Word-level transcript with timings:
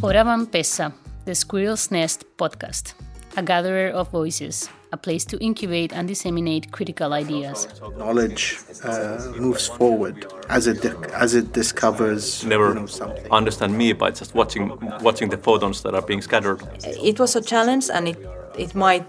Oravan 0.00 0.46
Pesa, 0.46 0.92
the 1.24 1.34
Squirrel's 1.34 1.90
Nest 1.90 2.24
podcast, 2.36 2.94
a 3.36 3.42
gatherer 3.42 3.90
of 3.90 4.08
voices, 4.12 4.68
a 4.92 4.96
place 4.96 5.24
to 5.24 5.36
incubate 5.38 5.92
and 5.92 6.06
disseminate 6.06 6.70
critical 6.70 7.12
ideas. 7.12 7.66
Knowledge 7.96 8.58
uh, 8.84 9.32
moves 9.36 9.66
forward 9.66 10.32
as 10.48 10.68
it 10.68 10.84
as 11.12 11.34
it 11.34 11.52
discovers 11.52 12.44
never 12.44 12.68
you 12.68 12.74
know, 12.74 12.86
something. 12.86 13.26
understand 13.32 13.76
me 13.76 13.92
by 13.92 14.12
just 14.12 14.36
watching 14.36 14.70
watching 15.02 15.30
the 15.30 15.36
photons 15.36 15.82
that 15.82 15.94
are 15.96 16.02
being 16.02 16.22
scattered. 16.22 16.60
It 16.84 17.18
was 17.18 17.34
a 17.34 17.40
challenge, 17.40 17.90
and 17.92 18.06
it 18.06 18.18
it 18.56 18.76
might 18.76 19.04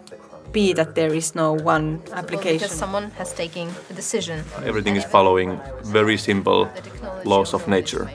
be 0.51 0.73
that 0.73 0.95
there 0.95 1.13
is 1.13 1.35
no 1.35 1.53
one 1.53 2.01
application. 2.13 2.57
Because 2.59 2.77
someone 2.77 3.11
has 3.11 3.33
taken 3.33 3.69
a 3.89 3.93
decision. 3.93 4.43
Everything 4.63 4.95
is 4.95 5.03
following 5.05 5.59
very 5.83 6.17
simple 6.17 6.69
laws 7.25 7.53
of 7.53 7.67
nature. 7.67 8.09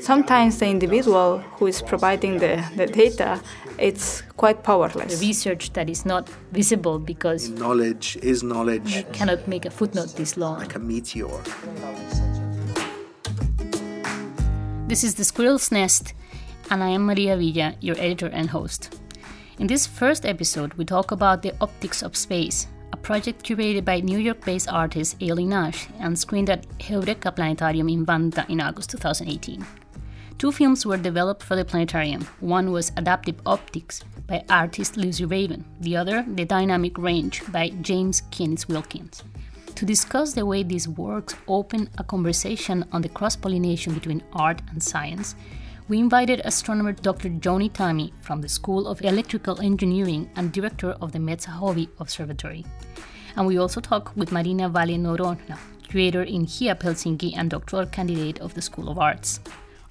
Sometimes 0.00 0.58
the 0.58 0.66
individual 0.66 1.38
who 1.58 1.66
is 1.66 1.82
providing 1.82 2.38
the, 2.38 2.64
the 2.76 2.86
data, 2.86 3.40
it's 3.78 4.22
quite 4.36 4.62
powerless. 4.62 5.18
The 5.18 5.26
research 5.26 5.72
that 5.72 5.88
is 5.88 6.04
not 6.04 6.28
visible 6.52 6.98
because 6.98 7.48
Knowledge 7.50 8.18
is 8.22 8.42
knowledge 8.42 8.96
you 8.96 9.04
cannot 9.12 9.46
make 9.48 9.64
a 9.64 9.70
footnote 9.70 10.14
this 10.16 10.36
long. 10.36 10.58
like 10.58 10.74
a 10.74 10.78
meteor. 10.78 11.28
This 14.88 15.04
is 15.04 15.14
The 15.14 15.24
Squirrel's 15.24 15.70
Nest, 15.70 16.14
and 16.70 16.82
I 16.82 16.88
am 16.88 17.02
Maria 17.06 17.36
Villa, 17.36 17.74
your 17.80 17.96
editor 17.98 18.26
and 18.26 18.50
host. 18.50 18.98
In 19.60 19.66
this 19.66 19.86
first 19.86 20.24
episode, 20.24 20.72
we 20.78 20.86
talk 20.86 21.10
about 21.10 21.42
The 21.42 21.52
Optics 21.60 22.02
of 22.02 22.16
Space, 22.16 22.66
a 22.94 22.96
project 22.96 23.44
curated 23.44 23.84
by 23.84 24.00
New 24.00 24.16
York 24.16 24.42
based 24.42 24.72
artist 24.72 25.18
Aily 25.20 25.46
Nash 25.46 25.86
and 25.98 26.18
screened 26.18 26.48
at 26.48 26.66
Heureka 26.78 27.36
Planetarium 27.36 27.90
in 27.90 28.06
Vantaa 28.06 28.48
in 28.48 28.62
August 28.62 28.88
2018. 28.92 29.62
Two 30.38 30.50
films 30.50 30.86
were 30.86 30.96
developed 30.96 31.42
for 31.42 31.56
the 31.56 31.64
planetarium. 31.66 32.26
One 32.40 32.72
was 32.72 32.90
Adaptive 32.96 33.38
Optics 33.44 34.02
by 34.26 34.42
artist 34.48 34.96
Lucy 34.96 35.26
Raven, 35.26 35.66
the 35.80 35.94
other, 35.94 36.24
The 36.26 36.46
Dynamic 36.46 36.96
Range 36.96 37.42
by 37.52 37.68
James 37.82 38.22
Kienitz 38.30 38.66
Wilkins. 38.66 39.22
To 39.74 39.84
discuss 39.84 40.32
the 40.32 40.46
way 40.46 40.62
these 40.62 40.88
works 40.88 41.36
open 41.46 41.90
a 41.98 42.04
conversation 42.04 42.86
on 42.92 43.02
the 43.02 43.10
cross 43.10 43.36
pollination 43.36 43.92
between 43.92 44.22
art 44.32 44.62
and 44.70 44.82
science, 44.82 45.34
we 45.90 45.98
invited 45.98 46.40
astronomer 46.44 46.92
Dr. 46.92 47.28
Joni 47.30 47.68
Tammi 47.72 48.12
from 48.20 48.40
the 48.40 48.48
School 48.48 48.86
of 48.86 49.02
Electrical 49.02 49.60
Engineering 49.60 50.30
and 50.36 50.52
director 50.52 50.92
of 51.02 51.10
the 51.10 51.18
Metsähovi 51.18 51.88
Observatory. 51.98 52.64
And 53.34 53.44
we 53.44 53.58
also 53.58 53.80
talked 53.80 54.16
with 54.16 54.30
Marina 54.30 54.68
Valle 54.68 54.96
Noronha, 54.96 55.58
curator 55.82 56.22
in 56.22 56.46
HIAP 56.46 56.82
Helsinki 56.82 57.36
and 57.36 57.50
doctoral 57.50 57.86
candidate 57.86 58.38
of 58.38 58.54
the 58.54 58.62
School 58.62 58.88
of 58.88 59.00
Arts. 59.00 59.40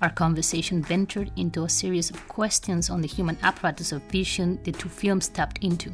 Our 0.02 0.09
conversation 0.09 0.81
ventured 0.81 1.33
into 1.36 1.66
a 1.66 1.70
series 1.70 2.09
of 2.09 2.27
questions 2.30 2.89
on 2.89 3.02
the 3.02 3.08
human 3.08 3.38
apparatus 3.44 3.92
of 3.92 4.02
vision 4.03 4.58
the 4.64 4.72
two 4.72 4.88
films 4.88 5.27
tapped 5.27 5.58
into. 5.61 5.94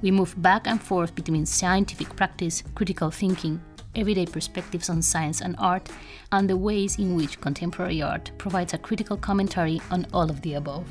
We 0.00 0.12
moved 0.12 0.40
back 0.40 0.66
and 0.66 0.82
forth 0.82 1.14
between 1.14 1.44
scientific 1.44 2.16
practice, 2.16 2.62
critical 2.74 3.10
thinking, 3.10 3.60
everyday 3.96 4.26
perspectives 4.26 4.88
on 4.88 5.02
science 5.02 5.40
and 5.40 5.56
art, 5.58 5.88
and 6.30 6.48
the 6.48 6.56
ways 6.56 6.98
in 6.98 7.16
which 7.16 7.40
contemporary 7.40 8.02
art 8.02 8.30
provides 8.38 8.74
a 8.74 8.78
critical 8.78 9.16
commentary 9.16 9.80
on 9.90 10.06
all 10.12 10.30
of 10.30 10.42
the 10.42 10.54
above. 10.54 10.86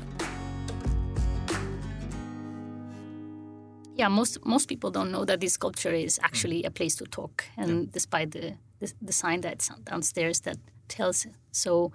Yeah, 3.94 4.08
most 4.08 4.44
most 4.44 4.68
people 4.68 4.90
don't 4.90 5.10
know 5.10 5.24
that 5.24 5.40
this 5.40 5.54
sculpture 5.54 5.94
is 5.94 6.20
actually 6.22 6.64
a 6.64 6.70
place 6.70 6.96
to 6.96 7.04
talk, 7.06 7.44
and 7.56 7.70
yeah. 7.70 7.90
despite 7.92 8.32
the, 8.32 8.54
the, 8.78 8.92
the 9.00 9.12
sign 9.12 9.40
that's 9.40 9.70
downstairs 9.84 10.40
that 10.40 10.58
tells 10.88 11.24
it. 11.24 11.32
So, 11.52 11.92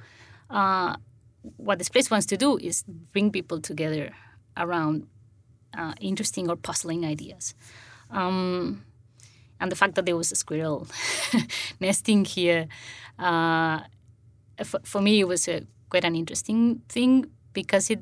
uh, 0.49 0.95
what 1.57 1.77
this 1.77 1.89
place 1.89 2.09
wants 2.09 2.25
to 2.27 2.37
do 2.37 2.57
is 2.57 2.83
bring 3.13 3.31
people 3.31 3.61
together 3.61 4.11
around 4.57 5.07
uh, 5.77 5.93
interesting 6.01 6.49
or 6.49 6.55
puzzling 6.55 7.05
ideas. 7.05 7.53
Um, 8.09 8.83
and 9.61 9.71
the 9.71 9.75
fact 9.75 9.95
that 9.95 10.05
there 10.05 10.17
was 10.17 10.31
a 10.31 10.35
squirrel 10.35 10.87
nesting 11.79 12.25
here, 12.25 12.67
uh, 13.19 13.79
for, 14.63 14.79
for, 14.83 15.01
me, 15.01 15.21
it 15.21 15.27
was 15.27 15.47
a, 15.47 15.61
quite 15.89 16.03
an 16.03 16.15
interesting 16.15 16.81
thing 16.89 17.27
because 17.53 17.89
it 17.89 17.99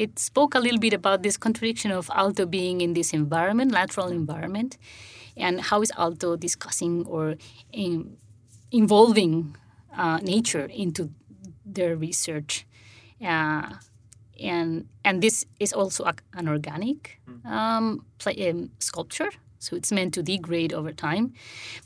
it 0.00 0.18
spoke 0.18 0.54
a 0.54 0.58
little 0.58 0.78
bit 0.78 0.94
about 0.94 1.22
this 1.22 1.36
contradiction 1.36 1.90
of 1.90 2.06
Aalto 2.08 2.50
being 2.50 2.80
in 2.80 2.94
this 2.94 3.12
environment, 3.12 3.70
lateral 3.70 4.08
environment, 4.08 4.78
and 5.36 5.60
how 5.60 5.82
is 5.82 5.92
Aalto 5.92 6.40
discussing 6.40 7.04
or 7.06 7.34
in, 7.70 8.16
involving 8.70 9.54
uh, 9.94 10.18
nature 10.22 10.64
into 10.64 11.10
their 11.66 11.96
research. 11.96 12.66
Uh, 13.20 13.74
and 14.40 14.88
and 15.04 15.20
this 15.20 15.44
is 15.58 15.74
also 15.74 16.04
a, 16.04 16.14
an 16.32 16.48
organic 16.48 17.20
um, 17.44 18.06
play, 18.18 18.48
um, 18.48 18.70
sculpture 18.78 19.30
so 19.60 19.76
it's 19.76 19.92
meant 19.92 20.14
to 20.14 20.22
degrade 20.22 20.72
over 20.72 20.90
time, 20.90 21.32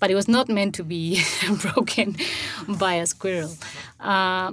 but 0.00 0.10
it 0.10 0.14
was 0.14 0.28
not 0.28 0.48
meant 0.48 0.74
to 0.76 0.84
be 0.84 1.20
broken 1.62 2.16
by 2.68 2.94
a 2.94 3.06
squirrel. 3.06 3.50
Uh, 4.00 4.52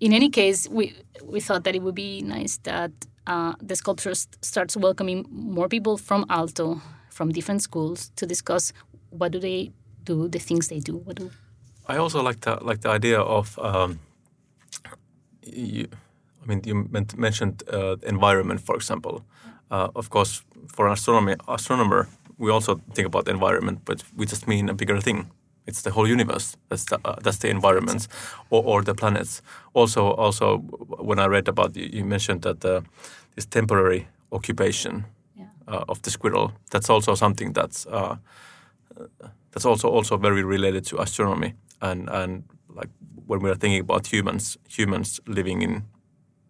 in 0.00 0.12
any 0.12 0.28
case, 0.28 0.68
we 0.68 0.94
we 1.24 1.40
thought 1.40 1.64
that 1.64 1.74
it 1.74 1.82
would 1.82 1.94
be 1.94 2.20
nice 2.22 2.58
that 2.64 2.90
uh, 3.26 3.54
the 3.60 3.76
sculpture 3.76 4.14
starts 4.42 4.76
welcoming 4.76 5.26
more 5.30 5.68
people 5.68 5.96
from 5.96 6.24
Aalto, 6.26 6.80
from 7.10 7.30
different 7.32 7.62
schools, 7.62 8.10
to 8.16 8.26
discuss 8.26 8.72
what 9.10 9.32
do 9.32 9.38
they 9.38 9.70
do, 10.04 10.28
the 10.28 10.38
things 10.38 10.68
they 10.68 10.80
do. 10.80 10.96
What 10.98 11.16
do 11.16 11.30
I 11.86 11.96
also 11.96 12.22
like 12.22 12.40
the 12.40 12.58
like 12.62 12.80
the 12.80 12.90
idea 12.90 13.20
of. 13.20 13.58
Um, 13.58 14.00
you, 15.42 15.88
I 16.42 16.46
mean, 16.46 16.60
you 16.64 16.88
mentioned 17.16 17.62
uh, 17.72 17.96
environment, 18.02 18.60
for 18.60 18.74
example. 18.76 19.24
Uh, 19.70 19.88
of 19.94 20.08
course, 20.10 20.42
for 20.68 20.86
an 20.86 20.92
astronomy 20.92 21.34
astronomer, 21.46 22.08
we 22.38 22.50
also 22.50 22.80
think 22.94 23.06
about 23.06 23.24
the 23.24 23.30
environment, 23.32 23.80
but 23.84 24.02
we 24.16 24.26
just 24.26 24.46
mean 24.46 24.68
a 24.68 24.74
bigger 24.74 25.00
thing. 25.00 25.30
It's 25.66 25.82
the 25.82 25.90
whole 25.90 26.08
universe. 26.08 26.56
That's 26.68 26.84
the, 26.84 26.98
uh, 27.04 27.16
that's 27.22 27.38
the 27.38 27.50
environments 27.50 28.08
or, 28.50 28.62
or 28.64 28.82
the 28.82 28.94
planets. 28.94 29.42
Also, 29.74 30.12
also 30.12 30.58
when 30.58 31.18
I 31.18 31.26
read 31.26 31.48
about 31.48 31.76
you, 31.76 31.88
you 31.92 32.04
mentioned 32.04 32.42
that 32.42 32.64
uh, 32.64 32.80
this 33.34 33.44
temporary 33.46 34.08
occupation 34.32 35.04
yeah. 35.36 35.46
uh, 35.66 35.84
of 35.88 36.00
the 36.02 36.10
squirrel. 36.10 36.52
That's 36.70 36.88
also 36.88 37.14
something 37.14 37.52
that's 37.52 37.86
uh, 37.86 38.16
that's 39.52 39.66
also 39.66 39.88
also 39.88 40.16
very 40.16 40.42
related 40.42 40.84
to 40.86 41.00
astronomy 41.00 41.54
and 41.80 42.08
and 42.08 42.44
like 42.68 42.90
when 43.26 43.40
we 43.40 43.50
are 43.50 43.54
thinking 43.54 43.80
about 43.80 44.06
humans 44.12 44.58
humans 44.68 45.20
living 45.26 45.62
in 45.62 45.82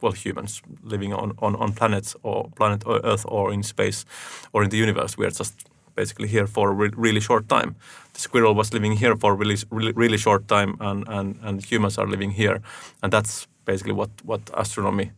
well 0.01 0.13
humans 0.13 0.63
living 0.83 1.13
on, 1.13 1.33
on, 1.39 1.57
on 1.57 1.73
planets 1.73 2.17
or 2.23 2.51
planet 2.57 2.87
or 2.87 3.01
Earth 3.05 3.25
or 3.29 3.53
in 3.53 3.63
space 3.63 4.05
or 4.53 4.63
in 4.63 4.71
the 4.71 4.77
universe. 4.77 5.19
We 5.19 5.27
are 5.27 5.31
just 5.31 5.69
basically 5.99 6.29
here 6.29 6.47
for 6.47 6.71
a 6.71 6.75
re 6.75 6.91
really 6.97 7.21
short 7.21 7.49
time. 7.49 7.75
The 8.13 8.21
squirrel 8.21 8.55
was 8.55 8.73
living 8.73 8.97
here 9.03 9.17
for 9.17 9.33
a 9.33 9.37
really, 9.37 9.57
really, 9.71 9.93
really 9.93 10.19
short 10.19 10.47
time, 10.49 10.71
and, 10.81 11.09
and, 11.09 11.39
and 11.43 11.65
humans 11.73 11.99
are 11.99 12.11
living 12.11 12.33
here. 12.43 12.61
And 13.03 13.13
that's 13.13 13.49
basically 13.65 13.95
what, 13.95 14.11
what 14.25 14.41
astronomy 14.55 15.11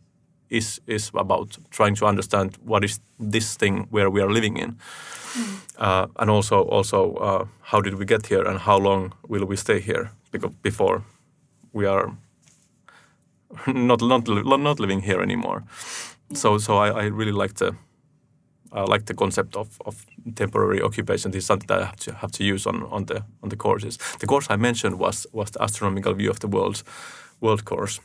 is, 0.49 0.81
is 0.87 1.11
about, 1.13 1.57
trying 1.69 1.95
to 1.95 2.05
understand 2.05 2.57
what 2.65 2.83
is 2.83 2.99
this 3.31 3.57
thing 3.57 3.87
where 3.91 4.09
we 4.09 4.21
are 4.21 4.31
living 4.33 4.57
in. 4.57 4.71
Mm. 4.71 5.45
Uh, 5.77 6.07
and 6.19 6.29
also, 6.29 6.57
also 6.63 7.15
uh, 7.15 7.45
how 7.61 7.81
did 7.81 7.93
we 7.93 8.05
get 8.05 8.27
here 8.27 8.43
and 8.49 8.59
how 8.59 8.77
long 8.77 9.13
will 9.27 9.45
we 9.45 9.55
stay 9.55 9.79
here 9.79 10.11
because 10.31 10.51
before 10.61 11.03
we 11.73 11.85
are 11.85 12.11
not, 13.67 14.01
not, 14.01 14.27
not 14.59 14.79
living 14.79 15.01
here 15.01 15.21
anymore. 15.21 15.63
So, 16.33 16.57
so 16.57 16.77
I, 16.77 16.89
I 16.89 17.03
really 17.05 17.31
like 17.43 17.53
the 17.53 17.75
I 18.71 18.83
like 18.83 19.05
the 19.05 19.13
concept 19.13 19.55
of, 19.55 19.81
of 19.85 20.05
temporary 20.35 20.81
occupation. 20.81 21.33
Is 21.33 21.45
something 21.45 21.67
that 21.67 21.81
I 21.81 21.85
have 21.85 21.95
to, 21.97 22.13
have 22.13 22.31
to 22.31 22.43
use 22.43 22.69
on, 22.69 22.83
on 22.91 23.05
the 23.05 23.23
on 23.41 23.49
the 23.49 23.57
courses. 23.57 23.97
The 24.19 24.27
course 24.27 24.47
I 24.49 24.57
mentioned 24.57 24.99
was 24.99 25.27
was 25.31 25.51
the 25.51 25.61
astronomical 25.63 26.13
view 26.13 26.29
of 26.29 26.39
the 26.39 26.47
world 26.47 26.83
world 27.39 27.65
course. 27.65 28.01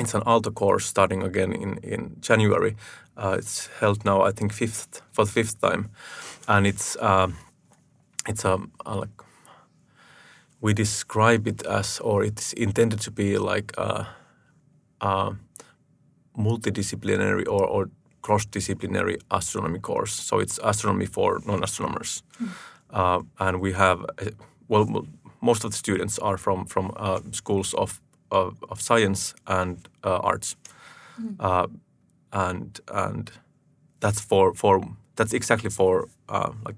It's 0.00 0.14
an 0.14 0.22
Aalto 0.22 0.54
course 0.54 0.86
starting 0.86 1.22
again 1.22 1.52
in 1.52 1.78
in 1.82 2.16
January. 2.20 2.76
Uh, 3.16 3.36
it's 3.38 3.68
held 3.80 4.04
now, 4.04 4.28
I 4.28 4.32
think, 4.32 4.52
fifth 4.52 5.02
for 5.12 5.24
the 5.24 5.32
fifth 5.32 5.60
time, 5.60 5.88
and 6.46 6.66
it's 6.66 6.96
uh, 7.00 7.28
it's 8.28 8.44
a, 8.44 8.58
a 8.86 8.94
like 8.94 9.10
we 10.60 10.74
describe 10.74 11.46
it 11.46 11.66
as, 11.66 12.00
or 12.00 12.24
it's 12.24 12.52
intended 12.52 13.00
to 13.00 13.10
be 13.10 13.38
like 13.38 13.72
a, 13.78 14.08
a 15.00 15.36
multidisciplinary 16.36 17.46
or, 17.46 17.64
or 17.66 17.90
cross-disciplinary 18.22 19.18
astronomy 19.30 19.78
course. 19.78 20.12
So 20.12 20.40
it's 20.40 20.58
astronomy 20.62 21.06
for 21.06 21.40
non-astronomers, 21.46 22.22
mm. 22.40 22.48
uh, 22.90 23.22
and 23.38 23.60
we 23.60 23.72
have 23.72 24.04
well, 24.68 25.06
most 25.40 25.64
of 25.64 25.70
the 25.70 25.76
students 25.76 26.18
are 26.18 26.36
from 26.36 26.66
from 26.66 26.92
uh, 26.96 27.20
schools 27.32 27.74
of, 27.74 28.00
of, 28.30 28.62
of 28.70 28.80
science 28.80 29.34
and 29.46 29.88
uh, 30.04 30.18
arts, 30.18 30.56
mm. 31.20 31.70
and 32.32 32.80
and 32.92 33.30
that's 34.00 34.20
for 34.20 34.54
for 34.54 34.80
that's 35.16 35.32
exactly 35.32 35.70
for 35.70 36.08
uh, 36.28 36.52
like 36.64 36.76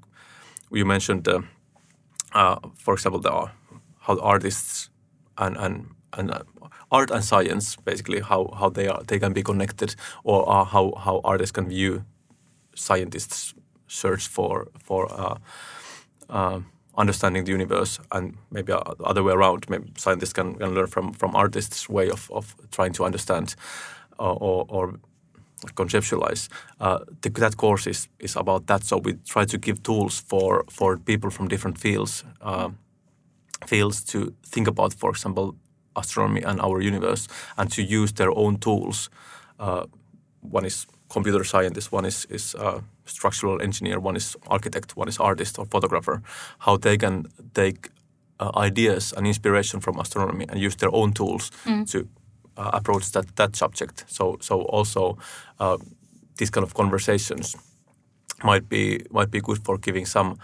you 0.73 0.85
mentioned, 0.85 1.29
uh, 2.33 2.57
for 2.75 2.95
example, 2.95 3.21
the 3.21 3.51
how 4.01 4.19
artists 4.21 4.91
and 5.37 5.57
and 5.57 5.87
and 6.13 6.31
uh, 6.31 6.43
art 6.91 7.11
and 7.11 7.25
science 7.25 7.77
basically 7.77 8.21
how, 8.21 8.51
how 8.59 8.69
they 8.69 8.89
are 8.89 9.03
they 9.07 9.19
can 9.19 9.33
be 9.33 9.43
connected 9.43 9.95
or 10.25 10.49
uh, 10.49 10.65
how 10.65 10.93
how 11.05 11.21
artists 11.25 11.53
can 11.53 11.69
view 11.69 12.05
scientists 12.75 13.55
search 13.87 14.29
for 14.29 14.69
for 14.83 15.07
uh, 15.13 15.37
uh, 16.29 16.61
understanding 16.97 17.45
the 17.45 17.53
universe 17.53 18.01
and 18.13 18.37
maybe 18.51 18.73
uh, 18.73 18.83
the 18.99 19.05
other 19.05 19.23
way 19.23 19.33
around. 19.33 19.69
Maybe 19.69 19.91
scientists 19.97 20.33
can, 20.33 20.55
can 20.55 20.75
learn 20.75 20.87
from 20.87 21.13
from 21.13 21.35
artists 21.37 21.89
way 21.89 22.11
of, 22.11 22.31
of 22.31 22.55
trying 22.71 22.93
to 22.95 23.05
understand 23.05 23.55
uh, 24.19 24.33
or, 24.33 24.67
or 24.69 25.01
conceptualize. 25.75 26.49
Uh, 26.81 26.99
the, 27.23 27.31
that 27.31 27.57
course 27.57 27.87
is, 27.87 28.09
is 28.19 28.37
about 28.37 28.67
that. 28.67 28.85
So 28.85 28.99
we 28.99 29.15
try 29.27 29.45
to 29.45 29.59
give 29.59 29.83
tools 29.83 30.21
for 30.21 30.65
for 30.71 30.99
people 30.99 31.31
from 31.31 31.49
different 31.49 31.79
fields 31.79 32.25
uh, 32.41 32.71
fields 33.67 34.05
to 34.05 34.33
think 34.47 34.69
about 34.69 34.95
for 34.95 35.11
example 35.11 35.55
astronomy 35.97 36.43
and 36.43 36.61
our 36.61 36.81
universe 36.81 37.29
and 37.57 37.71
to 37.73 37.83
use 37.83 38.13
their 38.13 38.31
own 38.37 38.59
tools. 38.59 39.11
Uh, 39.59 39.87
one 40.41 40.65
is 40.65 40.87
computer 41.09 41.45
scientist, 41.45 41.93
one 41.93 42.05
is, 42.05 42.27
is 42.31 42.55
uh, 42.55 42.81
structural 43.05 43.61
engineer, 43.61 43.99
one 44.01 44.17
is 44.17 44.37
architect, 44.47 44.97
one 44.97 45.09
is 45.09 45.19
artist 45.19 45.59
or 45.59 45.67
photographer, 45.67 46.23
how 46.61 46.77
they 46.77 46.97
can 46.97 47.27
take 47.55 47.91
uh, 48.39 48.51
ideas 48.57 49.13
and 49.17 49.27
inspiration 49.27 49.81
from 49.81 49.99
astronomy 49.99 50.47
and 50.49 50.61
use 50.61 50.77
their 50.77 50.95
own 50.95 51.13
tools 51.13 51.51
to 51.85 52.09
uh, 52.57 52.71
approach 52.73 53.13
that, 53.13 53.37
that 53.37 53.57
subject. 53.57 54.05
So, 54.07 54.39
so 54.41 54.63
also 54.63 55.19
uh, 55.59 55.77
these 56.37 56.51
kind 56.51 56.65
of 56.65 56.75
conversations 56.75 57.57
might 58.43 58.69
be 58.69 59.05
might 59.11 59.31
be 59.31 59.41
good 59.41 59.59
for 59.65 59.77
giving 59.79 60.07
some 60.07 60.39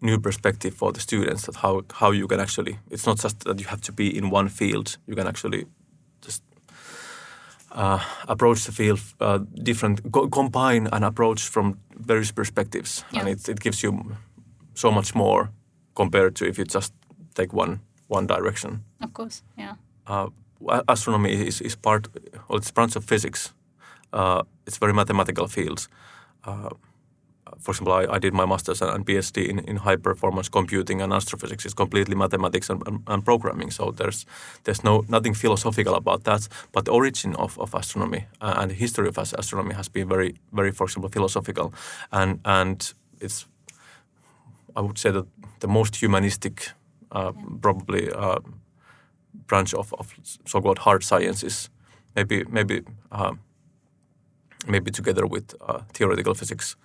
new 0.00 0.18
perspective 0.20 0.74
for 0.74 0.92
the 0.92 1.00
students 1.00 1.42
that 1.46 1.56
how 1.56 1.82
how 2.00 2.12
you 2.12 2.26
can 2.28 2.40
actually 2.40 2.78
it's 2.90 3.06
not 3.06 3.22
just 3.24 3.40
that 3.44 3.60
you 3.60 3.66
have 3.68 3.80
to 3.80 3.92
be 3.92 4.04
in 4.18 4.30
one 4.30 4.48
field 4.48 4.98
you 5.08 5.16
can 5.16 5.26
actually 5.26 5.66
just 6.26 6.42
uh, 7.72 7.98
approach 8.28 8.64
the 8.64 8.72
field 8.72 9.00
uh, 9.20 9.38
different 9.62 10.00
co- 10.12 10.28
combine 10.28 10.88
and 10.92 11.04
approach 11.04 11.40
from 11.48 11.78
various 12.06 12.32
perspectives 12.32 13.04
Yeah. 13.12 13.20
and 13.20 13.28
it, 13.28 13.48
it 13.48 13.60
gives 13.60 13.82
you 13.82 14.16
so 14.74 14.90
much 14.90 15.14
more 15.14 15.48
compared 15.94 16.34
to 16.36 16.44
if 16.46 16.58
you 16.58 16.64
just 16.64 16.92
take 17.34 17.52
one 17.56 17.78
one 18.08 18.26
direction 18.26 18.80
Of 19.02 19.12
course, 19.12 19.42
yeah. 19.58 19.74
uh, 20.06 20.28
astronomy 20.88 21.46
is, 21.48 21.60
is 21.60 21.76
part, 21.76 22.08
well, 22.48 22.58
it's 22.58 22.70
branch 22.72 22.96
of 22.96 23.04
physics. 23.04 23.52
Uh, 24.12 24.42
it's 24.66 24.78
very 24.80 24.92
mathematical 24.92 25.48
field. 25.48 25.88
For 27.58 27.72
example, 27.72 27.94
I, 27.94 28.16
I 28.16 28.18
did 28.18 28.34
my 28.34 28.46
master's 28.46 28.82
and 28.82 29.06
PhD 29.06 29.48
in, 29.48 29.58
in 29.60 29.76
high 29.76 29.96
performance 29.96 30.48
computing 30.48 31.02
and 31.02 31.12
astrophysics. 31.12 31.64
It's 31.64 31.74
completely 31.74 32.14
mathematics 32.14 32.70
and, 32.70 32.82
and, 32.86 33.02
and 33.06 33.24
programming. 33.24 33.70
So 33.70 33.92
there's 33.92 34.26
there's 34.64 34.84
no 34.84 35.04
nothing 35.08 35.34
philosophical 35.34 35.94
about 35.94 36.24
that. 36.24 36.48
But 36.72 36.84
the 36.84 36.92
origin 36.92 37.36
of, 37.36 37.58
of 37.58 37.74
astronomy 37.74 38.26
uh, 38.40 38.54
and 38.56 38.70
the 38.70 38.74
history 38.74 39.08
of 39.08 39.18
astronomy 39.18 39.74
has 39.74 39.88
been 39.88 40.08
very 40.08 40.34
very, 40.52 40.72
for 40.72 40.84
example, 40.84 41.10
philosophical, 41.10 41.72
and 42.10 42.40
and 42.44 42.94
it's 43.20 43.46
I 44.76 44.80
would 44.80 44.98
say 44.98 45.10
that 45.10 45.26
the 45.60 45.68
most 45.68 45.96
humanistic, 45.96 46.72
uh, 47.10 47.32
probably 47.60 48.10
uh, 48.12 48.40
branch 49.46 49.74
of, 49.74 49.94
of 49.94 50.14
so-called 50.44 50.78
hard 50.78 51.02
sciences, 51.02 51.70
maybe 52.14 52.44
maybe 52.50 52.82
uh, 53.10 53.34
maybe 54.68 54.90
together 54.90 55.26
with 55.26 55.54
uh, 55.60 55.80
theoretical 55.94 56.34
physics. 56.34 56.76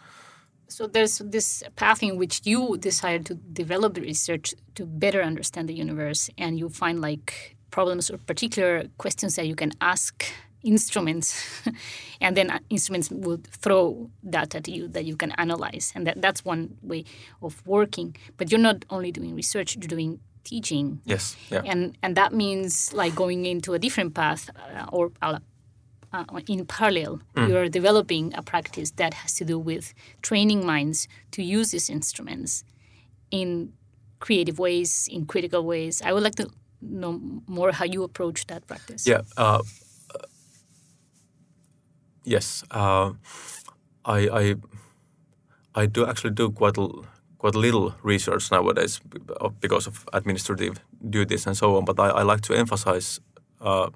So 0.72 0.88
there's 0.88 1.18
this 1.20 1.64
path 1.76 2.02
in 2.02 2.16
which 2.16 2.42
you 2.46 2.78
decide 2.78 3.26
to 3.26 3.36
develop 3.36 3.96
the 3.96 4.02
research 4.02 4.56
to 4.76 4.86
better 4.86 5.22
understand 5.22 5.68
the 5.68 5.74
universe, 5.74 6.30
and 6.38 6.58
you 6.58 6.70
find 6.70 7.02
like 7.02 7.58
problems 7.72 8.10
or 8.10 8.18
particular 8.20 8.86
questions 8.98 9.36
that 9.36 9.48
you 9.48 9.56
can 9.56 9.74
ask 9.82 10.26
instruments, 10.64 11.44
and 12.22 12.38
then 12.38 12.52
uh, 12.52 12.60
instruments 12.70 13.12
will 13.12 13.42
throw 13.50 14.10
data 14.30 14.62
to 14.62 14.72
you 14.72 14.88
that 14.88 15.04
you 15.04 15.18
can 15.18 15.32
analyze, 15.34 15.92
and 15.94 16.08
that, 16.08 16.22
that's 16.22 16.46
one 16.46 16.78
way 16.82 17.04
of 17.42 17.62
working. 17.68 18.16
But 18.38 18.50
you're 18.50 18.60
not 18.72 18.86
only 18.90 19.12
doing 19.12 19.36
research; 19.36 19.76
you're 19.76 19.90
doing 19.90 20.22
teaching. 20.46 21.02
Yes, 21.04 21.36
yeah, 21.50 21.64
and 21.66 21.98
and 22.02 22.16
that 22.16 22.32
means 22.32 22.94
like 22.94 23.14
going 23.14 23.46
into 23.46 23.74
a 23.74 23.80
different 23.80 24.14
path 24.14 24.50
uh, 24.56 24.86
or 24.90 25.12
uh, 25.22 25.40
uh, 26.14 26.26
in 26.48 26.66
parallel 26.66 27.22
you're 27.36 27.70
developing 27.70 28.34
a 28.36 28.42
practice 28.42 28.92
that 28.92 29.14
has 29.14 29.34
to 29.34 29.46
do 29.46 29.58
with 29.58 29.94
training 30.22 30.66
minds 30.66 31.08
to 31.32 31.42
use 31.42 31.72
these 31.72 31.90
instruments 31.90 32.64
in 33.32 33.72
creative 34.20 34.60
ways 34.60 35.08
in 35.12 35.26
critical 35.26 35.64
ways 35.64 36.02
i 36.06 36.12
would 36.14 36.24
like 36.24 36.36
to 36.36 36.50
know 36.82 37.20
more 37.48 37.72
how 37.72 37.86
you 37.86 38.04
approach 38.04 38.48
that 38.48 38.66
practice 38.68 39.08
yeah. 39.08 39.22
Uh, 39.38 39.62
uh, 40.14 40.26
yes, 42.24 42.64
uh, 42.72 43.12
I, 44.06 44.30
I 44.30 44.56
I 45.74 45.86
do 45.86 46.06
actually 46.06 46.32
do 46.32 46.52
quite 46.52 46.78
a, 46.78 46.88
quite 47.38 47.56
little 47.56 47.94
research 48.04 48.52
nowadays 48.52 49.00
because 49.60 49.88
of 49.88 50.06
administrative 50.14 50.80
duties 51.10 51.48
and 51.48 51.56
so 51.56 51.78
on. 51.78 51.86
But 51.86 52.00
I, 52.00 52.10
I 52.10 52.24
like 52.24 52.42
to 52.42 52.54
emphasize 52.54 53.20
uh, 53.62 53.90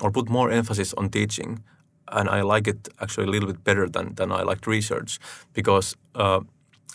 or 0.00 0.10
put 0.10 0.28
more 0.28 0.50
emphasis 0.50 0.94
on 0.94 1.10
teaching, 1.10 1.62
and 2.08 2.28
I 2.28 2.42
like 2.42 2.70
it 2.70 2.88
actually 2.98 3.26
a 3.26 3.30
little 3.30 3.48
bit 3.48 3.64
better 3.64 3.88
than 3.88 4.14
than 4.14 4.32
I 4.32 4.42
liked 4.42 4.66
research 4.66 5.18
because, 5.52 5.96
uh, 6.14 6.40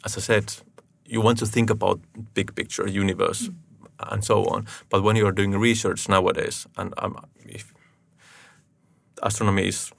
as 0.06 0.18
I 0.18 0.22
said, 0.22 0.54
you 1.06 1.24
want 1.24 1.40
to 1.40 1.46
think 1.46 1.70
about 1.70 2.00
big 2.34 2.56
picture, 2.56 2.88
universe, 2.88 3.50
and 4.00 4.24
so 4.24 4.46
on. 4.46 4.66
But 4.90 5.04
when 5.04 5.16
you 5.16 5.28
are 5.28 5.32
doing 5.32 5.52
research 5.62 6.10
nowadays, 6.10 6.68
and 6.78 6.94
um, 6.98 7.16
if 7.46 7.74
astronomy 9.24 9.68
is, 9.68 9.92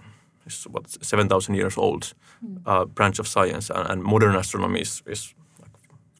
is 0.46 0.64
what 0.64 0.88
seven 1.02 1.28
thousand 1.28 1.54
years 1.56 1.76
old 1.78 2.14
uh, 2.66 2.84
branch 2.84 3.18
of 3.18 3.26
science, 3.28 3.70
and, 3.70 3.90
and 3.90 4.02
modern 4.02 4.36
astronomy 4.36 4.80
is, 4.80 5.02
is 5.06 5.34
like 5.60 5.72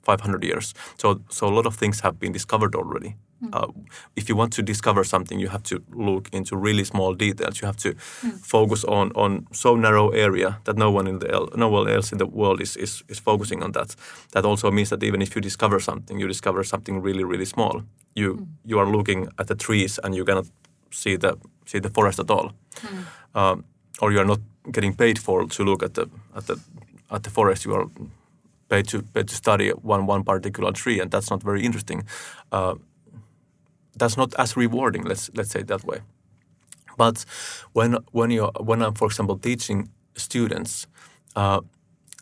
five 0.03 0.21
hundred 0.21 0.45
years. 0.45 0.75
So 0.97 1.21
so 1.29 1.47
a 1.47 1.55
lot 1.55 1.67
of 1.67 1.77
things 1.77 2.01
have 2.01 2.19
been 2.19 2.33
discovered 2.33 2.75
already. 2.75 3.17
Uh, 3.53 3.69
if 4.17 4.29
you 4.29 4.37
want 4.37 4.53
to 4.53 4.63
discover 4.63 5.05
something, 5.05 5.39
you 5.41 5.49
have 5.49 5.63
to 5.63 5.81
look 5.93 6.29
into 6.33 6.57
really 6.57 6.85
small 6.85 7.15
details. 7.15 7.61
You 7.61 7.67
have 7.67 7.77
to 7.77 7.95
focus 8.43 8.85
on 8.85 9.13
on 9.15 9.47
so 9.53 9.77
narrow 9.77 10.11
area 10.11 10.59
that 10.65 10.77
no 10.77 10.91
one 10.91 11.11
in 11.11 11.19
the 11.19 11.31
el- 11.31 11.49
no 11.55 11.69
one 11.69 11.89
else 11.89 12.13
in 12.13 12.19
the 12.19 12.27
world 12.27 12.61
is, 12.61 12.77
is 12.77 13.05
is 13.09 13.21
focusing 13.21 13.63
on 13.63 13.73
that. 13.73 13.97
That 14.33 14.45
also 14.45 14.71
means 14.71 14.89
that 14.89 15.03
even 15.03 15.23
if 15.23 15.35
you 15.35 15.43
discover 15.43 15.81
something, 15.81 16.21
you 16.21 16.29
discover 16.29 16.65
something 16.65 17.05
really 17.05 17.25
really 17.25 17.47
small. 17.47 17.83
You 18.15 18.49
you 18.65 18.81
are 18.81 18.91
looking 18.91 19.29
at 19.39 19.47
the 19.47 19.55
trees 19.55 20.01
and 20.03 20.15
you 20.15 20.25
cannot 20.25 20.47
see 20.91 21.17
the 21.19 21.37
see 21.65 21.81
the 21.81 21.91
forest 21.91 22.19
at 22.19 22.31
all, 22.31 22.53
um, 23.35 23.65
or 24.01 24.13
you 24.13 24.21
are 24.21 24.27
not 24.27 24.41
getting 24.73 24.97
paid 24.97 25.19
for 25.19 25.47
to 25.47 25.65
look 25.65 25.83
at 25.83 25.95
the 25.95 26.09
at 26.37 26.47
the 26.47 26.57
at 27.11 27.23
the 27.23 27.31
forest. 27.31 27.65
You 27.65 27.75
are 27.75 27.87
paid 28.69 28.89
to 28.89 29.03
paid 29.03 29.29
to 29.29 29.35
study 29.35 29.71
one 29.71 30.07
one 30.07 30.25
particular 30.25 30.73
tree, 30.73 31.01
and 31.01 31.11
that's 31.11 31.31
not 31.31 31.43
very 31.45 31.65
interesting. 31.65 32.05
Uh, 32.53 32.75
that's 33.99 34.17
not 34.17 34.35
as 34.39 34.57
rewarding. 34.57 35.05
Let's 35.05 35.31
let's 35.35 35.51
say 35.51 35.61
it 35.61 35.67
that 35.69 35.85
way. 35.85 36.01
But 36.97 37.25
when 37.73 37.99
when 38.13 38.31
you 38.31 38.51
when 38.61 38.83
I'm 38.83 38.95
for 38.95 39.07
example 39.07 39.39
teaching 39.39 39.89
students, 40.17 40.87
uh, 41.37 41.61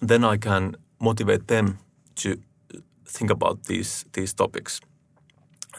then 0.00 0.24
I 0.24 0.36
can 0.36 0.76
motivate 0.98 1.46
them 1.46 1.78
to 2.16 2.36
think 3.04 3.30
about 3.30 3.64
these 3.64 4.04
these 4.12 4.34
topics, 4.34 4.80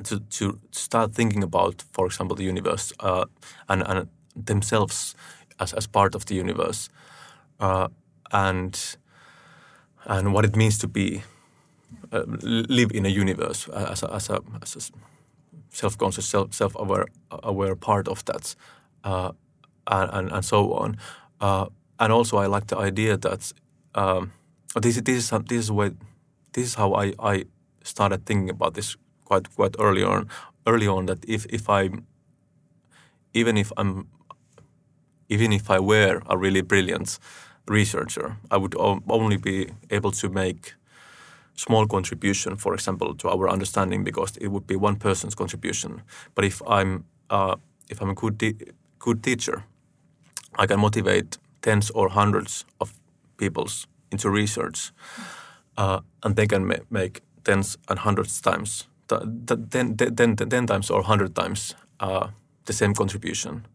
to 0.04 0.20
to 0.20 0.60
start 0.72 1.14
thinking 1.14 1.44
about, 1.44 1.84
for 1.92 2.06
example, 2.06 2.36
the 2.36 2.50
universe 2.50 2.94
uh, 3.00 3.26
and 3.68 3.84
and 3.88 4.08
themselves 4.46 5.16
as 5.60 5.74
as 5.74 5.88
part 5.88 6.16
of 6.16 6.26
the 6.26 6.36
universe, 6.36 6.90
uh, 7.60 7.88
and 8.32 8.98
and 10.06 10.34
what 10.34 10.46
it 10.46 10.56
means 10.56 10.78
to 10.80 10.88
be 10.88 11.24
uh, 12.12 12.24
live 12.70 12.92
in 12.92 13.06
a 13.06 13.10
universe 13.10 13.68
as 13.70 14.04
a, 14.04 14.14
as 14.14 14.30
a, 14.30 14.40
as 14.62 14.76
a 14.76 15.17
self-conscious, 15.78 16.26
self, 16.26 16.54
self-aware 16.54 17.06
aware 17.44 17.76
part 17.76 18.08
of 18.08 18.26
that, 18.26 18.56
uh, 19.04 19.32
and, 19.86 20.10
and 20.14 20.32
and 20.32 20.46
so 20.46 20.74
on. 20.74 20.98
Uh, 21.40 21.66
and 22.00 22.12
also, 22.12 22.38
I 22.38 22.48
like 22.48 22.68
the 22.68 22.78
idea 22.78 23.18
that 23.18 23.54
um, 23.96 24.32
this 24.82 25.02
this 25.02 25.18
is 25.18 25.30
this 25.30 25.60
is 25.66 25.72
way 25.72 25.92
this 26.54 26.66
is 26.66 26.76
how 26.76 26.94
I, 26.94 27.14
I 27.20 27.46
started 27.84 28.26
thinking 28.26 28.50
about 28.50 28.74
this 28.74 28.98
quite 29.26 29.56
quite 29.56 29.76
early 29.80 30.04
on. 30.04 30.28
Early 30.66 30.88
on, 30.88 31.06
that 31.06 31.20
if 31.28 31.46
if 31.46 31.70
I 31.70 31.90
even 33.34 33.58
if 33.58 33.72
I'm 33.78 34.08
even 35.30 35.54
if 35.54 35.70
I 35.70 35.80
were 35.80 36.22
a 36.26 36.38
really 36.38 36.62
brilliant 36.62 37.20
researcher, 37.68 38.38
I 38.50 38.58
would 38.58 38.76
only 39.10 39.38
be 39.38 39.70
able 39.90 40.12
to 40.12 40.30
make 40.30 40.74
small 41.58 41.88
contribution, 41.88 42.56
for 42.56 42.74
example, 42.74 43.16
to 43.16 43.30
our 43.30 43.50
understanding 43.50 44.04
because 44.04 44.38
it 44.38 44.48
would 44.48 44.66
be 44.68 44.76
one 44.76 44.96
person's 44.96 45.36
contribution. 45.36 46.02
But 46.36 46.46
if 46.46 46.62
I'm 46.68 47.04
uh, 47.30 47.56
if 47.90 48.02
I'm 48.02 48.10
a 48.10 48.14
good 48.16 48.74
good 49.00 49.22
teacher, 49.24 49.64
I 50.64 50.68
can 50.68 50.80
motivate 50.80 51.38
tens 51.62 51.92
or 51.92 52.10
hundreds 52.10 52.66
of 52.80 52.94
people's 53.38 53.88
into 54.12 54.30
research, 54.30 54.94
uh, 55.78 56.00
and 56.24 56.36
they 56.36 56.48
can 56.48 56.66
ma- 56.66 56.86
make 56.90 57.22
tens 57.44 57.78
and 57.90 58.00
hundreds 58.00 58.42
times, 58.42 58.88
th- 59.10 59.22
th- 59.48 59.60
ten, 59.70 59.98
ten, 59.98 60.16
ten, 60.16 60.50
ten 60.50 60.68
times 60.68 60.90
or 60.90 61.04
hundred 61.04 61.36
times 61.36 61.76
uh, 62.00 62.28
the 62.66 62.74
same 62.74 62.94
contribution, 62.94 63.66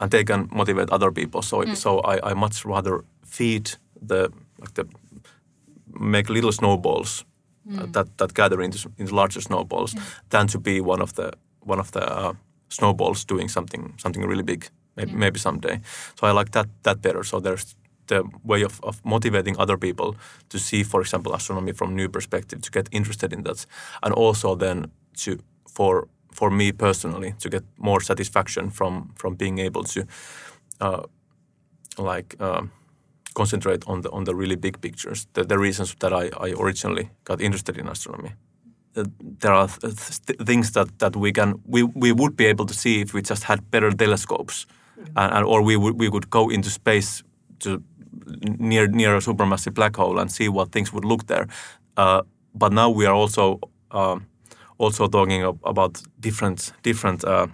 and 0.00 0.10
they 0.10 0.24
can 0.24 0.48
motivate 0.50 0.90
other 0.90 1.10
people. 1.10 1.42
So 1.42 1.64
so 1.74 1.98
I, 2.00 2.30
I 2.30 2.34
much 2.34 2.64
rather 2.64 3.04
feed 3.26 3.78
the 4.08 4.30
like 4.60 4.74
the 4.74 4.86
make 6.00 6.32
little 6.32 6.52
snowballs 6.52 7.24
uh, 7.78 7.86
that 7.92 8.18
that 8.18 8.34
gather 8.34 8.62
into 8.62 8.90
into 8.98 9.14
larger 9.14 9.40
snowballs 9.40 9.94
than 10.28 10.46
to 10.46 10.58
be 10.58 10.80
one 10.80 11.02
of 11.02 11.12
the 11.12 11.32
one 11.60 11.80
of 11.80 11.90
the 11.90 12.02
uh, 12.02 12.32
snowballs 12.68 13.24
doing 13.24 13.48
something 13.50 13.94
something 13.96 14.28
really 14.28 14.42
big 14.42 14.70
maybe, 14.96 15.12
maybe 15.12 15.38
someday. 15.38 15.80
So 16.20 16.26
I 16.26 16.32
like 16.38 16.50
that 16.50 16.68
that 16.82 17.00
better. 17.02 17.24
So 17.24 17.40
there's 17.40 17.76
the 18.06 18.22
way 18.44 18.64
of, 18.64 18.80
of 18.82 19.00
motivating 19.04 19.56
other 19.58 19.78
people 19.78 20.16
to 20.48 20.58
see, 20.58 20.84
for 20.84 21.00
example, 21.00 21.34
astronomy 21.34 21.72
from 21.72 21.94
new 21.94 22.08
perspective, 22.08 22.60
to 22.60 22.70
get 22.70 22.88
interested 22.90 23.32
in 23.32 23.42
that, 23.42 23.66
and 24.02 24.14
also 24.14 24.56
then 24.56 24.86
to 25.16 25.38
for 25.68 26.08
for 26.32 26.50
me 26.50 26.72
personally 26.72 27.34
to 27.38 27.48
get 27.48 27.62
more 27.76 28.00
satisfaction 28.00 28.70
from 28.70 29.12
from 29.16 29.36
being 29.36 29.58
able 29.58 29.84
to 29.84 30.06
uh, 30.80 31.02
like 31.98 32.36
uh, 32.40 32.62
concentrate 33.34 33.84
on 33.86 34.00
the 34.00 34.10
on 34.10 34.24
the 34.24 34.34
really 34.34 34.56
big 34.56 34.80
pictures. 34.80 35.26
The, 35.32 35.44
the 35.44 35.58
reasons 35.58 35.94
that 35.98 36.12
I, 36.12 36.30
I 36.40 36.54
originally 36.58 37.10
got 37.24 37.40
interested 37.40 37.76
in 37.78 37.88
astronomy. 37.88 38.32
Uh, 38.96 39.04
there 39.40 39.52
are 39.52 39.68
th- 39.68 40.20
th- 40.26 40.38
things 40.46 40.70
that, 40.72 40.98
that 40.98 41.16
we 41.16 41.32
can 41.32 41.54
we, 41.66 41.82
we 41.82 42.12
would 42.12 42.36
be 42.36 42.46
able 42.46 42.66
to 42.66 42.74
see 42.74 43.00
if 43.00 43.12
we 43.14 43.22
just 43.22 43.44
had 43.44 43.70
better 43.70 43.90
telescopes, 43.90 44.66
and, 45.16 45.32
and 45.34 45.44
or 45.44 45.62
we 45.62 45.76
would 45.76 45.98
we 46.00 46.08
would 46.08 46.30
go 46.30 46.50
into 46.50 46.70
space 46.70 47.24
to 47.58 47.82
near 48.58 48.86
near 48.86 49.16
a 49.16 49.20
supermassive 49.20 49.74
black 49.74 49.96
hole 49.96 50.20
and 50.20 50.30
see 50.30 50.48
what 50.48 50.72
things 50.72 50.92
would 50.92 51.04
look 51.04 51.26
there. 51.26 51.46
Uh, 51.96 52.22
but 52.54 52.72
now 52.72 52.88
we 52.88 53.06
are 53.06 53.14
also 53.14 53.58
um, 53.90 54.26
also 54.78 55.08
talking 55.08 55.42
ab- 55.42 55.60
about 55.64 56.02
different 56.20 56.72
different 56.82 57.24
uh, 57.24 57.46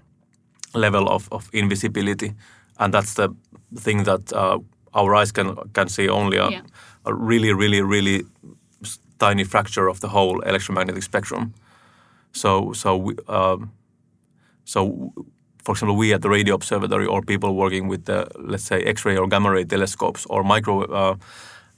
level 0.75 1.09
of, 1.09 1.29
of 1.33 1.49
invisibility, 1.53 2.35
and 2.79 2.93
that's 2.95 3.15
the 3.15 3.29
thing 3.77 4.05
that 4.05 4.33
uh, 4.33 4.59
our 4.95 5.15
eyes 5.15 5.33
can 5.33 5.57
can 5.73 5.89
see 5.89 6.09
only 6.09 6.39
a, 6.39 6.49
Yeah. 6.51 6.63
a 7.05 7.13
really 7.15 7.53
really 7.53 7.83
really 7.83 8.25
tiny 9.19 9.45
fracture 9.45 9.89
of 9.91 10.01
the 10.01 10.09
whole 10.09 10.41
electromagnetic 10.49 11.03
spectrum. 11.03 11.53
So 12.33 12.73
so 12.73 12.97
we, 12.97 13.15
um, 13.29 13.71
so 14.65 15.13
for 15.65 15.73
example, 15.73 15.97
we 15.97 16.15
at 16.15 16.21
the 16.23 16.29
radio 16.29 16.55
observatory 16.55 17.07
or 17.07 17.23
people 17.23 17.55
working 17.55 17.91
with 17.91 18.05
the 18.05 18.27
let's 18.39 18.65
say 18.65 18.83
X-ray 18.83 19.17
or 19.19 19.29
gamma 19.29 19.51
ray 19.51 19.65
telescopes 19.65 20.27
or 20.27 20.43
micro. 20.43 20.83
Uh, 20.85 21.17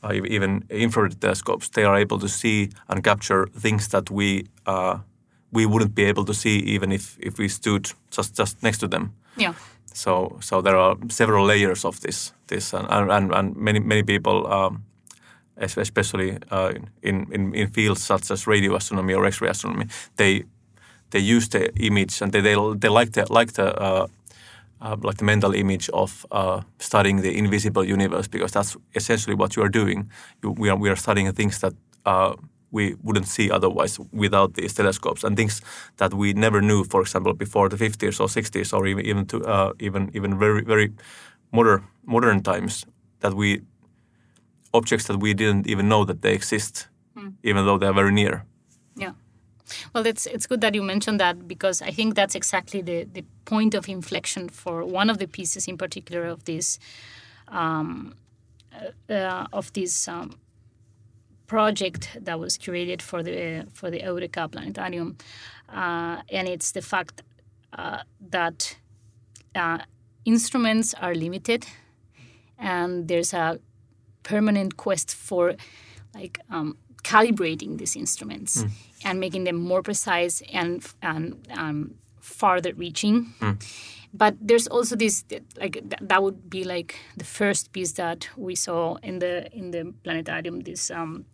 uh, 0.05 0.15
even 0.27 0.65
infrared 0.69 1.21
telescopes, 1.21 1.69
they 1.69 1.85
are 1.85 1.97
able 1.97 2.19
to 2.19 2.29
see 2.29 2.69
and 2.89 3.05
capture 3.05 3.47
things 3.61 3.89
that 3.89 4.11
we 4.11 4.45
uh, 4.67 4.99
we 5.53 5.65
wouldn't 5.65 5.95
be 5.95 6.03
able 6.11 6.25
to 6.25 6.35
see 6.35 6.59
even 6.75 6.93
if, 6.93 7.17
if 7.21 7.39
we 7.39 7.49
stood 7.49 7.93
just 8.11 8.39
just 8.39 8.63
next 8.63 8.79
to 8.79 8.89
them. 8.89 9.13
Yeah. 9.37 9.55
So 9.95 10.39
so 10.41 10.63
there 10.63 10.77
are 10.77 10.97
several 11.09 11.47
layers 11.47 11.85
of 11.85 12.01
this 12.01 12.33
this 12.47 12.75
and 12.75 13.11
and, 13.11 13.33
and 13.33 13.57
many 13.57 13.81
many 13.81 14.03
people, 14.03 14.47
um, 14.47 14.85
especially 15.57 16.39
uh, 16.51 16.73
in, 17.03 17.27
in 17.33 17.55
in 17.55 17.69
fields 17.69 18.03
such 18.03 18.31
as 18.31 18.47
radio 18.47 18.77
astronomy 18.77 19.15
or 19.15 19.27
X-ray 19.27 19.51
astronomy, 19.51 19.87
they 20.17 20.45
they 21.11 21.37
use 21.37 21.49
the 21.49 21.73
image 21.77 22.23
and 22.23 22.33
they 22.33 22.41
they, 22.41 22.57
they 22.79 22.89
like 22.89 23.13
the 23.13 23.27
like 23.31 23.53
the 23.53 23.75
uh, 23.81 24.07
uh, 24.81 24.97
like 25.03 25.17
the 25.17 25.25
mental 25.25 25.55
image 25.55 25.89
of 25.91 26.27
uh, 26.33 26.61
studying 26.79 27.23
the 27.23 27.39
invisible 27.39 27.85
universe 27.85 28.29
because 28.29 28.53
that's 28.53 28.77
essentially 28.95 29.37
what 29.37 29.57
you 29.57 29.63
are 29.63 29.69
doing. 29.69 30.11
You, 30.43 30.51
we 30.51 30.71
are 30.71 30.77
we 30.77 30.91
are 30.91 30.97
studying 30.97 31.33
things 31.33 31.59
that 31.61 31.73
uh, 32.05 32.35
we 32.73 32.97
wouldn't 33.03 33.29
see 33.29 33.51
otherwise 33.51 34.01
without 34.13 34.55
these 34.55 34.75
telescopes 34.75 35.23
and 35.25 35.37
things 35.37 35.61
that 35.99 36.13
we 36.15 36.33
never 36.33 36.61
knew, 36.61 36.85
for 36.85 37.03
example, 37.03 37.35
before 37.35 37.69
the 37.69 37.77
50s 37.77 38.19
or 38.19 38.27
60s 38.27 38.73
or 38.77 38.87
even 38.87 39.07
even 39.07 39.27
to 39.27 39.45
uh, 39.45 39.73
even 39.79 40.11
even 40.15 40.39
very 40.39 40.63
very 40.65 40.93
modern 41.53 41.85
modern 42.05 42.43
times 42.43 42.85
that 43.21 43.35
we 43.35 43.63
objects 44.75 45.07
that 45.07 45.19
we 45.19 45.35
didn't 45.35 45.67
even 45.67 45.89
know 45.89 46.05
that 46.05 46.23
they 46.23 46.35
exist, 46.35 46.89
even 47.43 47.67
though 47.67 47.79
they 47.79 47.87
are 47.87 47.95
very 47.95 48.13
near. 48.13 48.45
Yeah. 48.97 49.13
Well, 49.95 50.07
it's 50.07 50.27
it's 50.27 50.47
good 50.47 50.61
that 50.61 50.75
you 50.75 50.83
mentioned 50.83 51.21
that 51.21 51.47
because 51.47 51.83
I 51.83 51.93
think 51.93 52.15
that's 52.15 52.35
exactly 52.35 52.83
the, 52.83 53.05
the 53.05 53.25
point 53.45 53.75
of 53.75 53.89
inflection 53.89 54.49
for 54.49 54.85
one 54.85 55.11
of 55.11 55.19
the 55.19 55.27
pieces 55.27 55.69
in 55.69 55.77
particular 55.77 56.25
of 56.27 56.45
this 56.45 56.79
um, 57.49 58.15
uh, 58.75 59.13
uh, 59.13 59.47
of 59.53 59.73
this 59.73 60.09
um, 60.09 60.31
project 61.47 62.09
that 62.21 62.39
was 62.39 62.57
curated 62.59 63.03
for 63.03 63.23
the 63.23 63.67
for 63.73 63.91
the 63.91 64.01
Heureka 64.01 64.51
Planetarium, 64.51 65.17
uh, 65.69 66.23
and 66.31 66.49
it's 66.49 66.73
the 66.73 66.83
fact 66.83 67.23
uh, 67.73 67.99
that 68.31 68.77
uh, 69.55 69.79
instruments 70.25 70.95
are 70.95 71.15
limited, 71.15 71.67
and 72.59 73.09
there's 73.09 73.35
a 73.35 73.59
permanent 74.23 74.77
quest 74.77 75.15
for 75.15 75.55
like 76.15 76.39
um, 76.51 76.77
calibrating 77.03 77.79
these 77.79 77.97
instruments 77.97 78.65
and 79.05 79.19
making 79.19 79.45
them 79.45 79.57
more 79.57 79.83
precise 79.83 80.43
and 80.53 80.85
and 81.03 81.37
um, 81.51 81.95
farther 82.21 82.73
reaching. 82.75 83.35
But 84.15 84.35
there's 84.41 84.67
also 84.69 84.95
this 84.97 85.25
like 85.59 85.73
th- 85.73 86.01
that 86.03 86.23
would 86.23 86.49
be 86.51 86.65
like 86.65 86.97
the 87.17 87.25
first 87.25 87.73
piece 87.73 87.93
that 87.93 88.29
we 88.37 88.55
saw 88.55 88.97
in 89.03 89.19
the 89.21 89.51
in 89.53 89.71
the 89.71 89.93
planetarium. 90.05 90.61
This 90.61 90.91
um, 90.91 91.25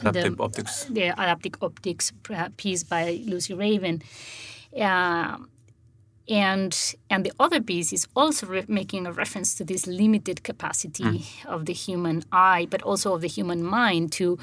Adaptive 0.00 0.40
optics. 0.40 0.84
the 0.84 1.08
adaptive 1.08 1.54
optics 1.62 2.12
uh, 2.30 2.48
piece 2.56 2.84
by 2.84 3.20
Lucy 3.26 3.54
Raven. 3.54 4.02
Um, 4.78 5.48
and 6.28 6.94
and 7.08 7.24
the 7.24 7.32
other 7.38 7.60
piece 7.60 7.92
is 7.92 8.06
also 8.16 8.46
re- 8.46 8.64
making 8.66 9.06
a 9.06 9.12
reference 9.12 9.54
to 9.54 9.64
this 9.64 9.86
limited 9.86 10.42
capacity 10.42 11.24
of 11.46 11.66
the 11.66 11.72
human 11.72 12.24
eye, 12.32 12.66
but 12.68 12.82
also 12.82 13.14
of 13.14 13.20
the 13.20 13.28
human 13.28 13.62
mind 13.62 14.10
to 14.12 14.38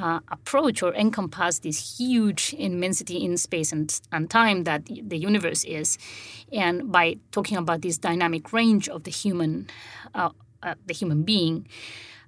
uh, 0.00 0.20
approach 0.30 0.82
or 0.82 0.94
encompass 0.94 1.60
this 1.60 1.98
huge 1.98 2.54
immensity 2.58 3.24
in 3.24 3.36
space 3.36 3.72
and, 3.72 4.00
and 4.12 4.28
time 4.28 4.64
that 4.64 4.86
the 4.86 5.16
universe 5.16 5.64
is. 5.64 5.98
And 6.52 6.90
by 6.90 7.16
talking 7.30 7.56
about 7.56 7.82
this 7.82 7.98
dynamic 7.98 8.52
range 8.52 8.88
of 8.88 9.04
the 9.04 9.10
human, 9.10 9.68
uh, 10.14 10.30
uh, 10.62 10.74
the 10.86 10.94
human 10.94 11.22
being, 11.22 11.68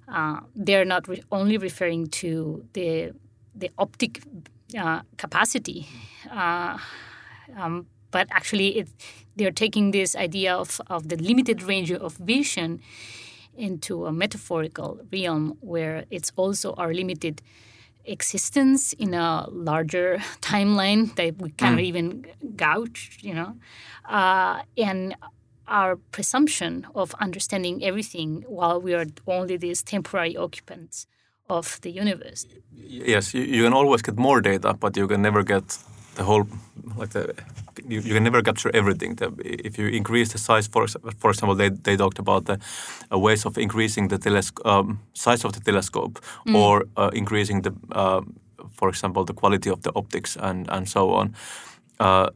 uh, 0.07 0.39
they're 0.55 0.85
not 0.85 1.07
re- 1.07 1.23
only 1.31 1.57
referring 1.57 2.07
to 2.07 2.65
the 2.73 3.11
the 3.55 3.71
optic 3.77 4.21
uh, 4.77 5.01
capacity, 5.17 5.87
uh, 6.31 6.77
um, 7.55 7.87
but 8.11 8.27
actually 8.29 8.77
it, 8.77 8.87
they're 9.35 9.51
taking 9.51 9.91
this 9.91 10.15
idea 10.15 10.53
of, 10.55 10.79
of 10.87 11.09
the 11.09 11.15
limited 11.15 11.63
range 11.63 11.91
of 11.91 12.17
vision 12.17 12.79
into 13.55 14.05
a 14.05 14.11
metaphorical 14.11 14.99
realm 15.11 15.57
where 15.61 16.05
it's 16.11 16.31
also 16.35 16.73
our 16.73 16.93
limited 16.93 17.41
existence 18.05 18.93
in 18.93 19.13
a 19.13 19.47
larger 19.49 20.17
timeline 20.41 21.13
that 21.15 21.41
we 21.41 21.49
cannot 21.51 21.79
even 21.81 22.25
gouge, 22.55 23.17
you 23.21 23.33
know, 23.33 23.55
uh, 24.07 24.61
and 24.77 25.15
our 25.67 25.97
presumption 26.11 26.87
of 26.95 27.13
understanding 27.19 27.83
everything 27.83 28.45
while 28.47 28.81
we 28.81 28.93
are 28.93 29.05
only 29.27 29.57
these 29.57 29.83
temporary 29.83 30.37
occupants 30.37 31.07
of 31.49 31.79
the 31.81 31.91
universe. 31.91 32.45
Yes, 32.73 33.33
you, 33.33 33.41
you 33.41 33.63
can 33.63 33.73
always 33.73 34.01
get 34.01 34.17
more 34.17 34.41
data, 34.41 34.73
but 34.73 34.97
you 34.97 35.07
can 35.07 35.21
never 35.21 35.43
get 35.43 35.77
the 36.15 36.23
whole 36.23 36.47
like 36.97 37.09
the 37.09 37.33
you, 37.87 38.01
you 38.01 38.13
can 38.13 38.23
never 38.23 38.41
capture 38.41 38.71
everything. 38.73 39.15
The, 39.15 39.31
if 39.43 39.77
you 39.77 39.87
increase 39.87 40.31
the 40.31 40.37
size, 40.37 40.67
for 40.67 40.87
for 41.19 41.31
example, 41.31 41.55
they, 41.55 41.69
they 41.69 41.97
talked 41.97 42.19
about 42.19 42.45
the 42.45 42.59
uh, 43.11 43.19
ways 43.19 43.45
of 43.45 43.57
increasing 43.57 44.09
the 44.09 44.17
telesc- 44.17 44.65
um, 44.65 44.99
size 45.13 45.45
of 45.45 45.53
the 45.53 45.59
telescope 45.59 46.19
or 46.53 46.85
uh, 46.97 47.09
increasing 47.13 47.61
the, 47.61 47.73
uh, 47.91 48.21
for 48.71 48.89
example, 48.89 49.23
the 49.25 49.33
quality 49.33 49.69
of 49.69 49.81
the 49.81 49.91
optics 49.95 50.37
and 50.37 50.67
and 50.69 50.89
so 50.89 51.13
on. 51.13 51.35
Uh, 51.99 52.29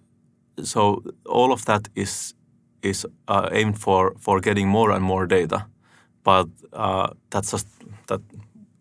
so 0.63 1.03
all 1.25 1.51
of 1.51 1.65
that 1.65 1.89
is 1.95 2.35
is 2.81 3.05
uh, 3.27 3.50
aimed 3.51 3.79
for 3.79 4.13
for 4.19 4.39
getting 4.39 4.67
more 4.67 4.91
and 4.91 5.03
more 5.03 5.25
data, 5.27 5.65
but 6.23 6.47
uh, 6.73 7.07
that's 7.29 7.51
just 7.51 7.67
that 8.07 8.21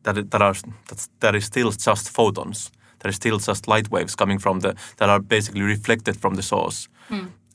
that 0.03 0.31
that 0.31 0.43
are 0.43 0.55
that's, 0.89 1.09
that 1.21 1.35
is 1.35 1.45
still 1.45 1.71
just 1.71 2.11
photons. 2.11 2.71
That 2.99 3.09
is 3.09 3.17
still 3.17 3.39
just 3.39 3.67
light 3.69 3.91
waves 3.91 4.15
coming 4.15 4.41
from 4.41 4.61
the 4.61 4.75
that 4.97 5.09
are 5.09 5.21
basically 5.21 5.63
reflected 5.63 6.17
from 6.17 6.35
the 6.35 6.43
source. 6.43 6.89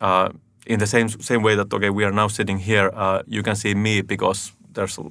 Uh, 0.01 0.29
in 0.65 0.79
the 0.79 0.87
same 0.87 1.09
same 1.09 1.41
way 1.43 1.55
that 1.55 1.73
okay, 1.73 1.89
we 1.89 2.03
are 2.05 2.13
now 2.13 2.27
sitting 2.27 2.59
here. 2.59 2.91
Uh, 2.93 3.21
you 3.27 3.43
can 3.43 3.55
see 3.55 3.75
me 3.75 4.01
because 4.01 4.53
there's 4.73 4.97
a, 4.97 5.03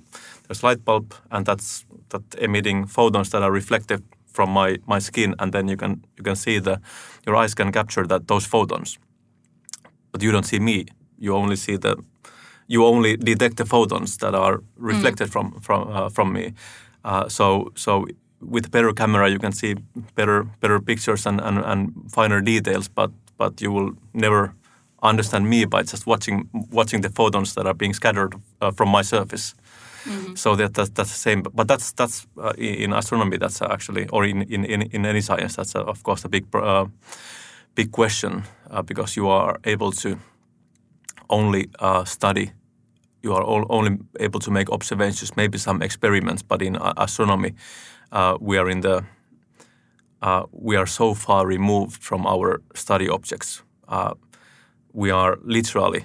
there's 0.46 0.62
light 0.62 0.84
bulb 0.84 1.14
and 1.30 1.46
that's 1.46 1.86
that 2.08 2.22
emitting 2.38 2.86
photons 2.86 3.30
that 3.30 3.42
are 3.42 3.52
reflected 3.52 4.02
from 4.32 4.50
my 4.50 4.78
my 4.86 5.00
skin, 5.00 5.34
and 5.38 5.52
then 5.52 5.68
you 5.68 5.76
can 5.76 6.04
you 6.16 6.24
can 6.24 6.36
see 6.36 6.60
the 6.60 6.80
your 7.26 7.36
eyes 7.36 7.54
can 7.54 7.72
capture 7.72 8.06
that 8.06 8.26
those 8.26 8.48
photons 8.48 8.98
but 10.14 10.22
you 10.22 10.30
don't 10.30 10.46
see 10.46 10.60
me. 10.60 10.86
You 11.24 11.36
only 11.36 11.56
see 11.56 11.78
the, 11.78 11.96
you 12.66 12.84
only 12.84 13.16
detect 13.16 13.56
the 13.56 13.64
photons 13.64 14.16
that 14.18 14.34
are 14.34 14.62
reflected 14.76 15.28
from 15.32 15.60
from 15.60 15.88
uh, 15.88 16.08
from 16.10 16.32
me. 16.32 16.52
Uh, 17.04 17.28
so 17.28 17.72
so 17.74 18.06
with 18.40 18.70
better 18.70 18.92
camera, 18.92 19.28
you 19.28 19.38
can 19.38 19.52
see 19.52 19.74
better 20.14 20.44
better 20.60 20.80
pictures 20.80 21.26
and, 21.26 21.40
and, 21.40 21.58
and 21.64 21.92
finer 22.12 22.40
details. 22.40 22.88
But 22.88 23.10
but 23.38 23.62
you 23.62 23.72
will 23.72 23.92
never 24.12 24.54
understand 25.02 25.48
me 25.48 25.66
by 25.66 25.82
just 25.82 26.06
watching 26.06 26.48
watching 26.70 27.02
the 27.02 27.10
photons 27.10 27.54
that 27.54 27.66
are 27.66 27.74
being 27.74 27.94
scattered 27.94 28.34
uh, 28.60 28.72
from 28.76 28.88
my 28.88 29.02
surface. 29.02 29.54
So 30.34 30.56
that, 30.56 30.74
that 30.74 30.94
that's 30.94 31.10
the 31.10 31.18
same. 31.18 31.42
But 31.42 31.66
that's 31.68 31.92
that's 31.92 32.26
uh, 32.36 32.52
in 32.58 32.92
astronomy. 32.92 33.38
That's 33.38 33.62
actually, 33.62 34.06
or 34.08 34.24
in 34.24 34.42
in, 34.42 34.64
in, 34.64 34.82
in 34.82 35.06
any 35.06 35.20
science, 35.20 35.56
that's 35.56 35.74
uh, 35.74 35.90
of 35.90 36.02
course 36.02 36.26
a 36.26 36.28
big 36.28 36.44
uh, 36.54 36.86
big 37.74 37.90
question 37.90 38.42
uh, 38.70 38.82
because 38.82 39.16
you 39.20 39.28
are 39.28 39.58
able 39.64 39.92
to 39.92 40.18
only 41.28 41.68
uh, 41.78 42.04
study. 42.04 42.52
You 43.22 43.34
are 43.34 43.42
all, 43.42 43.66
only 43.68 43.98
able 44.20 44.40
to 44.40 44.50
make 44.50 44.70
observations, 44.70 45.36
maybe 45.36 45.58
some 45.58 45.82
experiments. 45.82 46.42
But 46.42 46.62
in 46.62 46.76
uh, 46.76 46.92
astronomy, 46.96 47.54
uh, 48.12 48.36
we 48.40 48.58
are 48.58 48.70
in 48.70 48.80
the 48.80 49.04
uh, 50.22 50.44
we 50.52 50.76
are 50.76 50.86
so 50.86 51.14
far 51.14 51.46
removed 51.46 52.02
from 52.02 52.26
our 52.26 52.62
study 52.74 53.08
objects. 53.08 53.62
Uh, 53.88 54.14
we 54.92 55.10
are 55.10 55.38
literally 55.42 56.04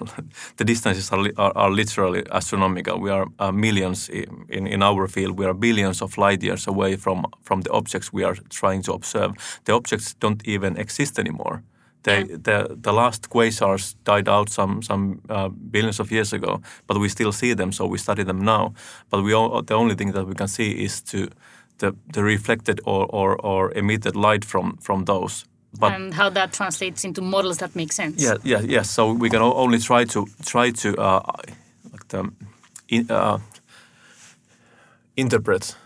the 0.56 0.64
distances 0.64 1.10
are, 1.12 1.30
are, 1.36 1.52
are 1.56 1.70
literally 1.70 2.22
astronomical. 2.30 3.00
We 3.00 3.10
are 3.10 3.26
uh, 3.38 3.52
millions 3.52 4.08
in, 4.08 4.66
in 4.66 4.82
our 4.82 5.08
field. 5.08 5.38
We 5.38 5.46
are 5.46 5.54
billions 5.54 6.02
of 6.02 6.18
light 6.18 6.42
years 6.42 6.66
away 6.66 6.96
from 6.96 7.26
from 7.42 7.62
the 7.62 7.70
objects 7.70 8.12
we 8.12 8.24
are 8.24 8.36
trying 8.48 8.82
to 8.82 8.92
observe. 8.92 9.32
The 9.64 9.72
objects 9.72 10.14
don't 10.20 10.42
even 10.46 10.76
exist 10.76 11.18
anymore. 11.18 11.62
They, 12.02 12.24
the 12.24 12.76
the 12.82 12.92
last 12.92 13.28
quasars 13.30 13.94
died 14.04 14.28
out 14.28 14.50
some 14.50 14.82
some 14.82 15.20
uh, 15.28 15.48
billions 15.48 16.00
of 16.00 16.10
years 16.10 16.32
ago, 16.32 16.60
but 16.86 16.98
we 16.98 17.08
still 17.08 17.32
see 17.32 17.54
them, 17.54 17.72
so 17.72 17.86
we 17.86 17.98
study 17.98 18.24
them 18.24 18.44
now. 18.44 18.72
But 19.10 19.22
we 19.22 19.34
all, 19.34 19.62
the 19.62 19.74
only 19.74 19.94
thing 19.94 20.12
that 20.12 20.26
we 20.26 20.34
can 20.34 20.48
see 20.48 20.84
is 20.84 21.02
to 21.02 21.28
the, 21.78 21.94
the 22.12 22.22
reflected 22.22 22.80
or, 22.84 23.06
or, 23.10 23.36
or 23.36 23.72
emitted 23.72 24.16
light 24.16 24.44
from 24.44 24.76
from 24.80 25.04
those. 25.04 25.44
But 25.80 25.92
and 25.92 26.14
how 26.14 26.30
that 26.30 26.52
translates 26.52 27.04
into 27.04 27.22
models 27.22 27.58
that 27.58 27.74
make 27.74 27.92
sense. 27.92 28.22
yeah, 28.22 28.36
yeah, 28.44 28.60
yes. 28.60 28.90
So 28.90 29.12
we 29.12 29.30
can 29.30 29.42
only 29.42 29.78
try 29.78 30.04
to 30.04 30.26
try 30.44 30.70
to 30.70 30.88
uh, 30.88 31.20
like 31.92 32.08
the, 32.08 32.30
in, 32.88 33.10
uh, 33.10 33.38
interpret 35.16 35.76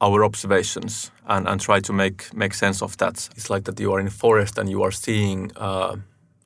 our 0.00 0.24
observations 0.24 1.10
and, 1.26 1.48
and 1.48 1.60
try 1.60 1.80
to 1.80 1.92
make 1.92 2.34
make 2.34 2.54
sense 2.54 2.82
of 2.82 2.96
that. 2.96 3.28
It's 3.36 3.50
like 3.50 3.64
that 3.64 3.80
you 3.80 3.92
are 3.92 4.00
in 4.00 4.06
a 4.06 4.10
forest 4.10 4.58
and 4.58 4.68
you 4.68 4.82
are 4.82 4.92
seeing, 4.92 5.50
uh, 5.56 5.96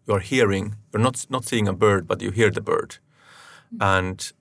you 0.06 0.14
are 0.14 0.20
hearing. 0.20 0.76
You're 0.92 1.02
not 1.02 1.26
not 1.30 1.44
seeing 1.44 1.68
a 1.68 1.72
bird, 1.72 2.06
but 2.06 2.22
you 2.22 2.30
hear 2.30 2.50
the 2.50 2.60
bird, 2.60 2.98
and 3.80 4.32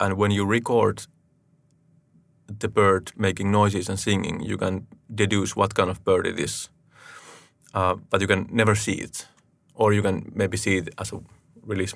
and 0.00 0.16
when 0.16 0.30
you 0.30 0.46
record 0.46 1.06
the 2.60 2.68
bird 2.68 3.12
making 3.16 3.50
noises 3.50 3.88
and 3.88 3.98
singing, 3.98 4.40
you 4.40 4.56
can 4.56 4.86
deduce 5.14 5.56
what 5.56 5.74
kind 5.74 5.90
of 5.90 6.02
bird 6.04 6.26
it 6.26 6.38
is 6.38 6.70
uh, 7.74 7.94
but 8.10 8.20
you 8.20 8.26
can 8.26 8.48
never 8.50 8.74
see 8.74 8.94
it, 8.94 9.26
or 9.74 9.92
you 9.92 10.02
can 10.02 10.32
maybe 10.34 10.56
see 10.56 10.78
it 10.78 10.88
as 10.98 11.12
a 11.12 11.20
really 11.68 11.86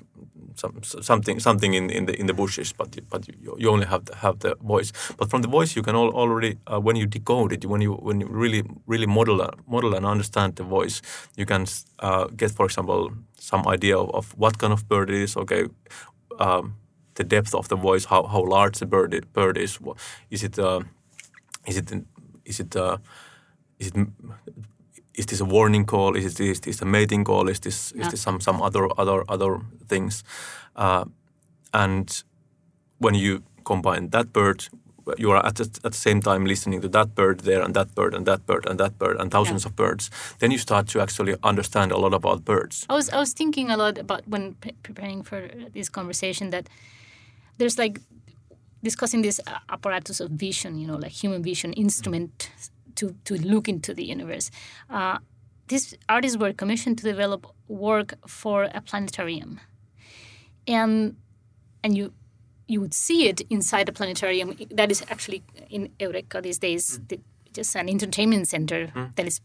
some, 0.55 0.83
something 1.03 1.41
something 1.41 1.75
in, 1.75 1.91
in 1.91 2.07
the 2.07 2.13
in 2.21 2.27
the 2.27 2.35
bushes, 2.35 2.73
but 2.79 2.97
you- 2.97 3.07
but 3.11 3.27
you, 3.29 3.57
you 3.59 3.71
only 3.73 3.87
have 3.87 4.05
the, 4.05 4.15
have 4.17 4.39
the 4.39 4.55
voice. 4.69 4.93
But 5.19 5.31
from 5.31 5.43
the 5.43 5.49
voice, 5.49 5.77
you 5.77 5.83
can 5.83 5.95
al- 5.97 6.15
already 6.15 6.57
uh, 6.73 6.81
when 6.87 6.97
you 6.97 7.07
decode 7.07 7.53
it, 7.53 7.65
when 7.65 7.81
you 7.83 7.93
when 7.95 8.21
you 8.21 8.29
really 8.43 8.63
really 8.87 9.07
model 9.07 9.41
uh, 9.43 9.51
model 9.67 9.95
and 9.95 10.07
understand 10.07 10.57
the 10.57 10.65
voice, 10.65 11.03
you 11.37 11.47
can 11.47 11.67
uh, 12.01 12.25
get, 12.37 12.51
for 12.53 12.67
example, 12.67 13.11
some 13.39 13.67
idea 13.75 13.97
of, 13.99 14.11
of 14.15 14.35
what 14.39 14.59
kind 14.59 14.73
of 14.73 14.89
bird 14.89 15.11
it 15.11 15.17
is. 15.23 15.37
Okay. 15.37 15.67
Um, 16.41 16.75
the 17.15 17.25
depth 17.25 17.55
of 17.55 17.69
the 17.69 17.77
voice, 17.77 18.07
how, 18.07 18.23
how 18.25 18.43
large 18.45 18.79
the 18.79 18.87
bird, 18.87 19.15
i- 19.15 19.21
bird 19.35 19.59
is, 19.59 19.79
is 20.31 20.43
it 20.43 20.59
uh, 20.59 20.81
is 21.67 21.77
it 21.77 21.93
is 22.45 22.61
it 22.61 22.77
uh, 22.77 22.97
is 23.79 23.89
it 23.89 23.95
is 25.15 25.27
this 25.27 25.41
a 25.41 25.45
warning 25.45 25.85
call? 25.87 26.17
Is 26.17 26.35
this, 26.35 26.41
is 26.41 26.61
this 26.61 26.83
a 26.83 26.85
mating 26.85 27.25
call? 27.25 27.49
Is 27.49 27.61
this 27.61 27.93
Yeah. 27.95 28.03
is 28.07 28.11
this 28.13 28.21
some 28.23 28.41
some 28.41 28.63
other 28.63 28.89
other 28.99 29.25
other 29.29 29.61
things? 29.89 30.25
Uh, 30.77 31.05
and 31.73 32.25
when 32.99 33.15
you 33.15 33.43
combine 33.65 34.09
that 34.11 34.33
bird, 34.33 34.69
you 35.19 35.31
are 35.33 35.45
at 35.47 35.55
the, 35.57 35.65
at 35.85 35.93
the 35.93 35.99
same 35.99 36.21
time 36.21 36.45
listening 36.47 36.81
to 36.83 36.89
that 36.89 37.15
bird 37.15 37.41
there 37.41 37.63
and 37.65 37.75
that 37.75 37.95
bird 37.95 38.15
and 38.15 38.27
that 38.27 38.47
bird 38.47 38.67
and 38.69 38.79
that 38.79 38.99
bird 38.99 39.17
and 39.21 39.31
thousands 39.31 39.63
Yeah. 39.65 39.71
of 39.71 39.77
birds. 39.77 40.11
Then 40.39 40.51
you 40.53 40.59
start 40.59 40.87
to 40.89 41.01
actually 41.01 41.35
understand 41.43 41.93
a 41.93 41.97
lot 41.99 42.15
about 42.15 42.45
birds. 42.45 42.87
I 42.89 42.95
was 42.95 43.09
I 43.11 43.19
was 43.19 43.33
thinking 43.35 43.71
a 43.71 43.77
lot 43.77 43.99
about 43.99 44.21
when 44.27 44.55
pre- 44.61 44.77
preparing 44.83 45.25
for 45.25 45.49
this 45.75 45.89
conversation 45.91 46.51
that 46.51 46.69
there's 47.59 47.79
like 47.79 48.01
discussing 48.85 49.23
this 49.23 49.41
apparatus 49.69 50.21
of 50.21 50.31
vision, 50.31 50.79
you 50.79 50.87
know, 50.87 50.97
like 50.99 51.13
human 51.23 51.43
vision 51.43 51.73
instrument 51.73 52.51
to 52.97 53.15
to 53.25 53.35
look 53.37 53.69
into 53.69 53.95
the 53.95 54.05
universe. 54.05 54.51
Uh, 54.91 55.19
these 55.69 55.95
artists 56.09 56.37
were 56.37 56.53
commissioned 56.53 56.99
to 56.99 57.05
develop 57.05 57.47
work 57.69 58.15
for 58.27 58.65
a 58.75 58.81
planetarium, 58.81 59.61
and 60.67 61.17
and 61.85 61.97
you 61.97 62.13
you 62.69 62.81
would 62.81 62.95
see 62.95 63.29
it 63.29 63.41
inside 63.51 63.89
a 63.89 63.93
planetarium. 63.93 64.57
That 64.71 64.91
is 64.91 65.03
actually 65.11 65.43
in 65.71 65.91
Heureka 66.01 66.43
these 66.43 66.59
days, 66.59 67.01
the- 67.09 67.21
just 67.53 67.77
an 67.77 67.89
entertainment 67.89 68.49
center 68.49 68.91
that 69.17 69.27
is 69.27 69.41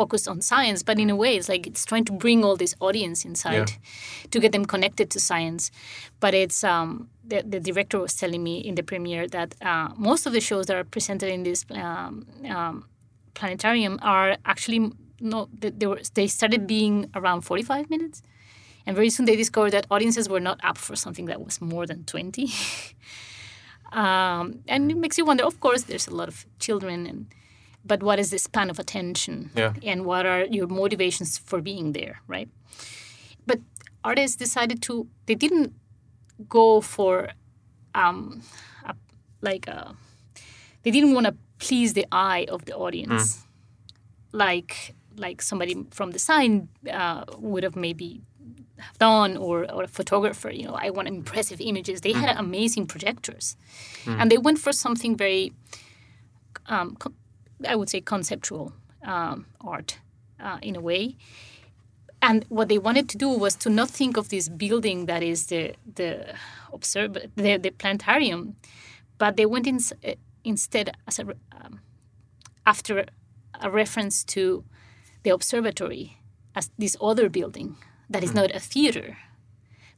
focused 0.00 0.28
on 0.32 0.40
science, 0.52 0.80
but 0.88 0.96
in 1.04 1.08
a 1.10 1.16
way, 1.22 1.32
it's 1.38 1.48
like 1.54 1.64
it's 1.70 1.84
trying 1.90 2.06
to 2.10 2.14
bring 2.24 2.38
all 2.46 2.56
this 2.64 2.74
audience 2.86 3.18
inside 3.30 3.68
to 4.32 4.36
get 4.44 4.50
them 4.56 4.64
connected 4.74 5.06
to 5.14 5.18
science. 5.30 5.62
But 6.22 6.32
it's 6.42 6.58
um, 6.74 6.88
the, 7.30 7.38
the 7.54 7.60
director 7.68 7.98
was 8.06 8.14
telling 8.22 8.42
me 8.48 8.54
in 8.68 8.74
the 8.78 8.86
premiere 8.92 9.24
that 9.38 9.50
uh, 9.70 9.88
most 10.08 10.22
of 10.28 10.32
the 10.36 10.40
shows 10.48 10.64
that 10.66 10.76
are 10.80 10.88
presented 10.96 11.28
in 11.36 11.42
this 11.48 11.60
um, 11.84 12.12
um, 12.56 12.74
planetarium 13.34 13.94
are 14.14 14.30
actually 14.52 14.80
no, 15.32 15.38
they, 15.60 15.70
they 15.78 15.86
were 15.92 16.00
they 16.18 16.28
started 16.38 16.60
being 16.66 16.96
around 17.18 17.40
forty 17.42 17.64
five 17.72 17.84
minutes. 17.94 18.22
And 18.86 18.96
very 18.96 19.10
soon 19.10 19.26
they 19.26 19.36
discovered 19.36 19.72
that 19.76 19.86
audiences 19.90 20.26
were 20.34 20.44
not 20.48 20.58
up 20.70 20.78
for 20.78 20.96
something 20.96 21.26
that 21.26 21.40
was 21.46 21.60
more 21.60 21.84
than 21.90 22.04
20. 22.04 22.48
um, 23.92 24.60
and 24.66 24.90
it 24.90 24.96
makes 24.96 25.18
you 25.18 25.24
wonder, 25.26 25.44
of 25.44 25.56
course, 25.60 25.82
there's 25.82 26.08
a 26.08 26.14
lot 26.20 26.28
of 26.28 26.46
children, 26.58 27.06
and 27.06 27.26
but 27.84 28.02
what 28.02 28.18
is 28.18 28.30
the 28.30 28.38
span 28.38 28.70
of 28.70 28.78
attention? 28.78 29.50
Yeah. 29.56 29.72
And 29.82 30.04
what 30.04 30.26
are 30.26 30.44
your 30.44 30.66
motivations 30.66 31.38
for 31.38 31.60
being 31.60 31.92
there, 31.92 32.20
right? 32.26 32.48
But 33.46 33.60
artists 34.04 34.36
decided 34.36 34.82
to, 34.82 35.06
they 35.26 35.34
didn't 35.34 35.72
go 36.48 36.80
for 36.80 37.30
um, 37.94 38.42
a, 38.84 38.94
like 39.40 39.66
a, 39.68 39.94
they 40.82 40.90
didn't 40.90 41.14
want 41.14 41.26
to 41.26 41.34
please 41.58 41.92
the 41.92 42.06
eye 42.12 42.46
of 42.48 42.64
the 42.64 42.74
audience 42.74 43.44
like 44.32 44.94
like 45.16 45.42
somebody 45.42 45.74
from 45.90 46.10
design 46.12 46.68
uh, 46.90 47.24
would 47.38 47.62
have 47.64 47.76
maybe 47.76 48.22
have 48.78 48.96
done 48.98 49.36
or, 49.36 49.70
or 49.70 49.82
a 49.82 49.88
photographer 49.88 50.50
you 50.50 50.64
know 50.64 50.74
i 50.74 50.88
want 50.88 51.06
impressive 51.08 51.60
images 51.60 52.00
they 52.00 52.12
had 52.12 52.34
amazing 52.38 52.86
projectors 52.86 53.56
and 54.06 54.30
they 54.30 54.38
went 54.38 54.58
for 54.58 54.72
something 54.72 55.16
very 55.16 55.52
um, 56.66 56.96
co- 56.96 57.12
i 57.68 57.76
would 57.76 57.88
say 57.88 58.00
conceptual 58.00 58.72
um, 59.04 59.46
art 59.60 59.98
uh, 60.40 60.58
in 60.62 60.76
a 60.76 60.80
way 60.80 61.16
and 62.22 62.44
what 62.48 62.68
they 62.68 62.78
wanted 62.78 63.08
to 63.08 63.16
do 63.16 63.28
was 63.28 63.56
to 63.56 63.70
not 63.70 63.88
think 63.88 64.16
of 64.16 64.28
this 64.28 64.48
building 64.48 65.06
that 65.06 65.22
is 65.22 65.46
the 65.46 65.74
the 65.94 66.34
observ 66.72 67.14
the, 67.36 67.56
the 67.56 67.70
planetarium 67.70 68.56
but 69.20 69.36
they 69.36 69.46
went 69.46 69.66
in, 69.66 69.78
instead 70.44 70.96
as 71.06 71.18
a, 71.18 71.24
um, 71.52 71.80
after 72.66 73.04
a 73.60 73.70
reference 73.70 74.24
to 74.24 74.64
the 75.22 75.30
observatory 75.30 76.16
as 76.54 76.70
this 76.78 76.96
other 77.00 77.28
building 77.28 77.76
that 78.08 78.24
is 78.24 78.34
not 78.34 78.50
a 78.54 78.58
theater, 78.58 79.18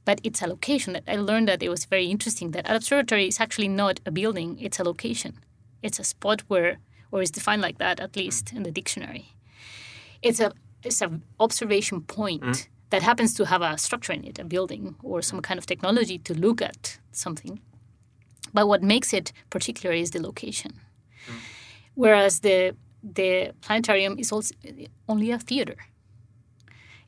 but 0.05 0.21
it's 0.23 0.43
a 0.43 0.47
location. 0.47 0.93
That 0.93 1.05
I 1.07 1.17
learned 1.17 1.49
that 1.49 1.63
it 1.63 1.69
was 1.69 1.85
very 1.87 2.07
interesting 2.07 2.51
that 2.51 2.69
an 2.69 2.77
observatory 2.77 3.29
is 3.29 3.41
actually 3.41 3.69
not 3.69 4.01
a 4.05 4.11
building; 4.11 4.59
it's 4.61 4.81
a 4.81 4.85
location. 4.85 5.39
It's 5.83 5.99
a 5.99 6.05
spot 6.05 6.43
where, 6.49 6.79
or 7.13 7.23
is 7.23 7.31
defined 7.31 7.63
like 7.63 7.79
that 7.79 8.01
at 8.01 8.17
least 8.17 8.47
mm. 8.47 8.57
in 8.57 8.63
the 8.65 8.73
dictionary. 8.73 9.27
It's 10.23 10.41
a 10.41 10.53
it's 10.83 11.01
an 11.01 11.23
observation 11.39 12.01
point 12.01 12.43
mm. 12.43 12.69
that 12.91 13.03
happens 13.03 13.35
to 13.35 13.45
have 13.45 13.63
a 13.63 13.79
structure 13.79 14.13
in 14.13 14.25
it, 14.25 14.39
a 14.41 14.45
building 14.45 14.97
or 15.03 15.23
some 15.23 15.41
kind 15.41 15.59
of 15.59 15.67
technology 15.67 16.19
to 16.19 16.35
look 16.35 16.61
at 16.61 16.99
something. 17.13 17.61
But 18.53 18.67
what 18.67 18.83
makes 18.83 19.13
it 19.13 19.33
particular 19.51 19.95
is 19.95 20.11
the 20.11 20.21
location. 20.21 20.73
Mm. 21.29 21.35
Whereas 21.95 22.41
the 22.41 22.75
the 23.03 23.53
planetarium 23.61 24.19
is 24.19 24.33
also 24.33 24.55
only 25.09 25.31
a 25.31 25.39
theater. 25.39 25.77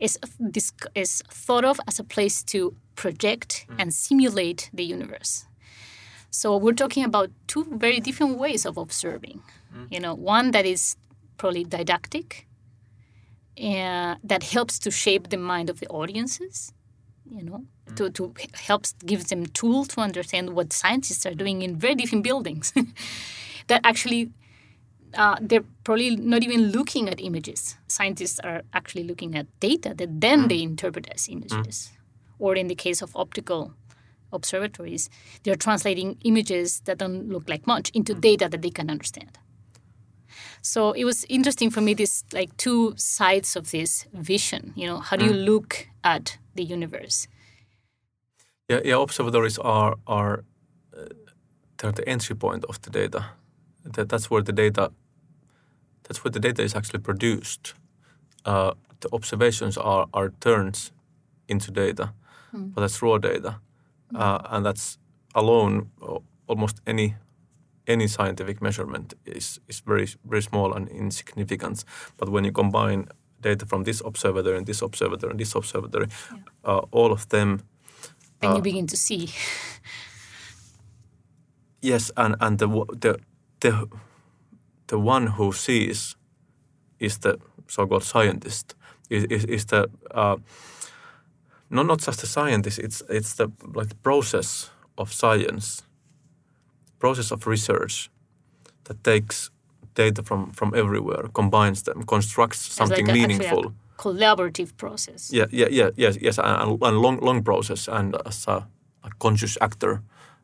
It's, 0.01 0.19
this 0.41 0.73
is 0.95 1.23
thought 1.31 1.65
of 1.65 1.81
as 1.87 2.01
a 2.01 2.05
place 2.05 2.43
to 2.45 2.77
project 2.97 3.67
and 3.79 3.95
simulate 3.95 4.71
the 4.73 4.85
universe. 4.85 5.47
So 6.35 6.57
we're 6.57 6.73
talking 6.73 7.05
about 7.05 7.31
two 7.47 7.65
very 7.71 8.01
different 8.01 8.39
ways 8.39 8.67
of 8.67 8.77
observing. 8.77 9.41
You 9.89 10.01
know, 10.01 10.15
one 10.15 10.51
that 10.51 10.67
is 10.67 10.97
probably 11.37 11.63
didactic, 11.63 12.49
uh, 13.57 14.17
that 14.25 14.43
helps 14.43 14.81
to 14.81 14.91
shape 14.91 15.29
the 15.29 15.37
mind 15.37 15.71
of 15.71 15.79
the 15.79 15.87
audiences. 15.87 16.73
You 17.31 17.45
know, 17.45 17.65
to, 17.95 18.11
to 18.11 18.35
helps 18.55 18.95
gives 19.07 19.27
them 19.27 19.47
tools 19.47 19.87
to 19.89 20.01
understand 20.01 20.57
what 20.57 20.73
scientists 20.73 21.25
are 21.25 21.35
doing 21.35 21.63
in 21.63 21.77
very 21.77 21.95
different 21.95 22.25
buildings. 22.25 22.73
that 23.69 23.81
actually 23.85 24.33
uh, 25.15 25.37
they're 25.41 25.65
probably 25.85 26.17
not 26.17 26.43
even 26.43 26.73
looking 26.73 27.09
at 27.09 27.21
images. 27.21 27.77
Scientists 27.87 28.41
are 28.41 28.63
actually 28.73 29.05
looking 29.05 29.37
at 29.37 29.47
data 29.61 29.95
that 29.95 30.21
then 30.21 30.49
they 30.49 30.63
interpret 30.63 31.09
as 31.15 31.29
images. 31.29 31.93
Or 32.41 32.57
in 32.57 32.67
the 32.67 32.75
case 32.75 33.03
of 33.03 33.15
optical 33.15 33.73
observatories, 34.35 35.09
they're 35.43 35.57
translating 35.57 36.19
images 36.25 36.81
that 36.81 36.99
don't 36.99 37.29
look 37.29 37.49
like 37.49 37.67
much 37.67 37.91
into 37.95 38.15
data 38.15 38.49
that 38.49 38.63
they 38.63 38.71
can 38.71 38.91
understand. 38.91 39.39
So 40.63 40.93
it 40.93 41.05
was 41.05 41.27
interesting 41.29 41.71
for 41.71 41.83
me 41.83 41.95
this 41.95 42.25
like 42.33 42.57
two 42.57 42.95
sides 42.97 43.57
of 43.57 43.71
this 43.71 44.07
vision. 44.15 44.73
You 44.77 44.87
know, 44.87 44.99
how 44.99 45.17
do 45.17 45.27
you 45.27 45.33
look 45.33 45.89
at 46.03 46.39
the 46.55 46.65
universe? 46.65 47.29
Yeah, 48.69 48.81
yeah. 48.85 49.03
Observatories 49.03 49.59
are 49.59 49.97
are 50.07 50.45
uh, 50.97 51.09
they're 51.77 51.93
the 51.93 52.09
entry 52.09 52.35
point 52.35 52.65
of 52.65 52.81
the 52.81 52.91
data. 52.91 53.27
That, 53.85 54.09
that's 54.09 54.31
where 54.31 54.43
the 54.43 54.53
data. 54.53 54.91
That's 56.05 56.25
where 56.25 56.31
the 56.31 56.41
data 56.41 56.63
is 56.63 56.75
actually 56.75 57.01
produced. 57.01 57.75
Uh, 58.45 58.73
the 59.01 59.09
observations 59.13 59.77
are 59.77 60.07
are 60.15 60.33
turns 60.41 60.93
into 61.47 61.71
data, 61.71 62.15
but 62.53 62.81
that's 62.81 63.03
raw 63.03 63.19
data, 63.19 63.57
uh, 64.15 64.39
and 64.51 64.65
that's 64.67 64.99
alone 65.35 65.91
uh, 66.03 66.19
almost 66.47 66.81
any 66.87 67.15
any 67.87 68.07
scientific 68.09 68.61
measurement 68.63 69.15
is 69.27 69.61
is 69.69 69.81
very 69.87 70.07
very 70.25 70.43
small 70.43 70.73
and 70.75 70.89
insignificant. 70.89 71.85
But 72.17 72.29
when 72.29 72.45
you 72.45 72.53
combine 72.53 73.07
data 73.43 73.67
from 73.67 73.85
this 73.85 74.03
observatory 74.05 74.57
and 74.57 74.67
this 74.67 74.83
observatory 74.83 75.31
and 75.31 75.41
this 75.41 75.55
observatory, 75.55 76.07
uh, 76.65 76.81
all 76.91 77.13
of 77.13 77.29
them 77.29 77.61
Then 78.41 78.51
Uh, 78.51 78.57
you 78.57 78.63
begin 78.63 78.87
to 78.87 78.97
see. 78.97 79.29
Yes, 81.83 82.11
and 82.17 82.35
and 82.41 82.59
the 82.59 82.67
the 83.01 83.19
the 83.61 83.89
the 84.87 84.99
one 84.99 85.27
who 85.27 85.53
sees 85.53 86.17
is 86.99 87.19
the 87.19 87.39
so-called 87.69 88.05
scientist. 88.05 88.75
Is 89.11 89.25
is, 89.25 89.45
is 89.45 89.65
the 89.67 89.91
uh, 90.11 90.37
not 91.71 91.87
not 91.87 92.01
just 92.07 92.21
the 92.21 92.27
scientist. 92.27 92.79
It's 92.79 93.03
it's 93.09 93.35
the 93.35 93.49
like 93.75 93.89
the 93.89 93.97
process 94.03 94.71
of 94.97 95.13
science, 95.13 95.83
process 96.99 97.33
of 97.33 97.47
research 97.47 98.11
that 98.85 99.03
takes 99.03 99.51
data 99.95 100.23
from 100.23 100.53
from 100.53 100.75
everywhere, 100.75 101.29
combines 101.33 101.83
them, 101.83 102.03
constructs 102.05 102.59
something 102.75 103.07
like 103.07 103.17
a- 103.17 103.19
meaningful. 103.19 103.67
a 103.67 103.73
collaborative 103.97 104.73
process. 104.77 105.31
Yeah, 105.33 105.47
yeah, 105.53 105.69
yeah, 105.71 105.91
yes, 105.97 106.19
yes, 106.21 106.39
and, 106.39 106.83
and 106.83 106.99
long, 106.99 107.19
long 107.21 107.43
process. 107.45 107.89
And 107.89 108.17
as 108.27 108.47
a, 108.49 108.67
a 109.03 109.11
conscious 109.19 109.59
actor, 109.61 110.03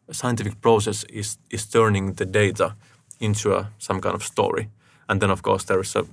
a 0.08 0.14
scientific 0.14 0.60
process 0.60 1.04
is 1.08 1.38
is 1.50 1.66
turning 1.66 2.14
the 2.14 2.24
data 2.26 2.74
into 3.20 3.52
a, 3.54 3.70
some 3.78 4.00
kind 4.00 4.14
of 4.14 4.22
story. 4.22 4.68
And 5.08 5.20
then, 5.20 5.30
of 5.30 5.42
course, 5.42 5.64
there 5.64 5.80
is 5.80 5.96
a 5.96 6.04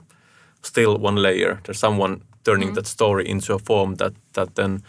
still 0.61 0.97
one 0.97 1.15
layer. 1.21 1.59
There's 1.63 1.79
someone 1.79 2.21
turning 2.47 2.73
that 2.75 2.87
story 2.87 3.23
into 3.29 3.53
a 3.53 3.59
form 3.59 3.95
that 3.95 4.13
that 4.33 4.55
then 4.55 4.81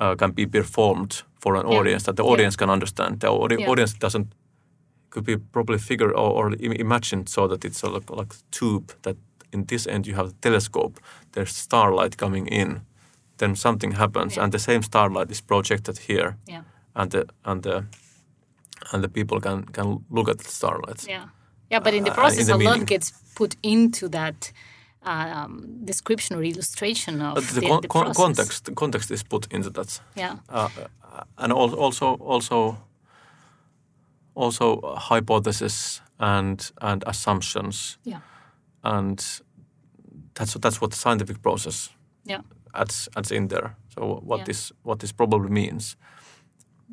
uh, 0.00 0.14
can 0.16 0.32
be 0.32 0.46
performed 0.46 1.22
for 1.42 1.54
an 1.56 1.66
Yeah. 1.66 1.78
audience 1.80 2.04
that 2.04 2.16
the 2.16 2.22
Yeah. 2.24 2.32
audience 2.32 2.56
can 2.56 2.70
understand. 2.70 3.20
The 3.20 3.28
audi- 3.28 3.56
Yeah. 3.60 3.70
audience 3.72 3.98
doesn't 4.00 4.26
could 5.10 5.24
be 5.24 5.36
probably 5.52 5.78
figured 5.78 6.10
or, 6.12 6.30
or 6.38 6.52
imagined 6.80 7.28
so 7.28 7.48
that 7.48 7.64
it's 7.64 7.82
a 7.84 7.88
like, 7.88 8.10
like 8.20 8.34
tube 8.50 8.92
that 9.02 9.16
in 9.52 9.64
this 9.66 9.86
end 9.86 10.06
you 10.06 10.16
have 10.16 10.28
the 10.28 10.50
telescope. 10.50 11.00
There's 11.32 11.56
starlight 11.56 12.16
coming 12.16 12.46
in, 12.52 12.80
then 13.38 13.56
something 13.56 13.92
happens, 13.96 14.34
Yeah. 14.36 14.44
and 14.44 14.52
the 14.52 14.58
same 14.58 14.82
starlight 14.82 15.30
is 15.30 15.40
projected 15.40 15.98
here, 16.08 16.36
Yeah. 16.48 16.62
and 16.94 17.10
the 17.10 17.24
and 17.44 17.62
the 17.62 17.84
and 18.92 19.02
the 19.02 19.08
people 19.08 19.40
can 19.40 19.64
can 19.72 20.04
look 20.10 20.28
at 20.28 20.38
the 20.38 20.48
starlight. 20.50 21.04
Yeah. 21.08 21.24
Yeah, 21.72 21.82
but 21.84 21.94
in 21.94 22.04
the 22.04 22.10
Uh, 22.10 22.14
process, 22.20 22.48
in 22.48 22.58
the 22.58 22.64
a 22.68 22.70
lot 22.70 22.86
gets 22.86 23.12
put 23.34 23.56
into 23.62 24.08
that 24.08 24.52
um, 25.02 25.84
description 25.84 26.36
or 26.38 26.42
illustration 26.44 27.20
of 27.22 27.34
But 27.34 27.44
the, 27.48 27.60
the, 27.60 27.66
con- 27.68 27.80
the 27.82 27.88
process. 27.88 28.16
context 28.16 28.64
the 28.64 28.74
context 28.74 29.10
is 29.10 29.22
put 29.22 29.46
into 29.52 29.70
that, 29.70 30.00
Yeah. 30.16 30.36
uh, 30.48 30.68
and 31.38 31.52
al- 31.52 31.74
also 31.74 32.14
also 32.20 32.76
also 34.34 34.80
hypothesis 35.10 36.02
and 36.18 36.72
and 36.80 37.02
assumptions, 37.06 37.98
Yeah. 38.04 38.20
and 38.82 39.18
that's 40.34 40.54
that's 40.60 40.80
what 40.80 40.90
the 40.90 40.96
scientific 40.96 41.42
process 41.42 41.90
Yeah. 42.24 42.42
adds 42.74 43.08
adds 43.16 43.30
in 43.30 43.48
there. 43.48 43.70
So 43.94 44.20
what 44.26 44.38
Yeah. 44.38 44.44
this 44.46 44.72
what 44.84 44.98
this 44.98 45.12
probably 45.12 45.50
means 45.50 45.96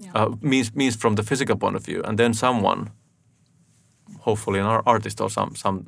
Yeah. 0.04 0.12
uh, 0.16 0.36
means 0.42 0.72
means 0.76 0.96
from 0.98 1.16
the 1.16 1.24
physical 1.24 1.56
point 1.58 1.76
of 1.76 1.86
view, 1.86 2.02
and 2.06 2.18
then 2.18 2.34
someone, 2.34 2.90
hopefully 4.26 4.60
an 4.60 4.82
artist 4.86 5.22
or 5.22 5.30
some 5.30 5.56
some 5.56 5.84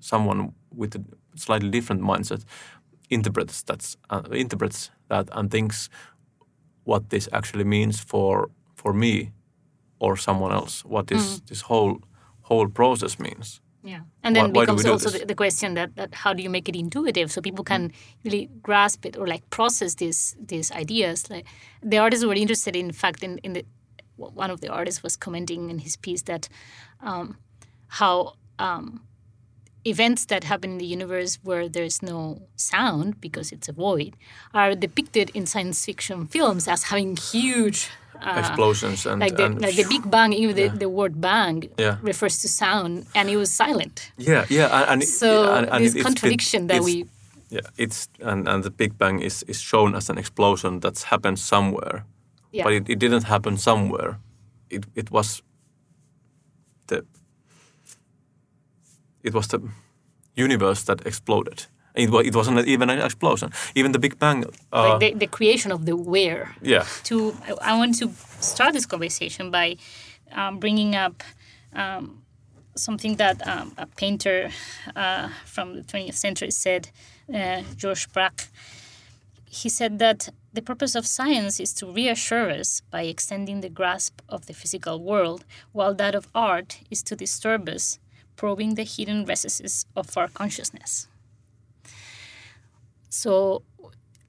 someone 0.00 0.52
with 0.76 0.94
a 0.96 1.00
slightly 1.36 1.70
different 1.70 2.02
mindset, 2.02 2.44
interprets 3.10 3.62
that 3.64 3.96
uh, 4.10 4.22
interprets 4.32 4.90
that 5.08 5.28
and 5.32 5.50
thinks 5.50 5.88
what 6.84 7.08
this 7.10 7.28
actually 7.32 7.64
means 7.64 8.00
for 8.00 8.50
for 8.74 8.92
me 8.92 9.30
or 10.00 10.16
someone 10.16 10.52
else. 10.52 10.84
What 10.88 11.06
this 11.06 11.22
Mm. 11.40 11.46
this 11.48 11.62
whole 11.62 11.96
whole 12.42 12.68
process 12.68 13.18
means. 13.18 13.60
Yeah, 13.84 14.00
and 14.22 14.34
then 14.36 14.44
Why- 14.52 14.60
why 14.60 14.64
becomes 14.66 14.84
do 14.84 14.92
also 14.92 15.10
the, 15.10 15.24
the 15.26 15.34
question 15.34 15.74
that, 15.74 15.94
that 15.96 16.14
how 16.14 16.34
do 16.34 16.42
you 16.42 16.50
make 16.50 16.68
it 16.68 16.76
intuitive 16.76 17.30
so 17.30 17.40
people 17.40 17.64
can 17.64 17.92
really 18.24 18.48
grasp 18.62 19.06
it 19.06 19.16
or 19.16 19.26
like 19.26 19.42
process 19.50 19.94
these 19.94 20.36
these 20.48 20.74
ideas. 20.80 21.30
Like 21.30 21.46
the 21.90 21.98
artists 21.98 22.24
were 22.24 22.38
interested, 22.40 22.76
in 22.76 22.92
fact, 22.92 23.22
in 23.22 23.38
in 23.42 23.52
the 23.52 23.64
one 24.16 24.52
of 24.52 24.60
the 24.60 24.68
artists 24.68 25.02
was 25.02 25.16
commenting 25.16 25.70
in 25.70 25.78
his 25.78 25.96
piece 25.96 26.22
that 26.24 26.48
um, 27.00 27.36
how 27.86 28.32
um, 28.58 29.00
events 29.84 30.26
that 30.26 30.44
happen 30.44 30.72
in 30.72 30.78
the 30.78 30.86
universe 30.86 31.38
where 31.42 31.68
there's 31.68 32.02
no 32.02 32.42
sound 32.56 33.20
because 33.20 33.52
it's 33.52 33.68
a 33.68 33.72
void 33.72 34.14
are 34.52 34.74
depicted 34.74 35.30
in 35.34 35.46
science 35.46 35.84
fiction 35.84 36.26
films 36.26 36.68
as 36.68 36.84
having 36.84 37.16
huge 37.16 37.88
Explosions 38.20 39.06
and, 39.06 39.22
Uh, 39.22 39.26
like 39.26 39.36
the, 39.36 39.44
and 39.44 39.60
like 39.60 39.76
the 39.76 39.84
Big 39.88 40.10
Bang, 40.10 40.32
even 40.32 40.56
the, 40.56 40.68
the 40.76 40.88
word 40.88 41.20
bang 41.20 41.68
Yeah. 41.78 41.98
refers 42.02 42.42
to 42.42 42.48
sound, 42.48 43.06
and 43.14 43.28
it 43.30 43.36
was 43.36 43.52
silent. 43.52 44.10
yeah 44.16 44.44
yeah 44.50 44.66
and, 44.82 44.90
and 45.02 45.04
So 45.04 45.28
and, 45.54 45.68
and 45.70 45.84
this 45.84 45.94
it- 45.94 45.98
it's- 46.00 46.04
contradiction 46.04 46.64
it- 46.64 46.68
that 46.68 46.76
it's- 46.82 46.84
we 46.94 47.04
Yeah, 47.50 47.60
it's 47.84 48.08
and, 48.20 48.48
and 48.48 48.64
the 48.64 48.70
Big 48.70 48.98
Bang 48.98 49.22
is, 49.22 49.44
is 49.46 49.60
shown 49.60 49.94
as 49.94 50.10
an 50.10 50.18
explosion 50.18 50.80
that's 50.80 51.04
happened 51.04 51.38
somewhere, 51.38 52.04
yeah 52.52 52.64
but 52.64 52.72
it, 52.72 52.88
it 52.88 52.98
didn't 52.98 53.24
happen 53.24 53.56
somewhere. 53.56 54.18
It 54.68 54.84
it 54.96 55.10
was 55.12 55.42
the 56.88 57.04
it 59.22 59.34
was 59.34 59.48
the 59.48 59.60
universe 60.34 60.84
that 60.84 61.06
exploded. 61.06 61.66
It 61.94 62.10
it 62.26 62.34
wasn't 62.34 62.66
even 62.66 62.90
an 62.90 63.00
explosion. 63.00 63.50
Even 63.74 63.92
the 63.92 63.98
Big 63.98 64.18
Bang. 64.18 64.44
Uh, 64.72 64.88
like 64.90 65.00
the, 65.00 65.18
the 65.18 65.26
creation 65.26 65.72
of 65.72 65.84
the 65.84 65.96
where. 65.96 66.54
yeah, 66.62 66.84
To 67.04 67.34
I 67.60 67.76
want 67.76 67.98
to 67.98 68.10
start 68.40 68.72
this 68.72 68.86
conversation 68.86 69.50
by 69.50 69.76
um, 70.32 70.58
bringing 70.58 70.94
up 70.94 71.22
um, 71.74 72.22
something 72.76 73.16
that 73.16 73.46
um, 73.46 73.72
a 73.76 73.86
painter 73.86 74.50
uh, 74.94 75.28
from 75.44 75.74
the 75.74 75.82
20th 75.82 76.14
century 76.14 76.50
said, 76.50 76.90
uh, 77.34 77.62
Georges 77.76 78.06
Braque. 78.06 78.48
He 79.44 79.68
said 79.68 79.98
that 79.98 80.28
the 80.52 80.62
purpose 80.62 80.94
of 80.94 81.06
science 81.06 81.58
is 81.58 81.72
to 81.74 81.86
reassure 81.86 82.50
us 82.50 82.82
by 82.90 83.02
extending 83.02 83.60
the 83.60 83.68
grasp 83.68 84.20
of 84.28 84.46
the 84.46 84.54
physical 84.54 85.02
world, 85.02 85.44
while 85.72 85.94
that 85.94 86.14
of 86.14 86.28
art 86.34 86.80
is 86.90 87.02
to 87.04 87.16
disturb 87.16 87.68
us, 87.68 87.98
probing 88.38 88.76
the 88.76 88.84
hidden 88.84 89.24
recesses 89.26 89.84
of 89.94 90.16
our 90.16 90.28
consciousness. 90.40 91.08
So, 93.10 93.62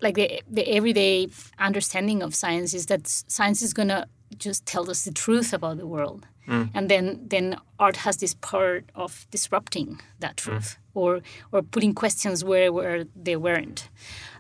like 0.01 0.15
the 0.15 0.41
the 0.57 0.65
everyday 0.77 1.27
understanding 1.57 2.23
of 2.23 2.33
science 2.33 2.73
is 2.79 2.85
that 2.87 3.07
science 3.07 3.61
is 3.67 3.73
gonna 3.73 4.07
just 4.45 4.65
tell 4.65 4.89
us 4.89 5.03
the 5.05 5.11
truth 5.11 5.53
about 5.53 5.77
the 5.77 5.87
world, 5.95 6.21
and 6.73 6.89
then 6.89 7.05
then 7.29 7.45
art 7.77 7.97
has 7.97 8.17
this 8.17 8.33
part 8.51 8.83
of 8.95 9.25
disrupting 9.31 9.99
that 10.19 10.35
truth 10.37 10.77
or 10.93 11.21
or 11.51 11.61
putting 11.61 11.93
questions 11.93 12.43
where 12.43 12.71
where 12.71 13.05
they 13.25 13.35
weren't. 13.35 13.89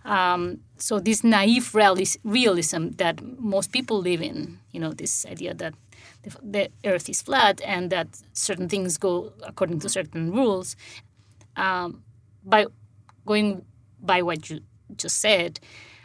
Um, 0.05 0.59
so 0.77 0.99
this 0.99 1.23
naive 1.23 1.73
realis- 1.73 2.17
realism 2.23 2.81
that 2.97 3.15
most 3.39 3.71
people 3.71 3.97
live 4.01 4.21
in, 4.21 4.57
you 4.71 4.79
know, 4.79 4.93
this 4.93 5.25
idea 5.25 5.53
that 5.53 5.73
the, 6.23 6.37
the 6.41 6.69
Earth 6.85 7.09
is 7.09 7.21
flat 7.21 7.61
and 7.65 7.89
that 7.91 8.07
certain 8.33 8.69
things 8.69 8.97
go 8.97 9.33
according 9.43 9.79
to 9.79 9.89
certain 9.89 10.31
rules, 10.31 10.75
um, 11.55 12.03
by 12.43 12.65
going 13.25 13.65
by 14.01 14.21
what 14.21 14.49
you 14.49 14.61
just 14.95 15.19
said, 15.19 15.59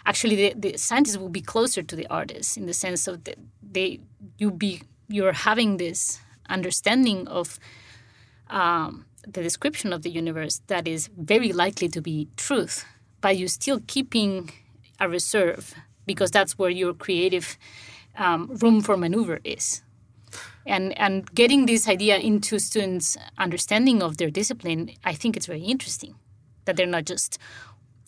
actually 0.05 0.37
the, 0.37 0.55
the 0.57 0.77
scientists 0.77 1.17
will 1.17 1.29
be 1.29 1.41
closer 1.41 1.83
to 1.83 1.97
the 1.97 2.07
artists 2.09 2.57
in 2.57 2.67
the 2.67 2.75
sense 2.75 3.07
of 3.07 3.25
that 3.25 3.39
they 3.63 4.01
you 4.39 4.51
be 4.51 4.83
you're 5.09 5.33
having 5.33 5.77
this 5.77 6.21
understanding 6.49 7.27
of 7.29 7.59
um, 8.49 9.07
the 9.27 9.43
description 9.43 9.93
of 9.93 10.03
the 10.03 10.11
universe 10.11 10.61
that 10.67 10.87
is 10.87 11.09
very 11.17 11.53
likely 11.53 11.89
to 11.89 12.01
be 12.01 12.29
truth, 12.37 12.85
but 13.21 13.37
you're 13.37 13.49
still 13.49 13.81
keeping 13.87 14.51
a 15.01 15.09
reserve 15.09 15.75
because 16.07 16.31
that's 16.31 16.59
where 16.59 16.71
your 16.71 16.93
creative 16.95 17.57
um, 18.17 18.49
room 18.57 18.81
for 18.81 18.97
maneuver 18.97 19.41
is. 19.45 19.83
And 20.67 20.99
and 20.99 21.33
getting 21.35 21.67
this 21.67 21.89
idea 21.89 22.19
into 22.19 22.59
students' 22.59 23.17
understanding 23.39 24.03
of 24.03 24.17
their 24.17 24.31
discipline, 24.31 24.91
I 25.05 25.15
think 25.15 25.37
it's 25.37 25.47
very 25.47 25.63
interesting 25.63 26.15
that 26.65 26.77
they're 26.77 26.87
not 26.87 27.05
just 27.05 27.39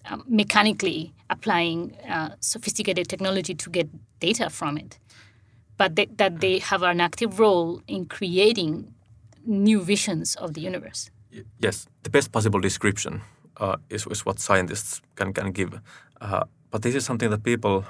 um, 0.07 0.25
mechanically 0.27 1.14
applying 1.29 1.97
uh, 2.09 2.35
sophisticated 2.40 3.09
technology 3.09 3.55
to 3.55 3.71
get 3.71 3.88
data 4.21 4.51
from 4.51 4.79
it, 4.79 4.99
but 5.77 5.97
they, 5.97 6.07
that 6.16 6.40
they 6.40 6.59
have 6.59 6.83
an 6.83 7.01
active 7.01 7.38
role 7.38 7.83
in 7.87 8.07
creating 8.07 8.95
new 9.45 9.83
visions 9.83 10.37
of 10.37 10.55
the 10.55 10.61
universe. 10.61 11.11
Yes, 11.59 11.87
the 12.03 12.11
best 12.11 12.33
possible 12.33 12.61
description 12.61 13.21
uh, 13.59 13.77
is, 13.90 14.07
is 14.07 14.25
what 14.25 14.40
scientists 14.40 15.03
can, 15.16 15.33
can 15.33 15.53
give. 15.53 15.81
Uh, 16.21 16.45
but 16.71 16.83
this 16.83 16.95
is 16.95 17.05
something 17.05 17.31
that 17.31 17.42
people, 17.42 17.85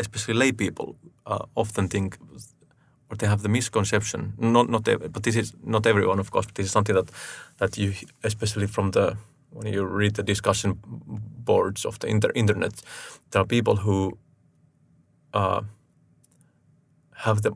especially 0.00 0.34
lay 0.34 0.52
people, 0.52 0.96
uh, 1.26 1.44
often 1.54 1.88
think 1.88 2.16
or 3.10 3.16
they 3.16 3.26
have 3.26 3.42
the 3.42 3.48
misconception. 3.48 4.32
Not 4.38 4.68
not 4.68 4.84
but 4.84 5.22
this 5.22 5.36
is 5.36 5.52
not 5.64 5.86
everyone, 5.86 6.20
of 6.20 6.30
course. 6.30 6.46
But 6.46 6.54
this 6.54 6.66
is 6.66 6.72
something 6.72 6.94
that 6.94 7.10
that 7.58 7.78
you, 7.78 7.92
especially 8.24 8.66
from 8.66 8.90
the 8.90 9.16
when 9.50 9.72
you 9.72 9.84
read 9.84 10.14
the 10.14 10.22
discussion 10.22 10.78
boards 11.44 11.84
of 11.84 11.98
the 11.98 12.08
inter- 12.08 12.32
internet, 12.34 12.82
there 13.30 13.42
are 13.42 13.46
people 13.46 13.76
who 13.76 14.18
uh, 15.34 15.62
have 17.24 17.42
the 17.42 17.52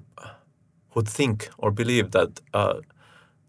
who 0.91 1.03
think 1.03 1.51
or 1.59 1.71
believe 1.71 2.11
that, 2.11 2.41
uh, 2.53 2.81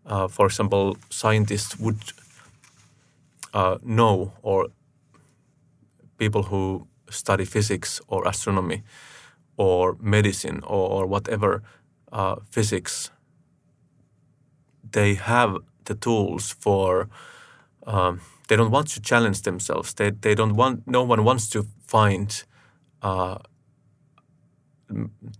uh, 0.06 0.28
for 0.28 0.46
example, 0.46 0.98
scientists 1.10 1.80
would 1.80 1.98
uh, 3.54 3.78
know 3.84 4.32
or 4.42 4.68
people 6.18 6.44
who 6.44 6.88
study 7.10 7.46
physics 7.46 8.02
or 8.08 8.28
astronomy 8.28 8.84
or 9.58 9.98
medicine 10.00 10.62
or, 10.64 10.90
or 10.90 11.06
whatever 11.08 11.64
uh, 12.12 12.36
physics, 12.50 13.12
they 14.92 15.16
have 15.16 15.58
the 15.86 15.96
tools 15.96 16.56
for. 16.60 17.10
Um, 17.88 18.22
they 18.48 18.56
don't 18.58 18.72
want 18.72 18.88
to 18.90 19.02
challenge 19.02 19.42
themselves. 19.42 19.94
They 19.94 20.12
they 20.12 20.36
don't 20.36 20.56
want. 20.56 20.86
No 20.86 21.04
one 21.04 21.24
wants 21.24 21.50
to 21.50 21.66
find. 21.88 22.44
Uh, 23.02 23.38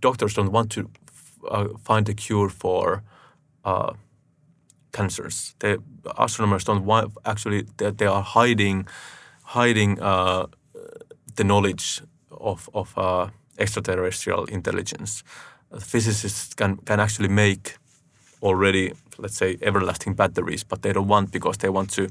doctors 0.00 0.34
don't 0.34 0.52
want 0.52 0.70
to 0.72 0.90
uh, 1.50 1.68
find 1.84 2.08
a 2.08 2.14
cure 2.14 2.48
for 2.48 3.02
uh, 3.64 3.92
cancers. 4.92 5.54
They, 5.58 5.76
astronomers 6.18 6.64
don't 6.64 6.84
want. 6.84 7.12
Actually, 7.24 7.66
they, 7.76 7.90
they 7.90 8.06
are 8.06 8.22
hiding, 8.22 8.86
hiding 9.44 10.00
uh, 10.00 10.46
the 11.36 11.44
knowledge 11.44 12.02
of 12.30 12.68
of 12.72 12.96
uh, 12.96 13.28
extraterrestrial 13.58 14.44
intelligence 14.46 15.22
physicists 15.80 16.54
can, 16.54 16.76
can 16.78 17.00
actually 17.00 17.28
make 17.28 17.76
already, 18.42 18.92
let's 19.18 19.36
say, 19.36 19.56
everlasting 19.62 20.14
batteries, 20.14 20.64
but 20.64 20.82
they 20.82 20.92
don't 20.92 21.08
want 21.08 21.30
because 21.30 21.58
they 21.58 21.68
want 21.68 21.90
to, 21.90 22.08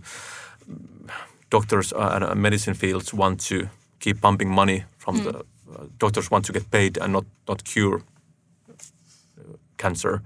doctors 1.49 1.93
and 1.95 2.41
medicine 2.41 2.73
fields 2.73 3.13
want 3.13 3.39
to 3.39 3.69
keep 3.99 4.21
pumping 4.21 4.49
money 4.49 4.83
from 4.97 5.17
mm. 5.17 5.23
the, 5.23 5.39
uh, 5.39 5.85
doctors 5.97 6.31
want 6.31 6.45
to 6.45 6.53
get 6.53 6.69
paid 6.71 6.97
and 6.97 7.13
not, 7.13 7.25
not 7.47 7.63
cure 7.63 8.01
cancer, 9.77 10.21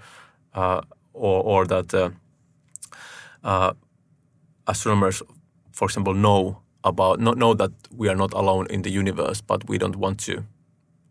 uh, 0.53 0.81
or, 1.13 1.43
or 1.43 1.65
that 1.65 1.93
uh, 1.93 2.09
uh, 3.43 3.73
astronomers, 4.67 5.21
for 5.71 5.85
example, 5.85 6.13
know 6.13 6.61
about, 6.83 7.19
not 7.19 7.37
know 7.37 7.53
that 7.53 7.71
we 7.91 8.09
are 8.09 8.15
not 8.15 8.33
alone 8.33 8.67
in 8.69 8.81
the 8.81 8.91
universe, 8.91 9.41
but 9.41 9.67
we 9.67 9.77
don't 9.77 9.95
want 9.95 10.19
to 10.19 10.43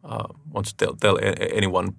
uh, 0.05 0.29
want 0.53 0.67
to 0.67 0.77
tell, 0.77 0.95
tell 0.95 1.19
anyone 1.23 1.97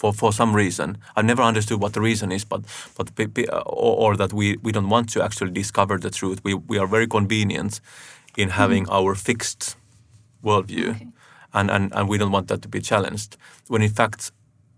for, 0.00 0.14
for 0.14 0.32
some 0.32 0.56
reason. 0.56 0.96
I've 1.14 1.26
never 1.26 1.42
understood 1.42 1.78
what 1.82 1.92
the 1.92 2.00
reason 2.00 2.32
is, 2.32 2.44
but 2.44 2.62
but 2.96 3.10
or, 3.66 3.94
or, 4.02 4.16
that 4.16 4.32
we, 4.32 4.56
we 4.62 4.72
don't 4.72 4.88
want 4.88 5.10
to 5.10 5.22
actually 5.22 5.50
discover 5.50 5.98
the 5.98 6.10
truth. 6.10 6.40
We 6.42 6.54
we 6.54 6.78
are 6.78 6.86
very 6.86 7.06
convenient 7.06 7.80
in 8.36 8.48
having 8.50 8.86
mm. 8.86 8.92
our 8.96 9.14
fixed 9.14 9.76
worldview, 10.42 10.88
okay. 10.90 11.08
and, 11.52 11.70
and 11.70 11.92
and 11.94 12.08
we 12.08 12.16
don't 12.16 12.32
want 12.32 12.48
that 12.48 12.62
to 12.62 12.68
be 12.68 12.80
challenged. 12.80 13.36
When 13.68 13.82
in 13.82 13.90
fact, 13.90 14.32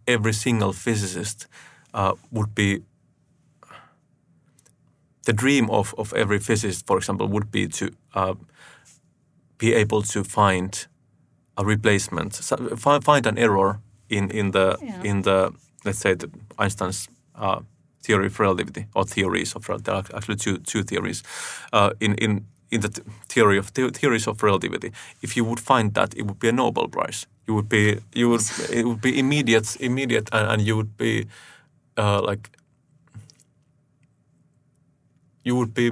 every 0.09 0.33
single 0.33 0.73
physicist 0.73 1.47
uh, 1.95 2.15
would 2.33 2.53
be 2.55 2.83
the 5.25 5.33
dream 5.33 5.71
of, 5.71 5.95
of 5.97 6.13
every 6.15 6.41
physicist, 6.41 6.87
for 6.87 6.97
example, 6.99 7.29
would 7.29 7.53
be 7.53 7.69
to 7.69 7.91
uh, 8.15 8.35
be 9.59 9.73
able 9.73 10.03
to 10.03 10.25
find 10.25 10.89
a 11.57 11.65
replacement, 11.65 12.35
find 13.05 13.27
an 13.27 13.39
error 13.39 13.79
in 14.13 14.31
in 14.31 14.51
the 14.53 14.77
yeah. 14.83 15.03
in 15.03 15.23
the 15.23 15.53
let's 15.85 15.99
say 15.99 16.15
the 16.15 16.29
Einstein's 16.59 17.09
uh, 17.35 17.61
theory 18.03 18.27
of 18.27 18.41
relativity 18.41 18.87
or 18.95 19.05
theories 19.05 19.57
of 19.57 19.69
relativity, 19.69 19.85
there 19.85 19.95
are 19.95 20.17
actually 20.17 20.37
two 20.37 20.59
two 20.59 20.83
theories 20.83 21.23
uh, 21.73 21.91
in 22.01 22.15
in 22.15 22.47
in 22.71 22.81
the 22.81 22.89
theory 23.29 23.59
of 23.59 23.73
the 23.73 23.91
theories 23.91 24.29
of 24.29 24.43
relativity. 24.43 24.93
If 25.23 25.37
you 25.37 25.45
would 25.45 25.61
find 25.61 25.95
that, 25.95 26.15
it 26.15 26.23
would 26.23 26.39
be 26.39 26.49
a 26.49 26.53
Nobel 26.53 26.89
Prize. 26.89 27.27
You 27.47 27.55
would 27.55 27.69
be 27.69 27.99
you 28.15 28.29
would 28.31 28.43
it 28.71 28.85
would 28.85 29.01
be 29.01 29.19
immediate 29.19 29.77
immediate 29.81 30.29
and, 30.33 30.49
and 30.53 30.63
you 30.63 30.77
would 30.77 30.97
be 30.97 31.27
uh, 31.97 32.21
like 32.31 32.51
you 35.45 35.57
would 35.57 35.75
be 35.75 35.91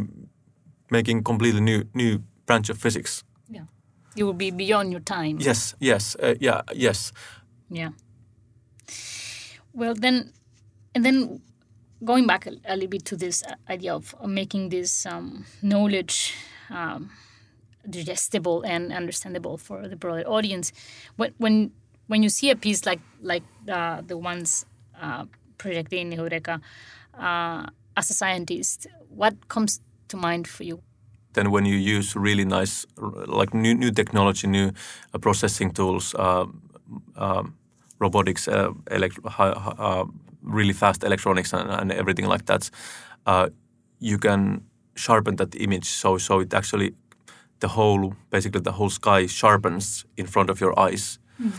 making 0.90 1.24
completely 1.24 1.60
new 1.60 1.84
new 1.94 2.18
branch 2.46 2.70
of 2.70 2.78
physics. 2.78 3.24
Yeah, 3.48 3.66
you 4.14 4.26
would 4.26 4.38
be 4.38 4.50
beyond 4.50 4.90
your 4.92 5.02
time. 5.02 5.38
Yes, 5.40 5.74
yes, 5.80 6.16
uh, 6.22 6.34
yeah, 6.40 6.62
yes. 6.74 7.12
Yeah. 7.70 7.90
Well, 9.72 9.94
then, 9.94 10.32
and 10.94 11.04
then 11.04 11.40
going 12.04 12.26
back 12.26 12.46
a, 12.46 12.52
a 12.64 12.74
little 12.74 12.88
bit 12.88 13.04
to 13.06 13.16
this 13.16 13.42
idea 13.68 13.94
of 13.94 14.14
making 14.26 14.70
this 14.70 15.06
um, 15.06 15.44
knowledge 15.62 16.34
um, 16.70 17.10
digestible 17.88 18.62
and 18.62 18.92
understandable 18.92 19.56
for 19.56 19.88
the 19.88 19.96
broader 19.96 20.28
audience, 20.28 20.72
when 21.16 21.32
when 21.38 21.70
when 22.08 22.22
you 22.22 22.28
see 22.28 22.50
a 22.50 22.56
piece 22.56 22.86
like 22.86 23.00
like 23.22 23.42
uh, 23.68 24.02
the 24.06 24.16
ones 24.18 24.66
uh, 25.00 25.24
projected 25.58 25.98
in 25.98 26.10
Heureka, 26.10 26.60
uh, 27.18 27.66
as 27.96 28.10
a 28.10 28.14
scientist, 28.14 28.86
what 29.08 29.48
comes 29.48 29.80
to 30.08 30.16
mind 30.16 30.48
for 30.48 30.64
you? 30.64 30.80
Then, 31.32 31.52
when 31.52 31.64
you 31.64 31.76
use 31.76 32.16
really 32.16 32.44
nice, 32.44 32.86
like 33.26 33.54
new 33.54 33.74
new 33.74 33.92
technology, 33.92 34.48
new 34.48 34.72
uh, 35.14 35.18
processing 35.18 35.72
tools. 35.72 36.14
Uh, 36.14 36.46
um, 37.16 37.54
robotics, 38.00 38.48
uh, 38.48 38.72
elect- 38.90 39.20
uh, 39.38 40.04
really 40.42 40.72
fast 40.72 41.04
electronics, 41.04 41.52
and, 41.52 41.70
and 41.70 41.92
everything 41.92 42.26
like 42.26 42.46
that, 42.46 42.70
uh, 43.26 43.48
you 44.00 44.18
can 44.18 44.62
sharpen 44.96 45.36
that 45.36 45.54
image 45.54 45.84
so 45.84 46.18
so 46.18 46.40
it 46.40 46.52
actually 46.52 46.92
the 47.60 47.68
whole 47.68 48.14
basically 48.30 48.60
the 48.60 48.72
whole 48.72 48.90
sky 48.90 49.26
sharpens 49.26 50.04
in 50.16 50.26
front 50.26 50.50
of 50.50 50.60
your 50.60 50.78
eyes. 50.78 51.18
Mm. 51.40 51.52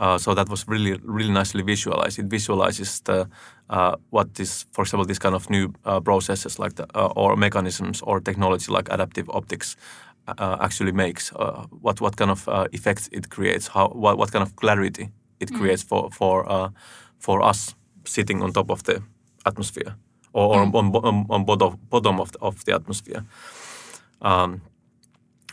Uh, 0.00 0.16
so 0.16 0.34
that 0.34 0.48
was 0.48 0.64
really 0.68 0.98
really 1.04 1.32
nicely 1.32 1.62
visualized. 1.62 2.18
It 2.18 2.30
visualizes 2.30 3.00
the 3.00 3.28
uh, 3.70 3.96
what 4.10 4.34
this, 4.34 4.66
for 4.70 4.82
example, 4.82 5.06
this 5.06 5.18
kind 5.18 5.34
of 5.34 5.50
new 5.50 5.72
uh, 5.84 6.00
processes 6.00 6.58
like 6.58 6.74
the, 6.76 6.86
or 7.16 7.36
mechanisms 7.36 8.02
or 8.02 8.20
technology 8.20 8.72
like 8.72 8.88
adaptive 8.90 9.28
optics 9.30 9.76
actually 10.38 10.92
makes. 10.92 11.32
what 11.82 12.00
what 12.00 12.16
kind 12.16 12.30
of 12.30 12.48
effects 12.72 13.08
it 13.12 13.28
creates? 13.28 13.68
How 13.68 13.88
what, 13.88 14.18
what 14.18 14.30
kind 14.30 14.42
of 14.42 14.54
clarity 14.56 15.08
it 15.40 15.50
mm. 15.50 15.58
creates 15.58 15.82
for 15.82 16.10
for 16.10 16.50
uh, 16.50 16.70
for 17.18 17.42
us 17.42 17.74
sitting 18.04 18.42
on 18.42 18.52
top 18.52 18.70
of 18.70 18.82
the 18.82 19.02
atmosphere 19.44 19.94
or, 20.32 20.56
or 20.56 20.66
mm. 20.66 20.74
on, 20.74 21.04
on, 21.04 21.26
on 21.30 21.44
bottom, 21.44 21.78
bottom 21.90 22.20
of 22.20 22.32
the, 22.32 22.38
of 22.40 22.64
the 22.64 22.74
atmosphere. 22.74 23.24
Um, 24.22 24.62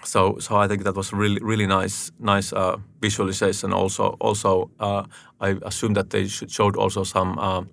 so 0.04 0.38
so 0.40 0.56
I 0.58 0.68
think 0.68 0.84
that 0.84 0.96
was 0.96 1.14
really 1.14 1.40
really 1.42 1.68
nice 1.68 2.12
nice 2.20 2.54
uh, 2.54 2.78
visualization. 3.02 3.74
Also 3.74 4.18
also 4.20 4.70
uh, 4.80 5.04
I 5.42 5.58
assume 5.62 5.94
that 5.94 6.10
they 6.10 6.28
showed 6.28 6.76
also 6.76 7.04
some 7.04 7.40
uh, 7.40 7.64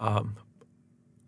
um, 0.00 0.36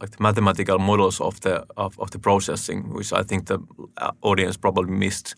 like 0.01 0.11
the 0.11 0.23
mathematical 0.23 0.79
models 0.79 1.21
of 1.21 1.41
the 1.41 1.65
of, 1.77 1.99
of 1.99 2.11
the 2.11 2.19
processing, 2.19 2.95
which 2.95 3.13
I 3.13 3.23
think 3.23 3.47
the 3.47 3.59
uh, 3.97 4.13
audience 4.23 4.57
probably 4.57 4.93
missed. 4.93 5.35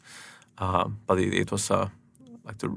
Uh, 0.59 0.89
but 1.07 1.19
it, 1.19 1.35
it 1.35 1.51
was 1.53 1.71
uh, 1.71 1.89
like 2.45 2.59
the 2.59 2.69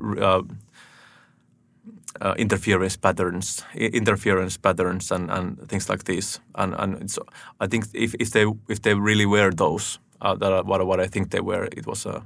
uh, 2.21 2.33
interference 2.37 2.97
patterns, 2.97 3.63
interference 3.75 4.57
patterns, 4.57 5.11
and, 5.11 5.29
and 5.31 5.69
things 5.69 5.89
like 5.89 6.03
this. 6.03 6.39
And 6.55 6.73
and 6.75 7.11
so 7.11 7.21
I 7.59 7.67
think 7.67 7.85
if, 7.93 8.15
if 8.19 8.31
they 8.31 8.45
if 8.69 8.81
they 8.81 8.93
really 8.93 9.25
were 9.25 9.51
those, 9.51 9.99
uh, 10.21 10.35
that 10.35 10.51
are 10.51 10.63
what 10.63 10.85
what 10.85 10.99
I 10.99 11.07
think 11.07 11.31
they 11.31 11.41
were, 11.41 11.65
it 11.65 11.85
was 11.85 12.05
a. 12.05 12.25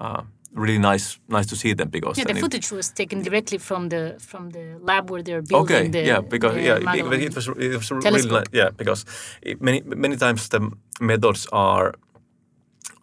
Uh, 0.00 0.22
really 0.54 0.78
nice 0.78 1.18
nice 1.28 1.46
to 1.46 1.56
see 1.56 1.74
them 1.74 1.88
because 1.88 2.16
yeah 2.16 2.24
the 2.24 2.40
footage 2.40 2.72
was 2.72 2.90
taken 2.90 3.22
directly 3.22 3.58
from 3.58 3.88
the 3.88 4.16
from 4.18 4.50
the 4.50 4.78
lab 4.80 5.10
where 5.10 5.22
they're 5.22 5.42
building 5.42 5.76
okay 5.76 5.88
the, 5.88 6.02
yeah 6.02 6.20
because 6.20 6.56
yeah 6.56 6.78
it, 6.94 7.34
was 7.34 7.48
it 7.48 7.74
was 7.74 7.90
really 7.90 8.30
nice, 8.30 8.44
yeah 8.52 8.70
because 8.70 9.04
it, 9.42 9.60
many 9.60 9.82
many 9.82 10.16
times 10.16 10.48
the 10.48 10.60
methods 11.00 11.46
are 11.52 11.92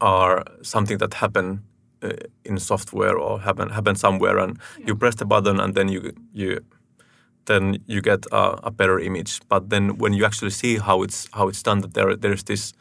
are 0.01 0.43
something 0.61 0.97
that 0.97 1.13
happen 1.13 1.61
Uh, 2.05 2.11
in 2.43 2.59
software 2.59 3.17
or 3.17 3.39
happen 3.39 3.69
happen 3.69 3.95
somewhere, 3.95 4.37
and 4.43 4.57
yeah. 4.77 4.87
you 4.87 4.95
press 4.95 5.15
the 5.15 5.25
button, 5.25 5.59
and 5.59 5.73
then 5.73 5.89
you 5.89 6.11
you 6.33 6.59
then 7.45 7.77
you 7.87 8.01
get 8.01 8.25
a, 8.31 8.67
a 8.67 8.71
better 8.71 8.99
image. 8.99 9.39
But 9.49 9.69
then 9.69 9.97
when 9.97 10.13
you 10.13 10.25
actually 10.25 10.51
see 10.51 10.77
how 10.77 11.03
it's 11.03 11.27
how 11.31 11.49
it's 11.49 11.63
done, 11.63 11.81
that 11.81 11.93
there 11.93 12.15
there's 12.15 12.43
this, 12.43 12.73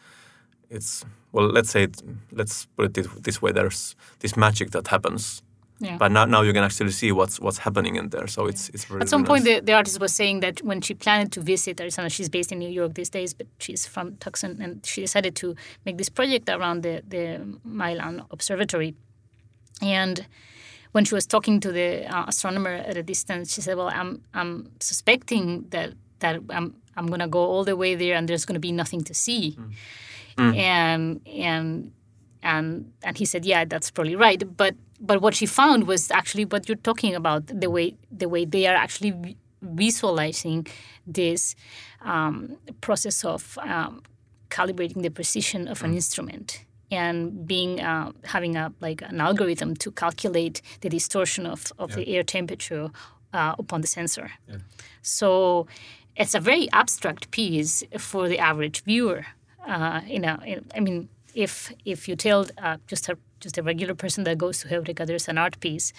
it's 0.70 1.04
well, 1.32 1.52
let's 1.54 1.70
say 1.70 1.84
it, 1.84 2.02
let's 2.32 2.66
put 2.76 2.86
it 2.86 2.94
this- 2.94 3.22
this 3.22 3.42
way: 3.42 3.52
there's 3.52 3.96
this 4.18 4.36
magic 4.36 4.70
that 4.70 4.88
happens. 4.88 5.42
Yeah. 5.80 5.98
But 5.98 6.12
now, 6.12 6.24
now 6.24 6.42
you 6.42 6.52
can 6.52 6.64
actually 6.64 6.92
see 6.92 7.12
what's 7.12 7.40
what's 7.40 7.58
happening 7.58 7.96
in 7.96 8.10
there. 8.10 8.28
So 8.28 8.46
it's 8.48 8.68
it's 8.74 8.90
really, 8.90 9.02
At 9.02 9.08
some 9.08 9.22
really 9.22 9.28
point, 9.28 9.44
nice. 9.44 9.60
the, 9.60 9.66
the 9.66 9.72
artist 9.72 10.00
was 10.00 10.14
saying 10.14 10.40
that 10.40 10.62
when 10.62 10.80
she 10.80 10.94
planned 10.94 11.32
to 11.32 11.40
visit 11.40 11.80
Arizona, 11.80 12.08
she's 12.08 12.28
based 12.28 12.52
in 12.52 12.58
New 12.58 12.70
York 12.70 12.94
these 12.94 13.10
days, 13.10 13.34
but 13.34 13.46
she's 13.58 13.86
from 13.86 14.16
Tucson, 14.16 14.62
and 14.62 14.86
she 14.86 15.00
decided 15.00 15.34
to 15.36 15.54
make 15.84 15.96
this 15.98 16.10
project 16.10 16.48
around 16.48 16.82
the, 16.82 17.02
the 17.08 17.40
Milan 17.64 18.22
Observatory. 18.30 18.94
And 19.82 20.26
when 20.92 21.04
she 21.04 21.14
was 21.14 21.26
talking 21.26 21.60
to 21.60 21.72
the 21.72 22.06
uh, 22.06 22.26
astronomer 22.28 22.70
at 22.70 22.96
a 22.96 23.02
distance, 23.02 23.54
she 23.54 23.60
said, 23.60 23.76
"Well, 23.76 23.90
I'm 23.92 24.22
I'm 24.32 24.70
suspecting 24.80 25.66
that 25.70 25.92
that 26.20 26.40
I'm 26.50 26.74
I'm 26.96 27.06
gonna 27.08 27.28
go 27.28 27.40
all 27.40 27.64
the 27.64 27.76
way 27.76 27.94
there, 27.94 28.14
and 28.16 28.28
there's 28.28 28.44
gonna 28.44 28.60
be 28.60 28.72
nothing 28.72 29.02
to 29.04 29.14
see." 29.14 29.56
And 30.54 31.20
and 31.26 31.92
and 32.42 32.92
and 33.02 33.18
he 33.18 33.24
said, 33.24 33.44
"Yeah, 33.44 33.64
that's 33.64 33.90
probably 33.90 34.16
right." 34.16 34.42
But 34.56 34.74
but 35.00 35.20
what 35.20 35.34
she 35.34 35.46
found 35.46 35.86
was 35.86 36.10
actually 36.10 36.44
what 36.44 36.68
you're 36.68 36.76
talking 36.90 37.14
about 37.14 37.46
the 37.46 37.70
way 37.70 37.96
the 38.10 38.28
way 38.28 38.44
they 38.44 38.66
are 38.66 38.76
actually 38.76 39.36
visualizing 39.62 40.66
this 41.06 41.56
um, 42.02 42.56
process 42.80 43.24
of 43.24 43.58
um, 43.62 44.02
calibrating 44.50 45.02
the 45.02 45.10
precision 45.10 45.66
of 45.68 45.82
an 45.82 45.94
instrument 45.94 46.64
and 46.90 47.46
being 47.46 47.80
uh, 47.80 48.12
having 48.24 48.56
a 48.56 48.72
like 48.80 49.02
an 49.02 49.20
algorithm 49.20 49.74
to 49.76 49.90
calculate 49.90 50.62
the 50.80 50.88
distortion 50.88 51.46
of, 51.46 51.72
of 51.78 51.90
the 51.96 52.08
air 52.16 52.22
temperature 52.22 52.90
uh, 53.32 53.54
upon 53.58 53.80
the 53.80 53.86
sensor. 53.86 54.30
So 55.02 55.66
it's 56.16 56.34
a 56.34 56.40
very 56.40 56.68
abstract 56.72 57.30
piece 57.30 57.82
for 57.98 58.28
the 58.28 58.38
average 58.38 58.82
viewer. 58.84 59.26
Uh, 59.66 60.00
you 60.06 60.20
know, 60.20 60.38
I 60.76 60.80
mean, 60.80 61.08
if 61.34 61.72
if 61.84 62.08
you 62.08 62.16
tell 62.16 62.46
uh, 62.58 62.76
just 62.86 63.08
a 63.08 63.16
just 63.40 63.58
a 63.58 63.62
regular 63.62 63.94
person 63.94 64.24
that 64.24 64.38
goes 64.38 64.60
to 64.60 64.68
Heureka, 64.68 65.04
there's 65.06 65.28
an 65.28 65.36
art 65.38 65.58
piece 65.60 65.92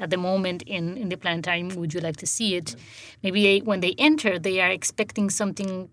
at 0.00 0.10
the 0.10 0.16
moment 0.16 0.62
in, 0.62 0.96
in 0.96 1.08
the 1.10 1.16
planetarium. 1.16 1.68
Would 1.76 1.94
you 1.94 2.00
like 2.00 2.16
to 2.16 2.26
see 2.26 2.56
it? 2.56 2.74
Maybe 3.22 3.42
they, 3.42 3.58
when 3.64 3.80
they 3.80 3.94
enter, 3.98 4.38
they 4.38 4.60
are 4.60 4.70
expecting 4.70 5.30
something. 5.30 5.90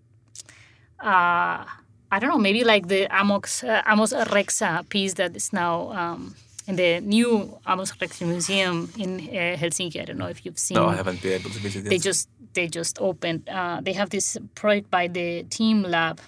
Uh, 0.98 1.64
I 2.10 2.18
don't 2.18 2.30
know, 2.30 2.38
maybe 2.38 2.62
like 2.64 2.88
the 2.88 3.08
Amos 3.12 3.64
uh, 3.64 3.82
Amos 3.86 4.12
Rexa 4.12 4.88
piece 4.88 5.14
that 5.14 5.34
is 5.34 5.52
now 5.52 5.90
um, 5.92 6.34
in 6.66 6.76
the 6.76 7.00
new 7.00 7.58
Amos 7.68 7.92
Rexa 7.92 8.26
Museum 8.26 8.90
in 8.96 9.20
uh, 9.20 9.56
Helsinki. 9.56 10.00
I 10.00 10.04
don't 10.04 10.18
know 10.18 10.28
if 10.28 10.44
you've 10.46 10.58
seen. 10.58 10.76
no, 10.76 10.86
I 10.86 10.94
haven't 10.94 11.20
been 11.20 11.32
able 11.32 11.50
to 11.50 11.58
visit 11.58 11.86
it. 11.86 11.90
They 11.90 11.98
just 11.98 12.28
they 12.54 12.68
just 12.68 13.00
opened. 13.00 13.48
Uh, 13.48 13.80
they 13.82 13.92
have 13.92 14.10
this 14.10 14.38
project 14.54 14.90
by 14.90 15.08
the 15.08 15.44
teamLab, 15.44 16.18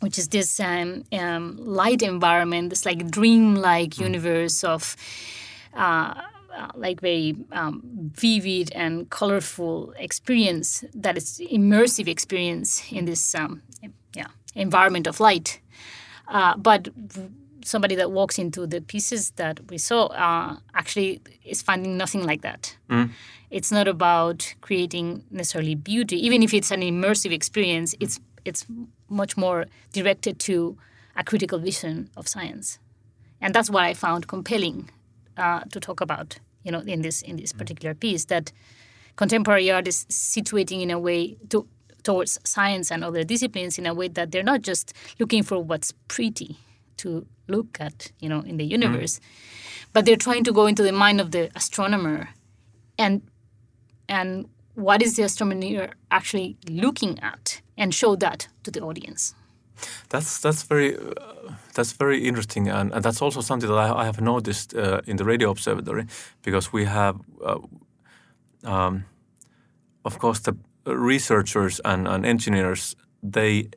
which 0.00 0.16
is 0.18 0.28
this 0.28 0.60
um, 0.60 1.04
um, 1.12 1.56
light 1.58 2.02
environment, 2.02 2.70
this 2.70 2.86
like 2.86 3.10
dream-like 3.10 3.98
universe 3.98 4.64
of. 4.64 4.96
Uh, 5.74 6.14
uh, 6.52 6.66
like 6.74 7.00
very 7.00 7.36
um, 7.52 7.80
vivid 8.12 8.72
and 8.74 9.08
colorful 9.08 9.94
experience 9.96 10.84
that 10.92 11.16
is 11.16 11.40
immersive 11.48 12.08
experience 12.08 12.82
in 12.90 13.04
this 13.04 13.36
um, 13.36 13.62
environment 14.54 15.06
of 15.06 15.20
light. 15.20 15.60
Uh, 16.28 16.56
but 16.56 16.88
somebody 17.64 17.94
that 17.94 18.10
walks 18.10 18.38
into 18.38 18.66
the 18.66 18.80
pieces 18.80 19.32
that 19.32 19.60
we 19.70 19.78
saw 19.78 20.06
uh, 20.06 20.56
actually 20.74 21.20
is 21.44 21.62
finding 21.62 21.96
nothing 21.96 22.24
like 22.24 22.42
that. 22.42 22.76
It's 23.50 23.72
not 23.72 23.88
about 23.88 24.54
creating 24.60 25.24
necessarily 25.30 25.74
beauty. 25.74 26.16
Even 26.24 26.42
if 26.42 26.54
it's 26.54 26.70
an 26.70 26.80
immersive 26.80 27.32
experience 27.32 27.94
it's 28.00 28.20
it's 28.44 28.66
much 29.08 29.36
more 29.36 29.66
directed 29.92 30.38
to 30.38 30.78
a 31.16 31.24
critical 31.24 31.58
vision 31.58 32.08
of 32.16 32.26
science. 32.26 32.78
And 33.40 33.54
that's 33.54 33.68
what 33.68 33.84
I 33.84 33.94
found 33.94 34.28
compelling 34.28 34.90
uh, 35.36 35.60
to 35.72 35.80
talk 35.80 36.00
about, 36.00 36.38
you 36.64 36.72
know, 36.72 36.80
in 36.80 37.02
this 37.02 37.22
in 37.22 37.36
this 37.36 37.52
particular 37.52 37.94
piece 37.94 38.26
that 38.26 38.52
contemporary 39.16 39.70
art 39.70 39.88
is 39.88 40.06
situating 40.06 40.80
in 40.82 40.90
a 40.90 40.98
way 40.98 41.36
to, 41.50 41.66
towards 42.02 42.38
science 42.44 42.90
and 42.90 43.04
other 43.04 43.24
disciplines 43.24 43.78
in 43.78 43.86
a 43.86 43.94
way 43.94 44.08
that 44.08 44.30
they're 44.32 44.42
not 44.42 44.62
just 44.62 44.92
looking 45.18 45.42
for 45.42 45.62
what's 45.62 45.92
pretty 46.08 46.56
to 46.98 47.26
look 47.48 47.80
at, 47.80 48.12
you 48.20 48.28
know, 48.28 48.40
in 48.40 48.56
the 48.56 48.64
universe, 48.64 49.20
but 49.92 50.04
they're 50.04 50.16
trying 50.16 50.44
to 50.44 50.52
go 50.52 50.66
into 50.66 50.82
the 50.82 50.92
mind 50.92 51.20
of 51.20 51.30
the 51.30 51.50
astronomer 51.54 52.28
and 52.98 53.22
and 54.08 54.48
what 54.74 55.02
is 55.02 55.16
the 55.16 55.22
astronomer 55.22 55.90
actually 56.10 56.56
looking 56.68 57.18
at 57.20 57.60
and 57.76 57.94
show 57.94 58.16
that 58.16 58.48
to 58.62 58.70
the 58.70 58.80
audience. 58.80 59.34
That's 60.08 60.40
that's 60.40 60.62
very 60.62 60.96
uh, 60.96 61.52
that's 61.74 61.92
very 61.92 62.26
interesting, 62.28 62.68
and, 62.68 62.92
and 62.92 63.02
that's 63.02 63.22
also 63.22 63.40
something 63.40 63.68
that 63.68 63.78
I, 63.78 64.02
I 64.02 64.04
have 64.04 64.20
noticed 64.20 64.74
uh, 64.74 65.00
in 65.06 65.16
the 65.16 65.24
radio 65.24 65.50
observatory 65.50 66.06
because 66.42 66.72
we 66.72 66.84
have, 66.84 67.16
uh, 67.44 67.58
um, 68.64 69.04
of 70.04 70.18
course, 70.18 70.40
the 70.40 70.54
researchers 70.86 71.80
and, 71.84 72.08
and 72.08 72.24
engineers 72.26 72.96
they 73.22 73.68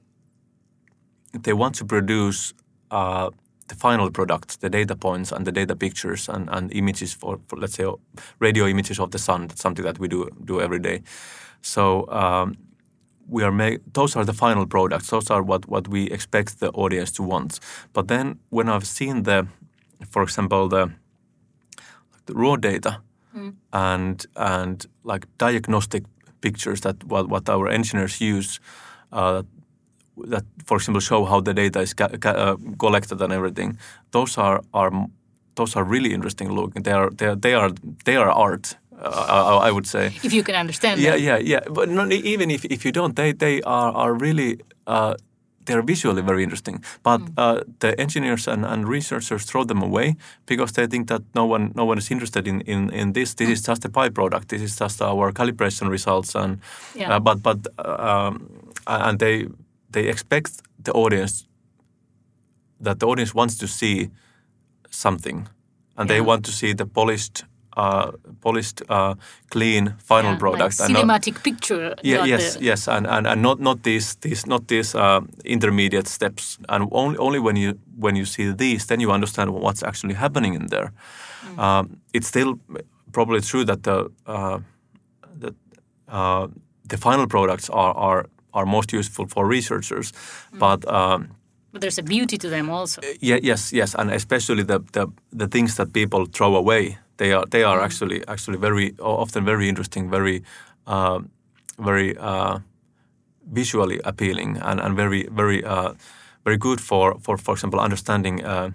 they 1.43 1.53
want 1.53 1.75
to 1.75 1.85
produce 1.85 2.53
uh, 2.91 3.29
the 3.67 3.75
final 3.75 4.11
product, 4.11 4.61
the 4.61 4.69
data 4.69 4.95
points 4.95 5.31
and 5.31 5.45
the 5.45 5.51
data 5.51 5.75
pictures 5.75 6.29
and, 6.29 6.47
and 6.51 6.71
images 6.73 7.13
for, 7.13 7.39
for 7.47 7.57
let's 7.57 7.73
say 7.73 7.85
radio 8.39 8.67
images 8.67 8.99
of 8.99 9.09
the 9.09 9.17
sun. 9.17 9.47
That's 9.47 9.61
something 9.61 9.85
that 9.85 9.99
we 9.99 10.07
do 10.07 10.29
do 10.45 10.61
every 10.61 10.79
day. 10.79 11.01
So. 11.61 12.07
Um, 12.09 12.57
we 13.29 13.41
are 13.41 13.53
make, 13.53 13.79
those 13.93 14.17
are 14.17 14.25
the 14.25 14.33
final 14.33 14.65
products. 14.65 15.09
Those 15.09 15.29
are 15.29 15.41
what, 15.41 15.65
what 15.69 15.87
we 15.87 16.11
expect 16.11 16.59
the 16.59 16.69
audience 16.71 17.09
to 17.11 17.23
want. 17.23 17.57
But 17.93 18.09
then 18.09 18.39
when 18.49 18.67
I've 18.67 18.85
seen 18.85 19.23
the, 19.23 19.47
for 20.09 20.23
example, 20.23 20.67
the, 20.67 20.91
the 22.25 22.33
raw 22.33 22.57
data 22.57 22.99
and 23.71 24.25
and 24.35 24.85
like 25.03 25.27
diagnostic 25.37 26.03
pictures 26.43 26.79
that 26.81 26.95
what, 27.11 27.25
what 27.29 27.49
our 27.49 27.67
engineers 27.69 28.15
use, 28.37 28.59
uh, 29.11 29.41
that 30.31 30.43
for 30.65 30.77
example 30.77 31.01
show 31.01 31.25
how 31.25 31.41
the 31.41 31.53
data 31.53 31.79
is 31.81 31.93
uh, 31.99 32.55
collected 32.77 33.21
and 33.21 33.33
everything. 33.33 33.77
Those 34.11 34.41
are 34.41 34.59
are 34.71 34.91
those 35.55 35.79
are 35.79 35.85
really 35.93 36.09
interesting 36.13 36.51
looking. 36.55 36.83
They 36.83 36.93
are 36.93 37.09
they 37.17 37.27
are 37.27 37.35
they 37.39 37.53
are, 37.55 37.71
they 38.05 38.15
are 38.17 38.29
art. 38.31 38.77
Uh, 38.93 39.59
I, 39.63 39.69
I 39.69 39.71
would 39.71 39.87
say. 39.87 40.05
If 40.23 40.33
you 40.33 40.43
can 40.43 40.55
understand 40.55 40.99
Yeah, 41.01 41.11
that. 41.11 41.21
yeah, 41.21 41.39
yeah. 41.53 41.59
But 41.75 41.89
not, 41.89 42.11
even 42.11 42.51
if, 42.51 42.63
if 42.65 42.85
you 42.85 42.91
don't, 42.91 43.15
they 43.15 43.33
they 43.33 43.61
are 43.63 43.91
are 43.95 44.13
really 44.25 44.57
uh, 44.87 45.13
they're 45.65 45.81
visually 45.81 46.21
very 46.21 46.43
interesting. 46.43 46.83
But 47.03 47.21
uh, 47.37 47.63
the 47.79 47.99
engineers 47.99 48.47
and, 48.47 48.65
and 48.65 48.87
researchers 48.87 49.43
throw 49.45 49.63
them 49.65 49.81
away 49.81 50.15
because 50.45 50.71
they 50.73 50.87
think 50.87 51.07
that 51.07 51.21
no 51.35 51.45
one 51.45 51.71
no 51.75 51.85
one 51.85 51.97
is 51.97 52.11
interested 52.11 52.47
in, 52.47 52.61
in, 52.61 52.89
in 52.89 53.13
this. 53.13 53.33
This 53.33 53.49
is 53.49 53.61
just 53.67 53.85
a 53.85 53.89
byproduct. 53.89 54.47
This 54.47 54.61
is 54.61 54.75
just 54.79 55.01
our 55.01 55.31
calibration 55.31 55.89
results. 55.89 56.35
And 56.35 56.59
Yeah. 56.95 57.15
uh, 57.15 57.19
but 57.19 57.41
but 57.41 57.57
um, 57.77 58.49
and 58.87 59.19
they 59.19 59.47
they 59.91 60.07
expect 60.09 60.51
the 60.83 60.91
audience 60.91 61.47
that 62.83 62.99
the 62.99 63.05
audience 63.07 63.33
wants 63.33 63.57
to 63.57 63.67
see 63.67 64.09
something, 64.89 65.47
and 65.97 66.09
they 66.09 66.21
want 66.21 66.45
to 66.45 66.51
see 66.51 66.73
the 66.73 66.85
polished. 66.85 67.45
Uh, 67.77 68.11
polished, 68.41 68.83
uh, 68.89 69.15
clean 69.49 69.93
final 69.97 70.31
Yeah, 70.31 70.37
product, 70.39 70.79
like 70.79 70.85
and 70.85 70.93
not- 70.93 71.03
cinematic 71.05 71.43
picture. 71.43 71.95
yeah, 72.03 72.25
yes, 72.27 72.53
the- 72.53 72.63
yes, 72.65 72.87
and, 72.87 73.07
and, 73.07 73.27
and 73.27 73.41
not 73.41 73.59
not 73.59 73.81
these 73.83 74.15
these 74.21 74.45
not 74.49 74.67
these 74.67 74.93
uh, 74.97 75.21
intermediate 75.43 76.07
steps, 76.07 76.59
and 76.69 76.87
only 76.91 77.17
only 77.17 77.39
when 77.39 77.55
you 77.57 77.73
when 78.01 78.15
you 78.15 78.25
see 78.25 78.53
these, 78.53 78.85
then 78.85 78.99
you 79.01 79.11
understand 79.13 79.49
what's 79.49 79.83
actually 79.83 80.13
happening 80.15 80.53
in 80.55 80.67
there. 80.69 80.91
Um, 81.57 81.97
it's 82.13 82.27
still 82.27 82.59
probably 83.11 83.41
true 83.41 83.65
that 83.65 83.81
the 83.83 84.11
uh, 84.27 84.59
that 85.41 85.53
uh, 86.07 86.47
the 86.89 86.97
final 86.97 87.27
products 87.27 87.69
are 87.69 87.93
are 87.95 88.25
are 88.53 88.65
most 88.65 88.93
useful 88.93 89.25
for 89.27 89.47
researchers, 89.49 90.13
but. 90.59 90.85
Um, 90.87 91.27
But 91.73 91.81
there's 91.81 91.97
a 91.97 92.03
beauty 92.03 92.37
to 92.37 92.49
them 92.49 92.69
also. 92.69 93.01
yeah, 93.19 93.39
yes, 93.41 93.73
yes, 93.73 93.95
and 93.95 94.11
especially 94.11 94.63
the, 94.63 94.79
the 94.91 95.07
the 95.37 95.47
things 95.47 95.75
that 95.75 95.91
people 95.91 96.25
throw 96.25 96.55
away. 96.55 96.97
They 97.17 97.33
are 97.33 97.45
they 97.49 97.63
are 97.63 97.81
actually 97.81 98.21
actually 98.27 98.59
very 98.59 98.93
often 98.99 99.45
very 99.45 99.67
interesting, 99.67 100.11
very 100.11 100.43
uh, 100.85 101.19
very 101.79 102.15
uh, 102.17 102.59
visually 103.53 103.99
appealing, 104.03 104.57
and, 104.61 104.79
and 104.79 104.95
very 104.95 105.27
very 105.31 105.63
uh, 105.63 105.93
very 106.45 106.57
good 106.57 106.79
for, 106.79 107.19
for 107.19 107.37
for 107.37 107.53
example 107.53 107.79
understanding 107.79 108.45
uh, 108.45 108.69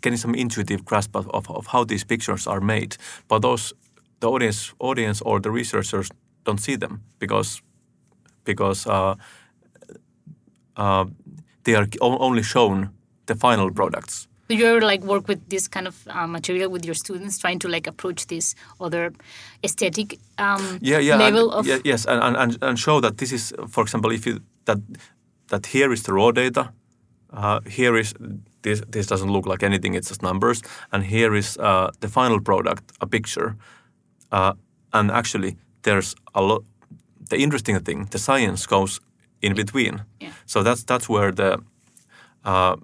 getting 0.00 0.18
some 0.18 0.34
intuitive 0.34 0.84
grasp 0.84 1.16
of, 1.16 1.28
of, 1.28 1.48
of 1.50 1.66
how 1.66 1.84
these 1.84 2.04
pictures 2.04 2.46
are 2.46 2.60
made. 2.60 2.96
But 3.28 3.42
those 3.42 3.74
the 4.20 4.28
audience 4.28 4.74
audience 4.78 5.22
or 5.24 5.40
the 5.40 5.50
researchers 5.50 6.08
don't 6.44 6.60
see 6.60 6.76
them 6.76 7.00
because 7.18 7.62
because 8.44 8.86
uh, 8.86 9.14
uh, 10.76 11.04
they 11.64 11.74
are 11.74 11.86
only 12.00 12.42
shown 12.42 12.90
the 13.26 13.34
final 13.34 13.70
products. 13.70 14.28
Do 14.48 14.56
you 14.56 14.66
ever 14.66 14.80
like 14.80 15.04
work 15.04 15.28
with 15.28 15.48
this 15.48 15.68
kind 15.68 15.86
of 15.86 15.94
uh, 16.08 16.26
material 16.26 16.70
with 16.70 16.84
your 16.84 16.94
students, 16.94 17.38
trying 17.38 17.60
to 17.60 17.68
like 17.68 17.86
approach 17.86 18.26
this 18.26 18.56
other 18.80 19.12
aesthetic 19.62 20.18
um, 20.38 20.78
yeah, 20.82 20.98
yeah, 20.98 21.16
level 21.16 21.52
and, 21.52 21.60
of? 21.60 21.66
yeah, 21.66 21.78
yes, 21.84 22.04
and, 22.06 22.36
and 22.36 22.58
and 22.62 22.78
show 22.78 23.00
that 23.00 23.18
this 23.18 23.32
is, 23.32 23.54
for 23.68 23.82
example, 23.82 24.10
if 24.10 24.26
you 24.26 24.40
that 24.64 24.78
that 25.48 25.66
here 25.66 25.92
is 25.92 26.02
the 26.02 26.12
raw 26.12 26.32
data, 26.32 26.72
uh, 27.32 27.60
here 27.68 27.96
is 28.00 28.14
this 28.62 28.82
this 28.88 29.06
doesn't 29.06 29.30
look 29.30 29.46
like 29.46 29.66
anything; 29.66 29.94
it's 29.94 30.08
just 30.08 30.22
numbers, 30.22 30.62
and 30.90 31.04
here 31.04 31.36
is 31.38 31.56
uh, 31.58 31.90
the 32.00 32.08
final 32.08 32.40
product, 32.40 32.92
a 33.00 33.06
picture, 33.06 33.54
uh, 34.32 34.52
and 34.92 35.10
actually 35.10 35.56
there's 35.82 36.16
a 36.34 36.42
lot. 36.42 36.64
The 37.28 37.36
interesting 37.36 37.78
thing, 37.84 38.08
the 38.10 38.18
science 38.18 38.66
goes 38.66 39.00
in 39.42 39.54
between. 39.54 40.02
Yeah. 40.20 40.32
So 40.46 40.62
that's 40.62 40.84
that's 40.84 41.08
where 41.08 41.32
the 41.32 41.58
uh, 42.44 42.76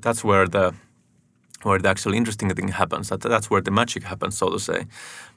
that's 0.00 0.24
where 0.24 0.46
the 0.48 0.74
where 1.62 1.78
the 1.78 1.88
actual 1.88 2.14
interesting 2.14 2.54
thing 2.54 2.68
happens. 2.68 3.08
That, 3.08 3.20
that's 3.20 3.50
where 3.50 3.60
the 3.60 3.70
magic 3.70 4.02
happens, 4.02 4.36
so 4.36 4.50
to 4.50 4.58
say. 4.58 4.86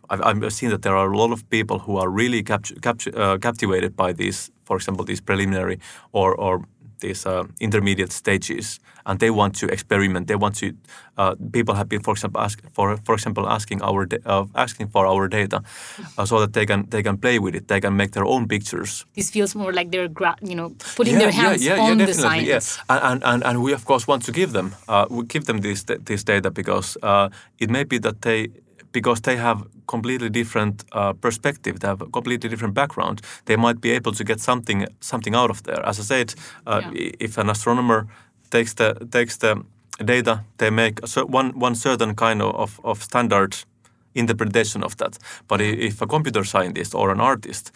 I've, 0.10 0.22
I've 0.22 0.54
seen 0.54 0.70
that 0.70 0.82
there 0.82 0.96
are 0.96 1.12
a 1.12 1.18
lot 1.18 1.32
of 1.32 1.50
people 1.50 1.80
who 1.80 1.98
are 1.98 2.10
really 2.10 2.44
captu- 2.44 2.80
captu- 2.80 3.18
uh, 3.18 3.38
captivated 3.38 3.96
by 3.96 4.14
these, 4.14 4.52
for 4.64 4.78
example, 4.78 5.06
these 5.06 5.22
preliminary 5.22 5.80
or, 6.12 6.36
or 6.36 6.66
these 7.00 7.26
uh, 7.26 7.44
intermediate 7.60 8.12
stages, 8.12 8.80
and 9.06 9.20
they 9.20 9.30
want 9.30 9.56
to 9.60 9.68
experiment. 9.68 10.28
They 10.28 10.36
want 10.36 10.56
to. 10.56 10.74
Uh, 11.18 11.36
people 11.52 11.76
have 11.76 11.88
been, 11.88 12.02
for 12.02 12.12
example, 12.12 12.42
ask, 12.42 12.62
for 12.74 12.98
for 13.06 13.16
example, 13.16 13.48
asking 13.48 13.82
our 13.82 14.08
uh, 14.26 14.46
asking 14.56 14.90
for 14.90 15.06
our 15.06 15.28
data, 15.28 15.62
uh, 16.18 16.26
so 16.26 16.40
that 16.40 16.54
they 16.54 16.66
can 16.66 16.86
they 16.90 17.04
can 17.04 17.18
play 17.18 17.40
with 17.40 17.56
it. 17.56 17.68
They 17.68 17.80
can 17.80 17.96
make 17.96 18.12
their 18.12 18.26
own 18.26 18.48
pictures. 18.48 19.06
this 19.16 19.32
feels 19.32 19.56
more 19.56 19.72
like 19.72 19.92
they're 19.92 20.10
you 20.42 20.56
know 20.56 20.70
putting 20.96 21.18
their 21.18 21.32
hands 21.32 21.68
on 21.68 21.98
the 21.98 22.14
science. 22.14 22.78
Yeah. 22.90 23.12
And, 23.12 23.24
and, 23.24 23.44
and 23.44 23.62
we 23.64 23.74
of 23.74 23.86
course 23.86 24.08
want 24.08 24.26
to 24.26 24.32
give 24.32 24.52
them 24.52 24.76
uh, 24.88 25.06
we 25.10 25.24
give 25.26 25.46
them 25.46 25.62
this 25.62 25.84
this 25.84 26.24
data 26.24 26.52
because 26.52 26.98
uh, 27.02 27.30
it 27.60 27.70
may 27.70 27.84
be 27.84 28.00
that 28.00 28.22
they 28.22 28.50
because 28.96 29.22
they 29.22 29.38
have 29.38 29.64
completely 29.86 30.30
different 30.30 30.84
uh, 30.92 31.14
perspective, 31.22 31.80
they 31.80 31.88
have 31.88 32.02
a 32.06 32.10
completely 32.10 32.50
different 32.50 32.74
background. 32.74 33.22
They 33.46 33.58
might 33.58 33.80
be 33.82 33.96
able 33.98 34.12
to 34.14 34.24
get 34.24 34.40
something 34.42 34.88
something 35.00 35.36
out 35.36 35.50
of 35.50 35.62
there. 35.64 35.86
As 35.86 36.00
I 36.00 36.04
said, 36.04 36.34
uh, 36.68 36.82
Yeah. 36.82 37.12
if 37.20 37.38
an 37.38 37.50
astronomer 37.50 38.06
takes 38.50 38.74
the 38.76 38.94
takes 39.12 39.38
the 39.38 39.56
data, 40.06 40.40
they 40.58 40.70
make 40.72 40.94
a 41.04 41.26
one 41.38 41.52
one 41.64 41.76
certain 41.76 42.16
kind 42.16 42.42
of, 42.42 42.56
of, 42.56 42.80
of 42.84 43.04
standard 43.04 43.56
interpretation 44.14 44.84
of 44.84 44.96
that. 44.96 45.18
But 45.48 45.62
if 45.62 46.02
a 46.02 46.06
computer 46.08 46.44
scientist 46.46 46.96
or 46.96 47.12
an 47.12 47.20
artist 47.22 47.72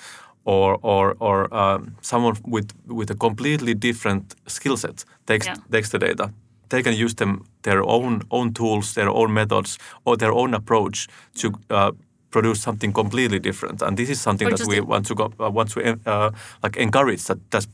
or 0.46 0.78
or 0.82 1.16
or 1.20 1.48
um, 1.54 1.96
someone 2.02 2.36
with 2.52 2.68
with 2.88 3.12
a 3.12 3.16
completely 3.16 3.74
different 3.76 4.36
skill 4.48 4.78
set 4.78 5.06
takes 5.26 5.46
Yeah. 5.48 5.58
takes 5.72 5.90
the 5.90 6.00
data, 6.00 6.30
they 6.70 6.84
can 6.84 6.94
use 6.94 7.16
them 7.16 7.46
their 7.62 7.84
own 7.84 8.22
own 8.30 8.54
tools, 8.54 8.94
their 8.94 9.10
own 9.10 9.34
methods, 9.34 9.78
or 10.04 10.18
their 10.18 10.32
own 10.32 10.54
approach 10.54 11.08
to 11.36 11.52
uh, 11.70 11.92
produce 12.30 12.62
something 12.62 12.94
completely 12.94 13.40
different. 13.40 13.82
And 13.82 13.98
this 13.98 14.10
is 14.10 14.22
something 14.22 14.48
Or 14.48 14.58
that 14.58 14.68
we 14.68 14.82
want 14.82 15.08
to 15.08 15.16
go, 15.16 15.32
uh, 15.40 15.50
want 15.50 15.72
to 15.72 16.00
uh, 16.06 16.32
like 16.64 16.78
encourage 16.78 17.24
that 17.24 17.40
that 17.52 17.68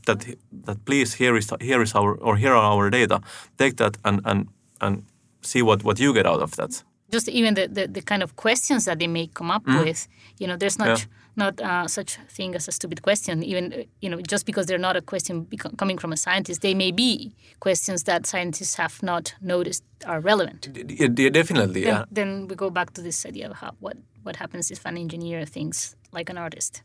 that 0.66 0.86
please 0.86 1.14
here 1.18 1.38
is 1.38 1.50
here 1.62 1.82
is 1.82 1.96
our 1.96 2.16
or 2.22 2.38
here 2.38 2.54
are 2.54 2.74
our 2.74 2.90
data. 2.90 3.20
Take 3.58 3.76
that 3.76 3.98
and 4.04 4.22
and 4.26 4.48
and 4.80 5.04
see 5.42 5.62
what 5.62 5.84
what 5.84 6.00
you 6.00 6.14
get 6.14 6.26
out 6.26 6.42
of 6.42 6.52
that. 6.56 6.84
just 7.12 7.30
even 7.30 7.54
the, 7.54 7.68
the, 7.68 7.88
the 7.88 8.02
kind 8.02 8.24
of 8.24 8.36
questions 8.36 8.86
that 8.86 8.98
they 9.00 9.08
may 9.08 9.28
come 9.28 9.52
up 9.52 9.64
with 9.68 10.08
you 10.40 10.48
know 10.48 10.58
there's 10.58 10.78
not. 10.78 10.88
Yeah. 10.88 11.06
Not 11.38 11.60
uh, 11.62 11.88
such 11.88 12.18
thing 12.30 12.56
as 12.56 12.68
a 12.68 12.72
stupid 12.72 13.02
question. 13.02 13.44
Even 13.44 13.74
uh, 13.74 13.84
you 14.02 14.10
know 14.10 14.22
just 14.22 14.46
because 14.46 14.66
they're 14.68 14.78
not 14.90 14.96
a 14.96 15.02
question 15.02 15.48
coming 15.78 15.98
from 15.98 16.12
a 16.14 16.18
scientist 16.18 16.62
they 16.62 16.74
may 16.74 16.92
be 16.92 17.36
questions 17.60 18.04
that 18.04 18.26
scientists 18.26 18.76
have 18.76 19.02
not 19.04 19.36
noticed 19.42 19.84
are 20.06 20.20
relevant. 20.22 20.70
Yeah, 20.76 21.08
definitely. 21.30 21.82
then, 21.84 21.94
Yeah. 21.94 22.06
then 22.12 22.48
we 22.48 22.56
go 22.56 22.70
back 22.70 22.94
to 22.94 23.02
this 23.02 23.26
idea 23.26 23.50
of 23.50 23.58
how, 23.58 23.72
what 23.80 23.98
what 24.24 24.36
happens 24.38 24.72
if 24.72 24.86
an 24.86 24.98
engineer 24.98 25.46
thinks 25.46 25.96
like 26.12 26.30
an 26.30 26.38
artist? 26.38 26.82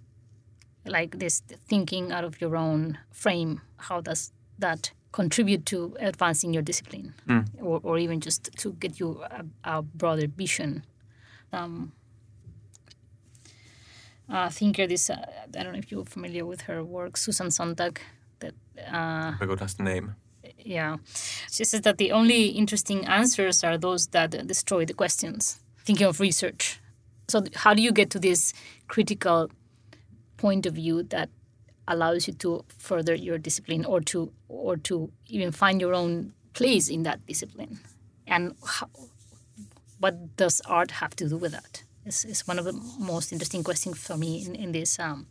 Like 0.86 1.18
this 1.18 1.42
thinking 1.68 2.10
out 2.12 2.24
of 2.24 2.40
your 2.40 2.56
own 2.56 2.98
frame 3.12 3.60
how 3.76 4.00
does 4.00 4.32
that 4.58 4.92
contribute 5.12 5.66
to 5.66 5.96
advancing 6.00 6.54
your 6.54 6.62
discipline? 6.62 7.14
Or, 7.60 7.80
or 7.82 7.98
even 7.98 8.20
just 8.20 8.50
to 8.58 8.72
get 8.74 9.00
you 9.00 9.22
a, 9.30 9.44
a 9.64 9.82
broader 9.82 10.26
vision? 10.28 10.84
Um, 11.52 11.92
thinker 14.50 14.86
this 14.86 15.10
uh, 15.10 15.16
i 15.58 15.62
don't 15.62 15.72
know 15.72 15.78
if 15.78 15.90
you're 15.90 16.04
familiar 16.04 16.44
with 16.44 16.62
her 16.62 16.84
work 16.84 17.16
susan 17.16 17.50
sontag 17.50 18.00
that 18.40 18.54
uh, 18.92 19.32
I 19.40 19.46
got 19.46 19.58
the 19.58 19.82
name. 19.82 20.16
yeah. 20.58 20.96
She 21.50 21.64
says 21.64 21.82
that 21.82 21.98
the 21.98 22.12
only 22.12 22.46
interesting 22.48 23.06
answers 23.06 23.62
are 23.62 23.78
those 23.78 24.08
that 24.08 24.46
destroy 24.46 24.84
the 24.84 24.94
questions. 24.94 25.60
Thinking 25.84 26.06
of 26.06 26.20
research. 26.20 26.80
So, 27.28 27.44
how 27.54 27.74
do 27.74 27.82
you 27.82 27.92
get 27.92 28.10
to 28.10 28.18
this 28.18 28.52
critical 28.88 29.50
point 30.36 30.66
of 30.66 30.74
view 30.74 31.02
that 31.04 31.30
allows 31.86 32.26
you 32.26 32.34
to 32.34 32.64
further 32.78 33.14
your 33.14 33.38
discipline 33.38 33.84
or 33.84 34.00
to 34.00 34.32
or 34.48 34.76
to 34.78 35.10
even 35.28 35.52
find 35.52 35.80
your 35.80 35.94
own 35.94 36.32
place 36.54 36.88
in 36.88 37.02
that 37.04 37.24
discipline? 37.26 37.80
And 38.26 38.54
how, 38.64 38.88
what 39.98 40.36
does 40.36 40.60
art 40.66 40.92
have 40.92 41.14
to 41.16 41.28
do 41.28 41.36
with 41.36 41.52
that? 41.52 41.82
Is 42.06 42.24
is 42.24 42.46
one 42.46 42.58
of 42.58 42.64
the 42.64 42.72
most 42.98 43.32
interesting 43.32 43.62
questions 43.62 43.98
for 43.98 44.16
me 44.16 44.44
in, 44.46 44.54
in 44.54 44.72
this 44.72 44.98
um, 44.98 45.26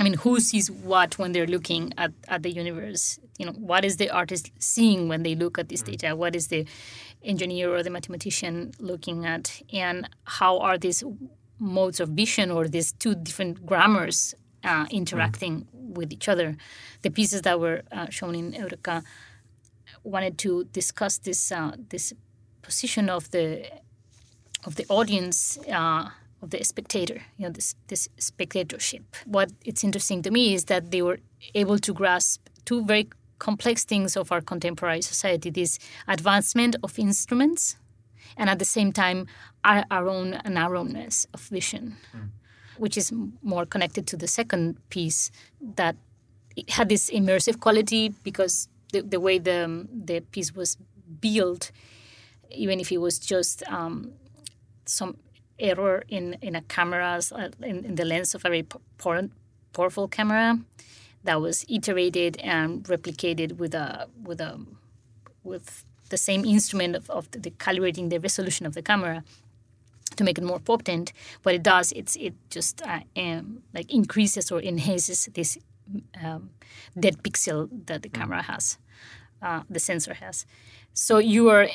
I 0.00 0.04
mean, 0.04 0.14
who 0.14 0.38
sees 0.38 0.70
what 0.70 1.18
when 1.18 1.32
they're 1.32 1.46
looking 1.46 1.92
at, 1.98 2.12
at 2.28 2.44
the 2.44 2.50
universe? 2.50 3.18
You 3.36 3.46
know, 3.46 3.52
what 3.52 3.84
is 3.84 3.96
the 3.96 4.10
artist 4.10 4.52
seeing 4.58 5.08
when 5.08 5.24
they 5.24 5.34
look 5.34 5.58
at 5.58 5.68
this 5.68 5.82
data? 5.82 6.14
What 6.14 6.36
is 6.36 6.48
the 6.48 6.66
engineer 7.22 7.74
or 7.74 7.82
the 7.82 7.90
mathematician 7.90 8.72
looking 8.78 9.26
at? 9.26 9.60
And 9.72 10.08
how 10.24 10.60
are 10.60 10.78
these 10.78 11.02
modes 11.58 11.98
of 11.98 12.10
vision 12.10 12.52
or 12.52 12.68
these 12.68 12.92
two 12.92 13.16
different 13.16 13.66
grammars 13.66 14.34
uh, 14.62 14.86
interacting 14.90 15.66
with 15.72 16.12
each 16.12 16.28
other? 16.28 16.56
The 17.02 17.10
pieces 17.10 17.42
that 17.42 17.58
were 17.58 17.82
uh, 17.90 18.08
shown 18.10 18.36
in 18.36 18.52
Heureka 18.52 19.02
wanted 20.04 20.38
to 20.38 20.64
discuss 20.66 21.18
this 21.18 21.50
uh, 21.50 21.72
this 21.88 22.12
position 22.62 23.08
of 23.10 23.30
the 23.32 23.68
of 24.68 24.74
the 24.76 24.86
audience 24.90 25.58
uh, 25.72 26.10
of 26.42 26.50
the 26.50 26.62
spectator 26.62 27.18
you 27.36 27.42
know 27.44 27.52
this 27.58 27.74
this 27.90 28.02
spectatorship. 28.18 29.04
What 29.36 29.48
it's 29.64 29.82
interesting 29.88 30.20
to 30.22 30.30
me 30.30 30.54
is 30.56 30.62
that 30.72 30.82
they 30.92 31.02
were 31.08 31.20
able 31.54 31.78
to 31.86 31.92
grasp 32.00 32.40
two 32.68 32.84
very 32.84 33.06
complex 33.38 33.84
things 33.84 34.16
of 34.16 34.30
our 34.32 34.42
contemporary 34.52 35.02
society 35.02 35.48
this 35.50 35.78
advancement 36.16 36.76
of 36.82 36.98
instruments 36.98 37.62
and 38.36 38.50
at 38.50 38.58
the 38.58 38.70
same 38.76 38.90
time 38.92 39.18
our, 39.64 39.84
our 39.90 40.06
own 40.16 40.28
narrowness 40.44 41.26
of 41.34 41.40
vision 41.58 41.84
which 42.82 42.96
is 43.00 43.12
more 43.42 43.64
connected 43.74 44.04
to 44.08 44.16
the 44.16 44.26
second 44.26 44.76
piece 44.90 45.30
that 45.80 45.96
it 46.56 46.68
had 46.70 46.88
this 46.88 47.10
immersive 47.10 47.56
quality 47.60 48.04
because 48.28 48.68
the, 48.92 49.00
the 49.14 49.20
way 49.26 49.38
the 49.38 49.86
the 50.08 50.20
piece 50.34 50.50
was 50.60 50.76
built 51.20 51.70
even 52.50 52.80
if 52.80 52.90
it 52.90 52.98
was 52.98 53.18
just 53.20 53.62
um, 53.68 54.12
some 54.88 55.16
error 55.58 56.04
in 56.08 56.36
in 56.40 56.54
a 56.54 56.62
camera's 56.62 57.32
uh, 57.32 57.50
in, 57.62 57.84
in 57.84 57.94
the 57.94 58.04
lens 58.04 58.34
of 58.34 58.40
a 58.40 58.48
very 58.48 58.62
por- 58.62 59.28
powerful 59.72 60.08
camera 60.08 60.58
that 61.24 61.40
was 61.40 61.64
iterated 61.68 62.36
and 62.38 62.84
replicated 62.84 63.58
with 63.58 63.74
a 63.74 64.08
with 64.22 64.40
a 64.40 64.58
with 65.44 65.84
the 66.10 66.16
same 66.16 66.44
instrument 66.44 66.96
of, 66.96 67.10
of 67.10 67.30
the, 67.32 67.38
the 67.38 67.50
calibrating 67.50 68.08
the 68.10 68.18
resolution 68.18 68.66
of 68.66 68.74
the 68.74 68.82
camera 68.82 69.22
to 70.16 70.24
make 70.24 70.38
it 70.38 70.44
more 70.44 70.58
potent. 70.58 71.12
What 71.42 71.54
it 71.54 71.62
does 71.62 71.92
it's 71.92 72.16
it 72.16 72.34
just 72.50 72.82
uh, 72.82 73.00
um, 73.16 73.62
like 73.74 73.92
increases 73.92 74.50
or 74.50 74.60
enhances 74.62 75.28
this 75.34 75.58
um, 76.22 76.50
dead 76.98 77.22
pixel 77.22 77.68
that 77.86 78.02
the 78.02 78.08
camera 78.08 78.42
has 78.42 78.78
uh, 79.42 79.62
the 79.68 79.80
sensor 79.80 80.14
has. 80.14 80.46
So 80.92 81.18
you 81.18 81.48
are 81.50 81.68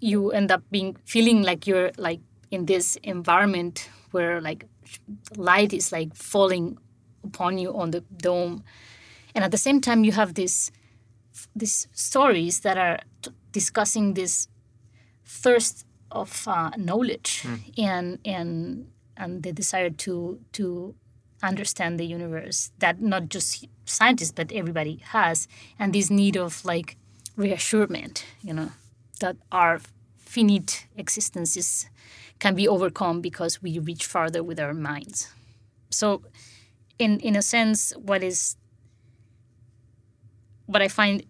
you 0.00 0.30
end 0.32 0.50
up 0.50 0.62
being 0.70 0.96
feeling 1.04 1.42
like 1.42 1.66
you're 1.66 1.90
like 1.96 2.20
in 2.50 2.66
this 2.66 2.96
environment 3.02 3.88
where 4.10 4.40
like 4.40 4.66
light 5.36 5.72
is 5.72 5.92
like 5.92 6.14
falling 6.16 6.78
upon 7.24 7.58
you 7.58 7.72
on 7.76 7.90
the 7.90 8.00
dome. 8.16 8.64
And 9.34 9.44
at 9.44 9.50
the 9.50 9.58
same 9.58 9.80
time 9.80 10.04
you 10.04 10.12
have 10.12 10.34
this 10.34 10.70
these 11.54 11.86
stories 11.92 12.60
that 12.60 12.76
are 12.76 12.98
t- 13.22 13.30
discussing 13.52 14.14
this 14.14 14.48
thirst 15.24 15.86
of 16.10 16.46
uh, 16.48 16.70
knowledge 16.76 17.46
and 17.78 18.18
and 18.24 18.90
and 19.16 19.42
the 19.42 19.52
desire 19.52 19.90
to 19.90 20.40
to 20.52 20.94
understand 21.42 21.98
the 21.98 22.04
universe 22.04 22.72
that 22.80 23.00
not 23.00 23.28
just 23.28 23.66
scientists 23.84 24.32
but 24.32 24.52
everybody 24.52 24.96
has 25.04 25.48
and 25.78 25.92
this 25.94 26.10
need 26.10 26.36
of 26.36 26.64
like 26.64 26.96
reassurement 27.36 28.26
you 28.42 28.52
know 28.52 28.70
that 29.20 29.36
our 29.52 29.80
finite 30.18 30.86
existences 30.96 31.88
can 32.38 32.54
be 32.54 32.66
overcome 32.66 33.20
because 33.20 33.62
we 33.62 33.78
reach 33.78 34.06
farther 34.06 34.42
with 34.42 34.58
our 34.58 34.74
minds 34.74 35.32
so 35.90 36.22
in 36.98 37.18
in 37.20 37.36
a 37.36 37.42
sense 37.42 37.92
what 37.96 38.22
is 38.22 38.56
what 40.66 40.82
i 40.82 40.88
find 40.88 41.24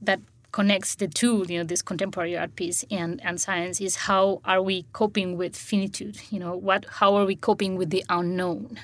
that 0.00 0.20
connects 0.54 0.94
the 0.94 1.08
two, 1.08 1.44
you 1.48 1.58
know, 1.58 1.64
this 1.64 1.82
contemporary 1.82 2.38
art 2.38 2.54
piece 2.54 2.84
and, 2.88 3.20
and 3.24 3.40
science 3.40 3.80
is 3.80 3.96
how 3.96 4.40
are 4.44 4.62
we 4.62 4.84
coping 4.92 5.36
with 5.36 5.56
finitude? 5.56 6.16
You 6.30 6.38
know, 6.38 6.54
what 6.56 6.86
how 7.00 7.16
are 7.16 7.24
we 7.24 7.34
coping 7.34 7.74
with 7.76 7.90
the 7.90 8.04
unknown? 8.08 8.78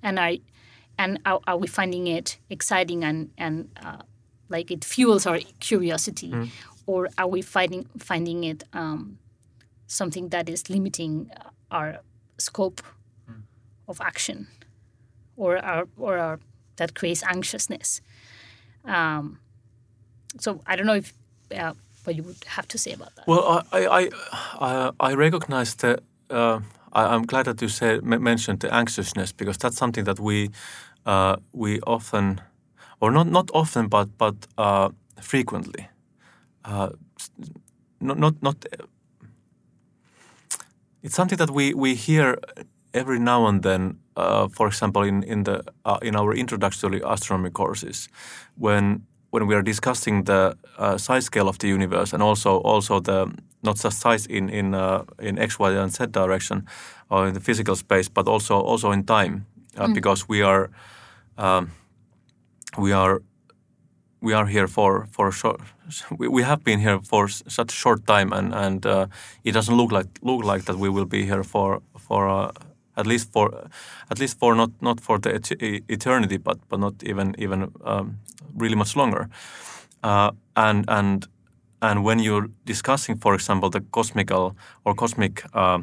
And 0.00 0.20
I 0.20 0.38
and 0.96 1.18
are, 1.26 1.40
are 1.48 1.56
we 1.56 1.66
finding 1.66 2.06
it 2.06 2.38
exciting 2.50 3.02
and 3.02 3.30
and 3.36 3.68
uh, 3.84 4.02
like 4.48 4.70
it 4.70 4.84
fuels 4.84 5.26
our 5.26 5.40
curiosity, 5.58 6.32
or 6.88 7.08
are 7.18 7.28
we 7.28 7.42
finding 7.42 7.84
finding 7.98 8.44
it 8.44 8.64
um, 8.72 9.18
something 9.86 10.30
that 10.30 10.48
is 10.48 10.68
limiting 10.70 11.30
our 11.70 12.00
scope 12.38 12.82
of 13.86 14.00
action, 14.00 14.46
or 15.36 15.58
our 15.58 15.86
or 15.96 16.18
our 16.18 16.38
that 16.76 16.94
creates 16.94 17.22
anxiousness? 17.22 18.00
Um, 18.84 19.38
so 20.40 20.60
I 20.66 20.76
don't 20.76 20.86
know 20.86 20.96
if 20.96 21.12
uh, 21.52 21.74
what 22.04 22.16
you 22.16 22.22
would 22.22 22.44
have 22.46 22.66
to 22.68 22.78
say 22.78 22.92
about 22.94 23.14
that. 23.16 23.26
Well, 23.26 23.62
I 23.72 23.86
I 23.86 24.10
I, 24.60 24.90
I 25.10 25.14
recognize 25.14 25.74
that. 25.76 26.00
Uh, 26.30 26.60
I, 26.92 27.14
I'm 27.14 27.26
glad 27.26 27.44
that 27.44 27.60
you 27.62 27.68
said 27.68 28.00
m- 28.02 28.22
mentioned 28.22 28.60
the 28.60 28.74
anxiousness 28.74 29.32
because 29.32 29.58
that's 29.58 29.76
something 29.76 30.04
that 30.04 30.18
we 30.18 30.50
uh, 31.06 31.36
we 31.52 31.80
often, 31.86 32.40
or 33.00 33.10
not 33.12 33.26
not 33.26 33.50
often, 33.52 33.88
but 33.88 34.08
but 34.18 34.34
uh, 34.56 34.88
frequently, 35.20 35.88
uh, 36.68 36.90
not 38.00 38.18
not 38.18 38.42
not. 38.42 38.64
It's 41.02 41.14
something 41.14 41.38
that 41.38 41.50
we 41.50 41.74
we 41.74 41.94
hear 41.94 42.38
every 42.92 43.18
now 43.18 43.46
and 43.46 43.62
then. 43.62 43.98
Uh, 44.16 44.48
for 44.48 44.66
example, 44.66 45.02
in 45.02 45.22
in 45.22 45.44
the 45.44 45.62
uh, 45.84 45.98
in 46.02 46.16
our 46.16 46.34
introductory 46.34 47.00
astronomy 47.04 47.50
courses, 47.50 48.08
when 48.56 49.06
when 49.30 49.46
we 49.46 49.54
are 49.54 49.62
discussing 49.62 50.24
the 50.24 50.56
uh, 50.78 50.98
size 50.98 51.24
scale 51.24 51.48
of 51.48 51.58
the 51.58 51.68
universe 51.68 52.12
and 52.12 52.22
also 52.22 52.58
also 52.58 53.00
the 53.00 53.26
not 53.62 53.76
just 53.76 54.00
size 54.00 54.26
in 54.26 54.48
in 54.48 54.74
uh, 54.74 55.02
in 55.18 55.38
x, 55.38 55.58
y, 55.58 55.72
and 55.72 55.92
z 55.92 56.06
direction 56.06 56.66
or 57.10 57.28
in 57.28 57.34
the 57.34 57.40
physical 57.40 57.76
space, 57.76 58.08
but 58.08 58.28
also 58.28 58.60
also 58.60 58.92
in 58.92 59.04
time, 59.04 59.46
uh, 59.76 59.88
because 59.94 60.28
we 60.28 60.42
are 60.42 60.70
um, 61.38 61.70
we 62.76 62.92
are 62.92 63.22
we 64.20 64.32
are 64.32 64.46
here 64.46 64.66
for 64.68 65.06
for 65.10 65.32
short. 65.32 65.60
We, 66.18 66.42
have 66.42 66.62
been 66.64 66.80
here 66.80 67.00
for 67.02 67.28
such 67.28 67.72
a 67.72 67.76
short 67.76 68.06
time, 68.06 68.32
and 68.32 68.54
and 68.54 68.86
uh, 68.86 69.06
it 69.44 69.52
doesn't 69.52 69.76
look 69.76 69.92
like 69.92 70.08
look 70.22 70.44
like 70.44 70.64
that 70.64 70.76
we 70.76 70.88
will 70.88 71.06
be 71.06 71.24
here 71.24 71.44
for 71.44 71.80
for 71.98 72.28
uh, 72.28 72.50
at 72.96 73.06
least 73.06 73.32
for 73.32 73.68
at 74.10 74.18
least 74.18 74.38
for 74.38 74.54
not 74.54 74.70
not 74.80 75.00
for 75.00 75.18
the 75.18 75.34
et- 75.34 75.62
eternity, 75.88 76.38
but 76.38 76.58
but 76.68 76.80
not 76.80 76.94
even 77.02 77.34
even 77.38 77.72
um, 77.84 78.18
really 78.56 78.76
much 78.76 78.96
longer. 78.96 79.28
Uh, 80.02 80.30
and 80.54 80.84
and 80.88 81.26
and 81.80 82.04
when 82.04 82.18
you're 82.18 82.48
discussing, 82.64 83.16
for 83.16 83.34
example, 83.34 83.70
the 83.70 83.80
cosmical 83.90 84.56
or 84.84 84.94
cosmic 84.94 85.44
uh, 85.54 85.78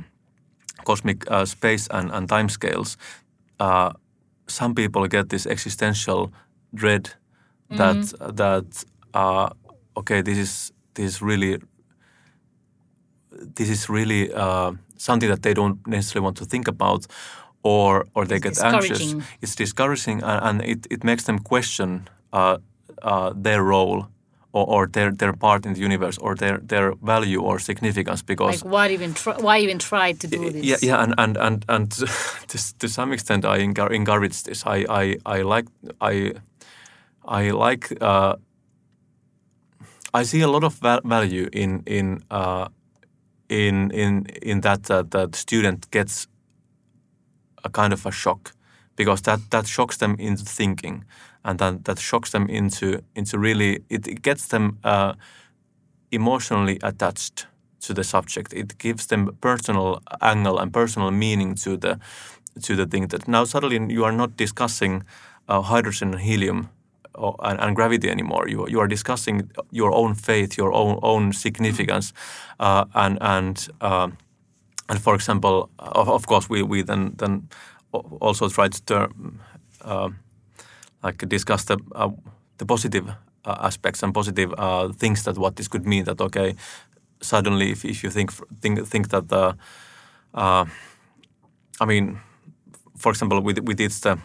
cosmic 0.83 1.31
uh, 1.31 1.45
space 1.45 1.87
and 1.91 2.11
and 2.11 2.29
time 2.29 2.49
scales, 2.49 2.97
uh, 3.59 3.91
some 4.47 4.73
people 4.75 5.07
get 5.07 5.29
this 5.29 5.47
existential 5.47 6.31
dread 6.73 7.15
that 7.69 8.13
that 8.35 8.85
uh, 9.13 9.49
okay, 9.95 10.21
this 10.21 10.37
is 10.37 10.71
this 10.93 11.05
is 11.05 11.21
really 11.21 11.59
this 13.55 13.69
is 13.69 13.89
really 13.89 14.31
uh, 14.33 14.71
something 14.97 15.29
that 15.29 15.41
they 15.41 15.53
don't 15.53 15.85
necessarily 15.87 16.23
want 16.23 16.37
to 16.37 16.45
think 16.45 16.67
about, 16.67 17.05
or 17.63 18.05
or 18.13 18.25
they 18.25 18.39
get 18.39 18.61
anxious. 18.63 19.15
It's 19.41 19.55
discouraging, 19.55 20.23
and, 20.23 20.61
and 20.61 20.61
it, 20.69 20.87
it 20.89 21.03
makes 21.03 21.23
them 21.23 21.39
question 21.39 22.07
uh, 22.33 22.57
uh, 23.01 23.33
their 23.35 23.63
role. 23.63 24.07
Or, 24.57 24.65
or 24.69 24.87
their, 24.87 25.11
their 25.11 25.33
part 25.33 25.65
in 25.65 25.73
the 25.73 25.81
universe, 25.81 26.17
or 26.17 26.33
their, 26.33 26.59
their 26.59 26.93
value 27.03 27.41
or 27.41 27.59
significance, 27.59 28.21
because 28.21 28.63
Like 28.63 28.71
why 28.73 28.87
even 28.93 29.13
try, 29.13 29.33
why 29.37 29.57
even 29.59 29.79
try 29.79 30.13
to 30.13 30.27
do 30.27 30.49
this? 30.49 30.63
yeah, 30.63 30.77
yeah, 30.81 31.03
and 31.03 31.13
and 31.17 31.35
and 31.37 31.65
and 31.67 31.91
to, 32.47 32.77
to 32.79 32.87
some 32.87 33.11
extent, 33.11 33.43
I 33.43 33.57
encourage 33.57 34.43
this. 34.43 34.63
I 34.65 34.85
I 34.89 35.17
I 35.25 35.41
like 35.41 35.65
I 35.99 36.35
I 37.27 37.51
like. 37.51 37.91
Uh, 38.01 38.35
I 40.13 40.23
see 40.23 40.41
a 40.41 40.47
lot 40.47 40.63
of 40.63 40.75
val- 40.75 41.01
value 41.03 41.49
in 41.51 41.83
in 41.85 42.23
uh, 42.31 42.67
in 43.49 43.91
in 43.91 44.25
in 44.41 44.61
that 44.61 44.89
uh, 44.89 45.03
that 45.09 45.35
student 45.35 45.91
gets 45.91 46.27
a 47.63 47.69
kind 47.69 47.93
of 47.93 48.05
a 48.05 48.11
shock 48.11 48.53
because 48.95 49.21
that 49.23 49.39
that 49.49 49.67
shocks 49.67 49.97
them 49.97 50.15
into 50.19 50.45
thinking 50.45 51.03
and 51.43 51.59
that 51.59 51.85
that 51.85 51.99
shocks 51.99 52.31
them 52.31 52.47
into 52.49 53.01
into 53.15 53.39
really 53.39 53.83
it, 53.89 54.07
it 54.07 54.21
gets 54.21 54.47
them 54.47 54.77
uh, 54.83 55.13
emotionally 56.11 56.79
attached 56.83 57.47
to 57.81 57.93
the 57.93 58.03
subject. 58.03 58.53
It 58.53 58.77
gives 58.77 59.07
them 59.07 59.37
personal 59.41 60.01
angle 60.21 60.59
and 60.59 60.71
personal 60.71 61.11
meaning 61.11 61.55
to 61.55 61.77
the 61.77 61.99
to 62.61 62.75
the 62.75 62.85
thing 62.85 63.07
that 63.09 63.27
now 63.27 63.45
suddenly 63.45 63.93
you 63.93 64.05
are 64.05 64.15
not 64.15 64.37
discussing 64.37 65.03
uh, 65.49 65.61
hydrogen 65.61 66.13
and 66.13 66.21
helium 66.21 66.69
and, 67.39 67.59
and 67.59 67.75
gravity 67.75 68.09
anymore. 68.09 68.47
You 68.47 68.67
you 68.67 68.79
are 68.79 68.87
discussing 68.87 69.49
your 69.71 69.93
own 69.93 70.15
faith, 70.15 70.57
your 70.57 70.73
own 70.73 70.99
own 71.01 71.33
significance, 71.33 72.13
uh, 72.59 72.85
and 72.93 73.17
and 73.21 73.67
uh, 73.81 74.09
and 74.89 75.01
for 75.01 75.15
example, 75.15 75.69
of, 75.77 76.09
of 76.09 76.25
course, 76.27 76.49
we 76.49 76.63
we 76.63 76.83
then 76.83 77.15
then 77.17 77.47
also 78.21 78.49
try 78.49 78.67
to 78.67 78.83
term, 78.83 79.39
uh, 79.81 80.09
like 81.03 81.29
discuss 81.29 81.65
the 81.65 81.77
uh, 81.95 82.11
the 82.57 82.65
positive 82.65 83.09
uh, 83.45 83.57
aspects 83.59 84.03
and 84.03 84.13
positive 84.13 84.53
uh, 84.57 84.89
things 84.93 85.23
that 85.23 85.37
what 85.37 85.55
this 85.55 85.67
could 85.67 85.85
mean. 85.85 86.03
That 86.03 86.21
okay, 86.21 86.55
suddenly 87.21 87.71
if, 87.71 87.85
if 87.85 88.03
you 88.03 88.11
think 88.11 88.31
think 88.61 88.87
think 88.87 89.09
that 89.09 89.29
the, 89.29 89.55
I 91.81 91.85
mean, 91.85 92.19
for 92.97 93.11
example, 93.11 93.41
we 93.41 93.53
we 93.53 93.73
did 93.73 93.91
the 93.91 94.17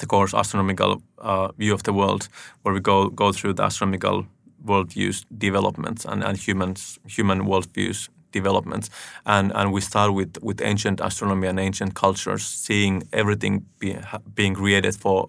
the 0.00 0.06
course 0.06 0.34
astronomical 0.34 1.02
uh, 1.18 1.48
view 1.58 1.74
of 1.74 1.82
the 1.82 1.92
world, 1.92 2.28
where 2.62 2.74
we 2.74 2.80
go 2.80 3.08
go 3.10 3.32
through 3.32 3.54
the 3.54 3.62
astronomical 3.62 4.26
worldviews 4.66 5.24
developments 5.38 6.04
and, 6.04 6.24
and 6.24 6.36
humans 6.38 6.98
human 7.06 7.46
worldviews 7.46 8.08
developments, 8.32 8.90
and 9.24 9.52
and 9.54 9.72
we 9.72 9.80
start 9.80 10.12
with 10.14 10.38
with 10.42 10.60
ancient 10.62 11.00
astronomy 11.00 11.48
and 11.48 11.60
ancient 11.60 11.94
cultures, 11.94 12.42
seeing 12.42 13.02
everything 13.12 13.66
be, 13.78 13.96
being 14.34 14.54
created 14.54 14.94
for 14.96 15.28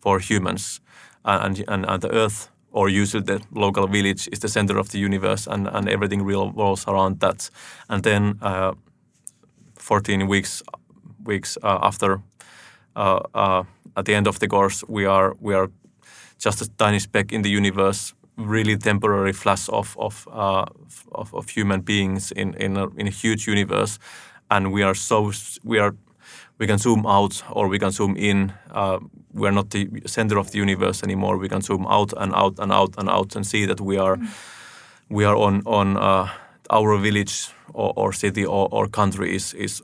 for 0.00 0.20
humans, 0.20 0.80
and 1.24 1.64
and, 1.68 1.86
and 1.88 2.02
the 2.02 2.10
Earth. 2.12 2.50
Or 2.70 2.90
usually 2.90 3.24
the 3.24 3.40
local 3.50 3.86
village 3.86 4.28
is 4.30 4.38
the 4.40 4.48
center 4.48 4.78
of 4.78 4.88
the 4.90 4.98
universe, 4.98 5.46
and, 5.50 5.68
and 5.68 5.88
everything 5.88 6.22
revolves 6.22 6.86
around 6.86 7.20
that. 7.20 7.50
And 7.88 8.02
then, 8.02 8.38
uh, 8.42 8.74
14 9.76 10.28
weeks 10.28 10.62
weeks 11.24 11.58
uh, 11.62 11.78
after 11.82 12.20
uh, 12.96 13.20
uh, 13.34 13.64
at 13.96 14.04
the 14.04 14.14
end 14.14 14.26
of 14.26 14.38
the 14.38 14.48
course, 14.48 14.84
we 14.88 15.06
are 15.06 15.34
we 15.40 15.54
are 15.54 15.70
just 16.38 16.62
a 16.62 16.68
tiny 16.76 16.98
speck 16.98 17.32
in 17.32 17.42
the 17.42 17.50
universe, 17.50 18.14
really 18.36 18.76
temporary 18.76 19.32
flash 19.32 19.68
of 19.68 19.96
of 19.98 20.28
uh, 20.32 20.64
of, 21.12 21.34
of 21.34 21.48
human 21.48 21.80
beings 21.80 22.32
in 22.32 22.54
in 22.54 22.76
a, 22.76 22.88
in 22.96 23.06
a 23.06 23.10
huge 23.10 23.46
universe, 23.46 23.98
and 24.50 24.72
we 24.72 24.82
are 24.82 24.94
so 24.94 25.32
we 25.64 25.78
are 25.78 25.94
we 26.58 26.66
can 26.66 26.78
zoom 26.78 27.06
out 27.06 27.42
or 27.50 27.68
we 27.68 27.78
can 27.78 27.90
zoom 27.90 28.16
in. 28.16 28.52
Uh, 28.70 28.98
we 29.32 29.46
are 29.48 29.52
not 29.52 29.70
the 29.70 29.88
center 30.06 30.38
of 30.38 30.50
the 30.50 30.58
universe 30.58 31.02
anymore. 31.04 31.36
We 31.38 31.48
can 31.48 31.60
zoom 31.60 31.86
out 31.86 32.12
and 32.16 32.34
out 32.34 32.58
and 32.58 32.72
out 32.72 32.94
and 32.98 33.08
out 33.08 33.36
and 33.36 33.46
see 33.46 33.66
that 33.66 33.80
we 33.80 33.98
are 33.98 34.18
we 35.08 35.24
are 35.24 35.36
on 35.36 35.62
on 35.66 35.96
uh, 35.96 36.28
our 36.70 36.98
village 36.98 37.50
or, 37.74 37.92
or 37.96 38.12
city 38.12 38.44
or, 38.44 38.68
or 38.70 38.88
country 38.88 39.34
is 39.34 39.54
is 39.54 39.82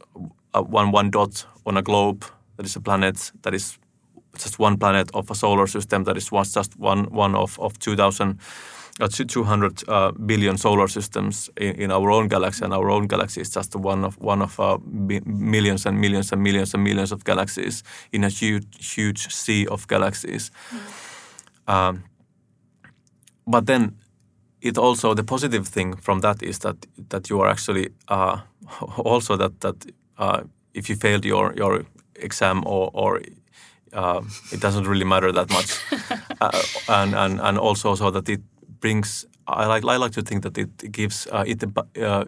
a 0.52 0.62
one 0.62 0.90
one 0.90 1.10
dot 1.10 1.46
on 1.66 1.76
a 1.76 1.82
globe 1.82 2.24
that 2.56 2.66
is 2.66 2.76
a 2.76 2.80
planet 2.80 3.32
that 3.42 3.54
is 3.54 3.78
just 4.38 4.58
one 4.58 4.76
planet 4.76 5.10
of 5.14 5.30
a 5.30 5.34
solar 5.34 5.66
system 5.66 6.04
that 6.04 6.16
is 6.16 6.32
was 6.32 6.52
just 6.52 6.78
one 6.78 7.04
one 7.10 7.34
of 7.34 7.58
of 7.58 7.78
2000 7.78 8.38
uh, 9.00 9.08
200 9.08 9.88
uh, 9.88 10.12
billion 10.12 10.56
solar 10.56 10.88
systems 10.88 11.50
in, 11.56 11.74
in 11.74 11.90
our 11.90 12.10
own 12.10 12.28
galaxy 12.28 12.64
and 12.64 12.72
our 12.72 12.90
own 12.90 13.06
galaxy 13.06 13.40
is 13.40 13.50
just 13.50 13.74
one 13.74 14.04
of 14.04 14.16
one 14.20 14.42
of 14.42 14.60
uh, 14.60 14.78
millions 15.24 15.86
and 15.86 16.00
millions 16.00 16.32
and 16.32 16.42
millions 16.42 16.74
and 16.74 16.84
millions 16.84 17.12
of 17.12 17.24
galaxies 17.24 17.82
in 18.12 18.24
a 18.24 18.28
huge 18.28 18.94
huge 18.94 19.28
sea 19.32 19.66
of 19.66 19.86
galaxies. 19.88 20.50
Um, 21.66 22.04
but 23.46 23.66
then 23.66 23.96
it 24.60 24.78
also 24.78 25.14
the 25.14 25.24
positive 25.24 25.68
thing 25.68 25.96
from 25.96 26.20
that 26.20 26.42
is 26.42 26.58
that 26.58 26.86
that 27.08 27.28
you 27.28 27.40
are 27.40 27.50
actually 27.50 27.88
uh, 28.08 28.38
also 29.04 29.36
that 29.36 29.60
that 29.60 29.86
uh, 30.18 30.42
if 30.72 30.88
you 30.88 30.96
failed 30.96 31.24
your 31.24 31.52
your 31.56 31.84
exam 32.14 32.62
or 32.66 32.90
or 32.92 33.20
uh, 33.94 34.22
it 34.52 34.60
doesn't 34.60 34.86
really 34.86 35.04
matter 35.04 35.32
that 35.32 35.50
much, 35.50 35.80
uh, 36.40 36.62
and 36.88 37.14
and 37.14 37.40
and 37.40 37.58
also 37.58 37.94
so 37.94 38.10
that 38.10 38.28
it 38.28 38.40
brings. 38.80 39.26
I 39.46 39.66
like 39.66 39.84
I 39.84 39.96
like 39.96 40.12
to 40.12 40.22
think 40.22 40.42
that 40.42 40.58
it 40.58 40.92
gives 40.92 41.26
uh, 41.32 41.44
it 41.46 41.62
uh, 42.02 42.24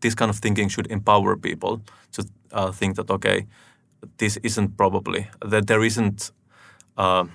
this 0.00 0.14
kind 0.14 0.30
of 0.30 0.38
thinking 0.38 0.68
should 0.68 0.86
empower 0.90 1.36
people 1.36 1.80
to 2.12 2.24
uh, 2.52 2.72
think 2.72 2.96
that 2.96 3.10
okay, 3.10 3.46
this 4.18 4.36
isn't 4.42 4.76
probably 4.76 5.28
that 5.44 5.66
there 5.66 5.84
isn't. 5.84 6.32
Uh, 6.96 7.26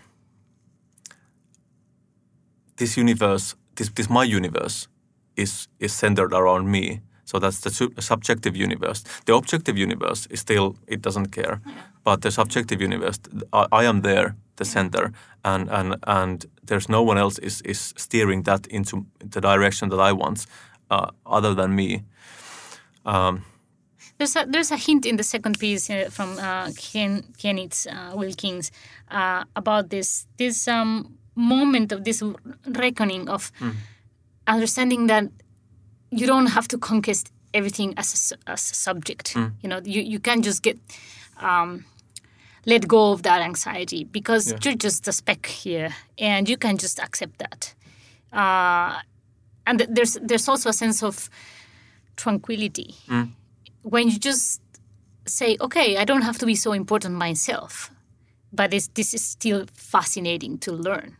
this 2.77 2.97
universe 2.97 3.55
this 3.75 3.89
this 3.89 4.09
my 4.09 4.23
universe 4.23 4.87
is 5.35 5.67
is 5.79 5.93
centered 5.93 6.33
around 6.33 6.69
me. 6.71 7.01
So 7.25 7.39
that's 7.39 7.59
the 7.61 7.69
su- 7.69 7.93
subjective 7.99 8.55
universe. 8.55 9.03
The 9.25 9.33
objective 9.33 9.77
universe 9.77 10.27
is 10.29 10.39
still 10.39 10.75
it 10.87 11.01
doesn't 11.01 11.31
care, 11.31 11.59
but 12.03 12.21
the 12.21 12.31
subjective 12.31 12.81
universe, 12.83 13.19
I, 13.53 13.67
I 13.71 13.85
am 13.85 14.01
there, 14.01 14.35
the 14.55 14.65
center, 14.65 15.11
and 15.43 15.69
and 15.69 15.95
and 16.03 16.45
there's 16.67 16.89
no 16.89 17.01
one 17.03 17.17
else 17.21 17.41
is 17.41 17.61
is 17.61 17.93
steering 17.97 18.43
that 18.43 18.67
into 18.67 19.05
the 19.31 19.41
direction 19.41 19.89
that 19.89 19.99
I 19.99 20.11
want, 20.11 20.47
uh, 20.91 21.07
other 21.25 21.55
than 21.55 21.75
me. 21.75 22.03
Um, 23.05 23.43
There's 24.17 24.35
a 24.35 24.45
there's 24.45 24.71
a 24.71 24.77
hint 24.77 25.05
in 25.05 25.17
the 25.17 25.23
second 25.23 25.57
piece 25.59 25.89
uh, 25.89 26.09
from 26.11 26.37
uh, 26.37 26.69
Ken, 26.77 27.23
Kenneth 27.37 27.87
uh, 27.87 28.15
Wilkins 28.15 28.71
uh, 29.11 29.43
about 29.55 29.89
this 29.89 30.27
this 30.37 30.67
um, 30.67 31.17
moment 31.35 31.91
of 31.91 32.03
this 32.03 32.23
reckoning 32.67 33.29
of 33.29 33.51
understanding 34.47 35.07
that 35.07 35.25
you 36.19 36.27
don't 36.27 36.47
have 36.51 36.67
to 36.67 36.77
conquest 36.77 37.31
everything 37.53 37.93
as 37.97 38.31
a, 38.31 38.51
as 38.51 38.71
a 38.71 38.75
subject. 38.75 39.35
You 39.35 39.69
know, 39.69 39.81
you 39.83 40.01
you 40.01 40.19
can 40.19 40.41
just 40.41 40.63
get 40.63 40.77
um, 41.41 41.85
let 42.65 42.87
go 42.87 43.11
of 43.11 43.21
that 43.21 43.41
anxiety 43.41 44.03
because 44.11 44.51
Yeah. 44.51 44.59
you're 44.63 44.83
just 44.83 45.07
a 45.07 45.11
speck 45.11 45.45
here, 45.45 45.89
and 46.19 46.47
you 46.49 46.57
can 46.57 46.77
just 46.77 46.99
accept 46.99 47.37
that. 47.39 47.75
Uh, 48.31 49.01
and 49.65 49.79
th- 49.79 49.89
there's 49.95 50.17
there's 50.27 50.49
also 50.49 50.69
a 50.69 50.73
sense 50.73 51.05
of 51.05 51.29
tranquility 52.15 52.95
when 53.81 54.07
you 54.09 54.17
just 54.19 54.61
say, 55.25 55.57
okay, 55.59 55.97
I 55.97 56.05
don't 56.05 56.21
have 56.23 56.37
to 56.39 56.45
be 56.45 56.55
so 56.55 56.71
important 56.73 57.15
myself, 57.15 57.91
but 58.51 58.71
this 58.71 59.13
is 59.13 59.21
still 59.23 59.65
fascinating 59.73 60.57
to 60.59 60.71
learn. 60.71 61.15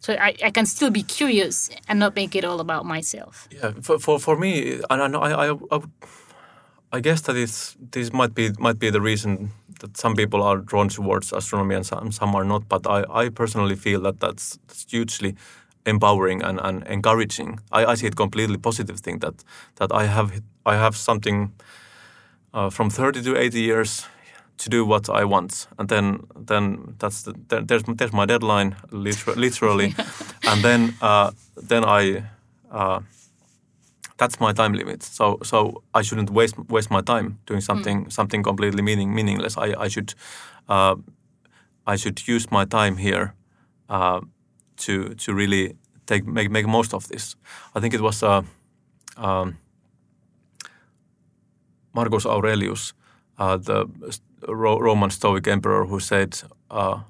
So 0.00 0.14
I, 0.14 0.34
I 0.44 0.50
can 0.50 0.66
still 0.66 0.90
be 0.90 1.02
curious 1.02 1.70
and 1.88 1.98
not 1.98 2.16
make 2.16 2.34
it 2.34 2.44
all 2.44 2.60
about 2.60 2.84
myself. 2.84 3.48
Yeah, 3.50 3.72
for 3.82 3.98
for, 3.98 4.18
for 4.18 4.36
me, 4.36 4.80
and 4.90 5.16
I, 5.16 5.20
I, 5.20 5.52
I, 5.70 5.80
I, 6.92 7.00
guess 7.00 7.20
that 7.22 7.36
it's, 7.36 7.76
this 7.92 8.12
might 8.12 8.34
be 8.34 8.50
might 8.58 8.78
be 8.78 8.90
the 8.90 9.00
reason 9.00 9.50
that 9.80 9.96
some 9.96 10.14
people 10.14 10.42
are 10.42 10.58
drawn 10.58 10.88
towards 10.88 11.32
astronomy 11.32 11.74
and 11.74 11.86
some, 11.86 12.12
some 12.12 12.34
are 12.34 12.44
not. 12.44 12.68
But 12.68 12.86
I, 12.86 13.04
I 13.24 13.28
personally 13.28 13.76
feel 13.76 14.00
that 14.02 14.20
that's, 14.20 14.58
that's 14.66 14.86
hugely 14.90 15.36
empowering 15.86 16.42
and, 16.42 16.60
and 16.60 16.86
encouraging. 16.86 17.60
I, 17.72 17.84
I 17.84 17.94
see 17.94 18.06
it 18.06 18.16
completely 18.16 18.56
positive 18.58 19.00
thing 19.00 19.20
that 19.20 19.44
that 19.76 19.92
I 19.92 20.06
have 20.06 20.40
I 20.64 20.76
have 20.76 20.96
something 20.96 21.52
uh, 22.54 22.70
from 22.70 22.90
30 22.90 23.22
to 23.22 23.36
80 23.36 23.60
years 23.60 24.06
to 24.60 24.70
do 24.70 24.84
what 24.84 25.08
I 25.08 25.24
want, 25.24 25.68
and 25.78 25.88
then 25.88 26.20
then 26.46 26.94
that's 26.98 27.22
the, 27.22 27.34
there, 27.48 27.62
there's 27.62 27.82
there's 27.96 28.12
my 28.12 28.26
deadline 28.26 28.76
liter- 28.92 29.34
literally, 29.36 29.94
and 30.48 30.62
then 30.62 30.94
uh, 31.02 31.30
then 31.68 31.84
I. 31.84 32.24
Uh, 32.70 33.00
that's 34.20 34.38
my 34.38 34.52
time 34.52 34.74
limit. 34.74 35.02
So 35.02 35.38
so 35.42 35.82
I 35.94 36.02
shouldn't 36.02 36.30
waste 36.30 36.56
waste 36.68 36.90
my 36.90 37.00
time 37.00 37.38
doing 37.46 37.62
something 37.62 38.10
something 38.10 38.42
completely 38.44 38.82
meaning 38.82 39.14
meaningless. 39.14 39.56
I 39.56 39.74
I 39.86 39.88
should 39.88 40.14
uh, 40.68 40.96
I 41.86 41.96
should 41.96 42.28
use 42.28 42.50
my 42.50 42.66
time 42.66 42.96
here 42.96 43.32
uh, 43.88 44.20
to 44.76 45.14
to 45.14 45.34
really 45.34 45.76
take 46.06 46.26
make 46.26 46.50
make 46.50 46.66
most 46.68 46.94
of 46.94 47.08
this. 47.08 47.36
I 47.74 47.80
think 47.80 47.94
it 47.94 48.00
was 48.00 48.22
uh, 48.22 48.42
um, 49.16 49.56
Marcus 51.94 52.26
Aurelius, 52.26 52.94
uh, 53.38 53.56
the 53.56 53.86
Ro- 54.48 54.78
Roman 54.78 55.10
Stoic 55.10 55.46
emperor, 55.48 55.86
who 55.86 56.00
said 56.00 56.40
uh, 56.70 57.00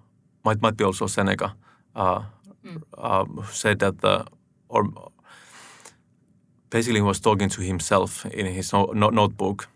might 0.45 0.61
might 0.62 0.76
be 0.76 0.85
also 0.85 1.07
Seneca, 1.07 1.55
uh, 1.95 2.22
uh, 2.99 3.24
who 3.24 3.53
said 3.53 3.78
that 3.78 4.01
the 4.01 4.24
or 4.68 4.89
basically 6.70 7.01
he 7.01 7.03
was 7.03 7.20
talking 7.20 7.49
to 7.49 7.61
himself 7.61 8.24
in 8.26 8.47
his 8.47 8.72
no, 8.72 8.93
no, 8.95 9.11
notebook 9.11 9.68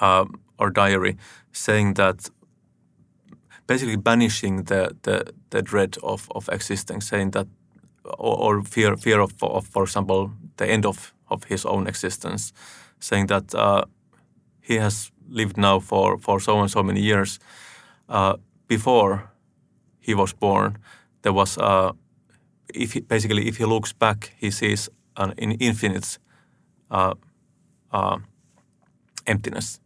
uh, 0.00 0.24
or 0.58 0.70
diary, 0.70 1.16
saying 1.52 1.94
that 1.94 2.28
basically 3.66 3.96
banishing 3.96 4.64
the, 4.64 4.96
the, 5.02 5.32
the 5.50 5.62
dread 5.62 5.96
of, 6.02 6.28
of 6.34 6.48
existing, 6.48 7.00
saying 7.00 7.30
that 7.30 7.46
or, 8.18 8.36
or 8.36 8.62
fear 8.64 8.96
fear 8.96 9.20
of, 9.20 9.32
of, 9.42 9.66
for 9.66 9.84
example, 9.84 10.32
the 10.56 10.66
end 10.66 10.84
of, 10.84 11.14
of 11.28 11.44
his 11.44 11.64
own 11.64 11.86
existence, 11.86 12.52
saying 12.98 13.26
that 13.26 13.54
uh, 13.54 13.84
he 14.60 14.76
has 14.76 15.12
lived 15.30 15.56
now 15.56 15.80
for, 15.80 16.18
for 16.18 16.40
so 16.40 16.60
and 16.60 16.70
so 16.70 16.82
many 16.82 17.00
years. 17.00 17.38
Uh, 18.08 18.34
before 18.66 19.30
he 20.00 20.14
was 20.14 20.32
born, 20.32 20.78
there 21.22 21.32
was 21.32 21.58
uh, 21.58 21.92
if 22.74 22.92
he, 22.92 23.00
basically 23.00 23.48
if 23.48 23.56
he 23.56 23.64
looks 23.64 23.92
back, 23.92 24.32
he 24.38 24.50
sees 24.50 24.90
an 25.16 25.32
in 25.36 25.52
infinite 25.52 26.18
uh, 26.90 27.14
uh, 27.92 28.18
emptiness. 29.26 29.80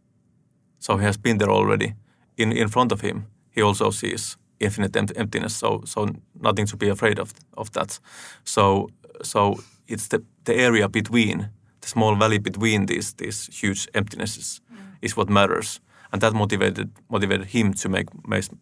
So 0.79 0.97
he 0.97 1.05
has 1.05 1.17
been 1.17 1.37
there 1.37 1.51
already. 1.51 1.93
In 2.37 2.51
in 2.51 2.69
front 2.69 2.91
of 2.91 3.01
him, 3.01 3.25
he 3.55 3.63
also 3.63 3.91
sees 3.91 4.37
infinite 4.59 4.95
em- 4.99 5.15
emptiness. 5.15 5.55
So 5.59 5.81
so 5.85 6.07
nothing 6.33 6.67
to 6.67 6.77
be 6.77 6.89
afraid 6.89 7.19
of 7.19 7.33
of 7.57 7.71
that. 7.71 7.99
So 8.43 8.89
so 9.23 9.55
it's 9.87 10.07
the 10.07 10.19
the 10.43 10.53
area 10.53 10.89
between 10.89 11.49
the 11.81 11.87
small 11.87 12.15
valley 12.15 12.39
between 12.39 12.85
these 12.85 13.13
these 13.15 13.49
huge 13.61 13.87
emptinesses 13.93 14.61
is 15.01 15.17
what 15.17 15.29
matters. 15.29 15.81
And 16.11 16.21
that 16.21 16.33
motivated 16.33 16.89
motivated 17.09 17.47
him 17.47 17.73
to 17.73 17.89
make 17.89 18.05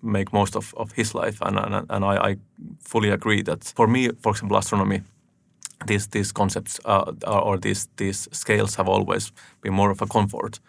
make, 0.02 0.34
most 0.34 0.56
of, 0.56 0.74
of 0.78 0.92
his 0.94 1.14
life. 1.14 1.38
And 1.42 1.58
and, 1.60 1.86
and 1.90 2.06
I, 2.06 2.32
I 2.32 2.38
fully 2.80 3.10
agree 3.12 3.44
that 3.44 3.74
for 3.76 3.88
me, 3.88 4.10
for 4.22 4.32
example, 4.32 4.58
astronomy, 4.58 5.02
these 5.88 6.08
these 6.10 6.32
concepts 6.34 6.80
uh, 6.86 7.12
or 7.28 7.58
these 7.60 7.88
these 7.98 8.28
scales 8.32 8.76
have 8.76 8.90
always 8.92 9.34
been 9.62 9.74
more 9.74 9.92
of 9.92 10.02
a 10.02 10.08
comfort. 10.08 10.60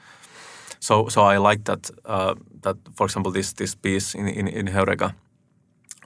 So 0.80 1.08
so 1.08 1.22
I 1.22 1.38
like 1.38 1.64
that 1.64 1.90
uh, 2.04 2.34
that 2.62 2.76
for 2.96 3.06
example 3.06 3.32
this 3.32 3.52
this 3.54 3.74
piece 3.74 4.18
in 4.18 4.28
in, 4.28 4.48
in 4.48 4.66
Heureka 4.66 5.14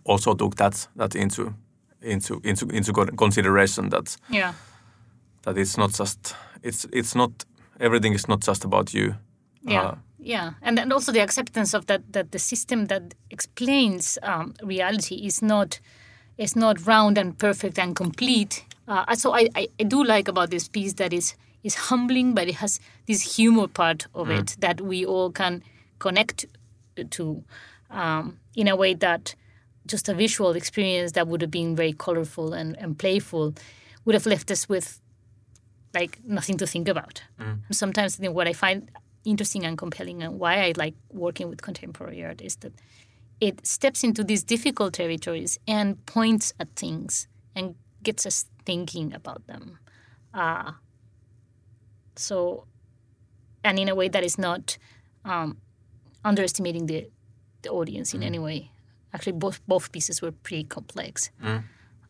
also 0.04 0.34
took 0.34 0.54
that 0.56 0.88
that 0.96 1.14
into 1.14 1.54
into 2.02 2.40
into 2.44 2.66
into 2.68 2.92
consideration 3.16 3.88
that 3.90 4.16
Yeah. 4.30 4.52
that 5.42 5.56
it's 5.59 5.76
not 5.78 5.98
just 5.98 6.36
it's 6.62 6.86
it's 6.92 7.14
not 7.14 7.30
everything 7.80 8.14
is 8.14 8.28
not 8.28 8.46
just 8.48 8.64
about 8.64 8.94
you. 8.94 9.14
Yeah. 9.68 9.82
Uh, 9.82 9.94
yeah. 10.18 10.52
And 10.62 10.76
then 10.78 10.92
also 10.92 11.12
the 11.12 11.20
acceptance 11.20 11.74
of 11.74 11.86
that 11.86 12.12
that 12.12 12.32
the 12.32 12.38
system 12.38 12.86
that 12.86 13.14
explains 13.30 14.18
um, 14.22 14.54
reality 14.62 15.14
is 15.26 15.42
not 15.42 15.80
is 16.36 16.56
not 16.56 16.86
round 16.86 17.18
and 17.18 17.38
perfect 17.38 17.78
and 17.78 17.94
complete. 17.96 18.64
Uh, 18.86 19.14
so 19.14 19.34
I, 19.34 19.48
I, 19.54 19.68
I 19.80 19.82
do 19.84 20.02
like 20.02 20.28
about 20.28 20.50
this 20.50 20.68
piece 20.68 20.94
that 20.94 21.12
is 21.12 21.34
is 21.62 21.74
humbling, 21.74 22.34
but 22.34 22.48
it 22.48 22.56
has 22.56 22.80
this 23.06 23.36
humor 23.36 23.68
part 23.68 24.06
of 24.14 24.30
it 24.30 24.56
that 24.60 24.80
we 24.80 25.04
all 25.04 25.30
can 25.30 25.62
connect 25.98 26.46
to 27.10 27.44
um, 27.90 28.38
in 28.54 28.68
a 28.68 28.76
way 28.76 28.94
that 28.94 29.34
just 29.86 30.08
a 30.08 30.14
visual 30.14 30.52
experience 30.56 31.12
that 31.12 31.26
would 31.26 31.40
have 31.40 31.50
been 31.50 31.74
very 31.74 31.92
colorful 31.92 32.52
and, 32.52 32.76
and 32.78 32.98
playful 32.98 33.54
would 34.04 34.14
have 34.14 34.26
left 34.26 34.50
us 34.50 34.68
with 34.68 35.00
like 35.94 36.18
nothing 36.24 36.56
to 36.58 36.66
think 36.66 36.88
about. 36.88 37.22
Sometimes 37.70 38.18
you 38.18 38.26
know, 38.26 38.32
what 38.32 38.46
I 38.46 38.52
find 38.52 38.90
interesting 39.28 39.64
and 39.64 39.76
compelling 39.76 40.22
and 40.22 40.38
why 40.38 40.64
I 40.66 40.72
like 40.76 40.94
working 41.12 41.48
with 41.48 41.62
contemporary 41.62 42.24
art 42.24 42.40
is 42.40 42.56
that 42.56 42.72
it 43.40 43.66
steps 43.66 44.02
into 44.02 44.24
these 44.24 44.42
difficult 44.42 44.94
territories 44.94 45.58
and 45.66 46.04
points 46.06 46.52
at 46.58 46.74
things 46.74 47.28
and 47.54 47.74
gets 48.02 48.26
us 48.26 48.46
thinking 48.64 49.12
about 49.14 49.46
them. 49.46 49.78
Uh, 50.34 50.72
so, 52.16 52.64
and 53.62 53.78
in 53.78 53.88
a 53.88 53.94
way 53.94 54.08
that 54.08 54.24
is 54.24 54.38
not 54.38 54.76
um, 55.24 55.58
underestimating 56.24 56.86
the, 56.86 57.08
the 57.62 57.70
audience 57.70 58.14
in 58.14 58.22
any 58.22 58.38
way. 58.38 58.70
Actually, 59.14 59.32
both 59.32 59.60
both 59.66 59.90
pieces 59.90 60.20
were 60.20 60.32
pretty 60.32 60.64
complex. 60.64 61.30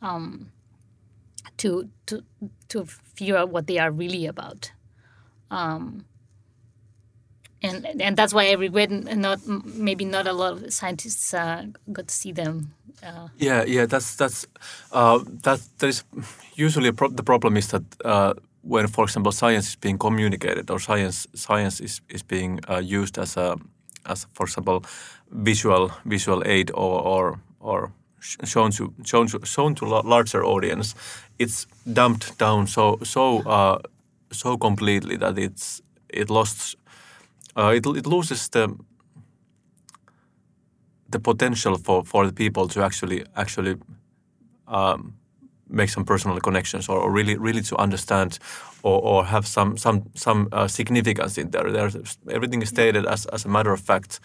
Um, 0.03 0.53
to 1.59 1.89
to 2.07 2.23
to 2.69 2.85
figure 2.85 3.37
out 3.37 3.51
what 3.51 3.67
they 3.67 3.79
are 3.79 3.91
really 3.91 4.27
about. 4.27 4.73
Um, 5.51 6.05
and 7.63 7.87
and 8.01 8.17
that's 8.17 8.33
why 8.33 8.49
I 8.51 8.53
regret 8.53 8.91
not 9.17 9.39
maybe 9.65 10.05
not 10.05 10.27
a 10.27 10.33
lot 10.33 10.53
of 10.53 10.73
scientists 10.73 11.35
uh, 11.35 11.67
got 11.93 12.09
to 12.09 12.15
see 12.15 12.33
them. 12.33 12.73
Uh, 13.03 13.29
Yeah, 13.37 13.65
yeah, 13.67 13.87
that's 13.87 14.17
that's 14.17 14.47
uh, 14.93 15.19
that. 15.43 15.61
There 15.79 15.89
is 15.89 16.05
usually 16.57 16.93
pro- 16.93 17.15
the 17.17 17.23
problem 17.23 17.57
is 17.57 17.69
that 17.69 17.83
uh, 18.05 18.35
when, 18.63 18.89
for 18.89 19.05
example, 19.05 19.33
science 19.33 19.69
is 19.69 19.77
being 19.77 19.99
communicated 19.99 20.71
or 20.71 20.79
science 20.81 21.29
science 21.35 21.81
is 21.85 22.01
is 22.09 22.23
being 22.23 22.61
uh, 22.69 22.81
used 23.01 23.19
as 23.19 23.37
a 23.37 23.57
as 24.05 24.27
for 24.33 24.45
example 24.47 24.83
visual 25.31 25.91
visual 26.05 26.43
aid 26.47 26.71
or 26.75 27.01
or 27.03 27.39
or 27.61 27.91
shown 28.45 28.71
to 28.73 28.93
shown 29.05 29.27
to 29.29 29.39
shown 29.45 29.75
to 29.75 29.87
larger 29.87 30.45
audience, 30.45 30.95
it's 31.39 31.67
dumped 31.93 32.39
down 32.39 32.67
so 32.67 32.99
so 33.03 33.39
uh, 33.47 33.79
so 34.33 34.57
completely 34.57 35.17
that 35.17 35.39
it's 35.39 35.83
it 36.09 36.31
lost 36.31 36.77
uh, 37.57 37.73
it 37.75 37.87
it 37.87 38.07
loses 38.07 38.49
the 38.49 38.69
the 41.11 41.19
potential 41.19 41.79
for, 41.79 42.05
for 42.05 42.27
the 42.27 42.33
people 42.33 42.69
to 42.69 42.83
actually 42.83 43.25
actually 43.35 43.77
um, 44.67 45.15
make 45.69 45.91
some 45.91 46.05
personal 46.05 46.41
connections 46.41 46.89
or, 46.89 46.99
or 46.99 47.11
really 47.11 47.37
really 47.37 47.63
to 47.63 47.77
understand 47.77 48.39
or, 48.83 49.01
or 49.03 49.25
have 49.25 49.47
some 49.47 49.77
some 49.77 50.03
some 50.15 50.49
uh, 50.53 50.69
significance 50.69 51.39
in 51.39 51.51
there. 51.51 51.71
There's 51.71 52.19
everything 52.31 52.63
is 52.63 52.69
stated 52.69 53.07
as, 53.07 53.27
as 53.27 53.45
a 53.45 53.49
matter 53.49 53.73
of 53.73 53.81
fact, 53.81 54.21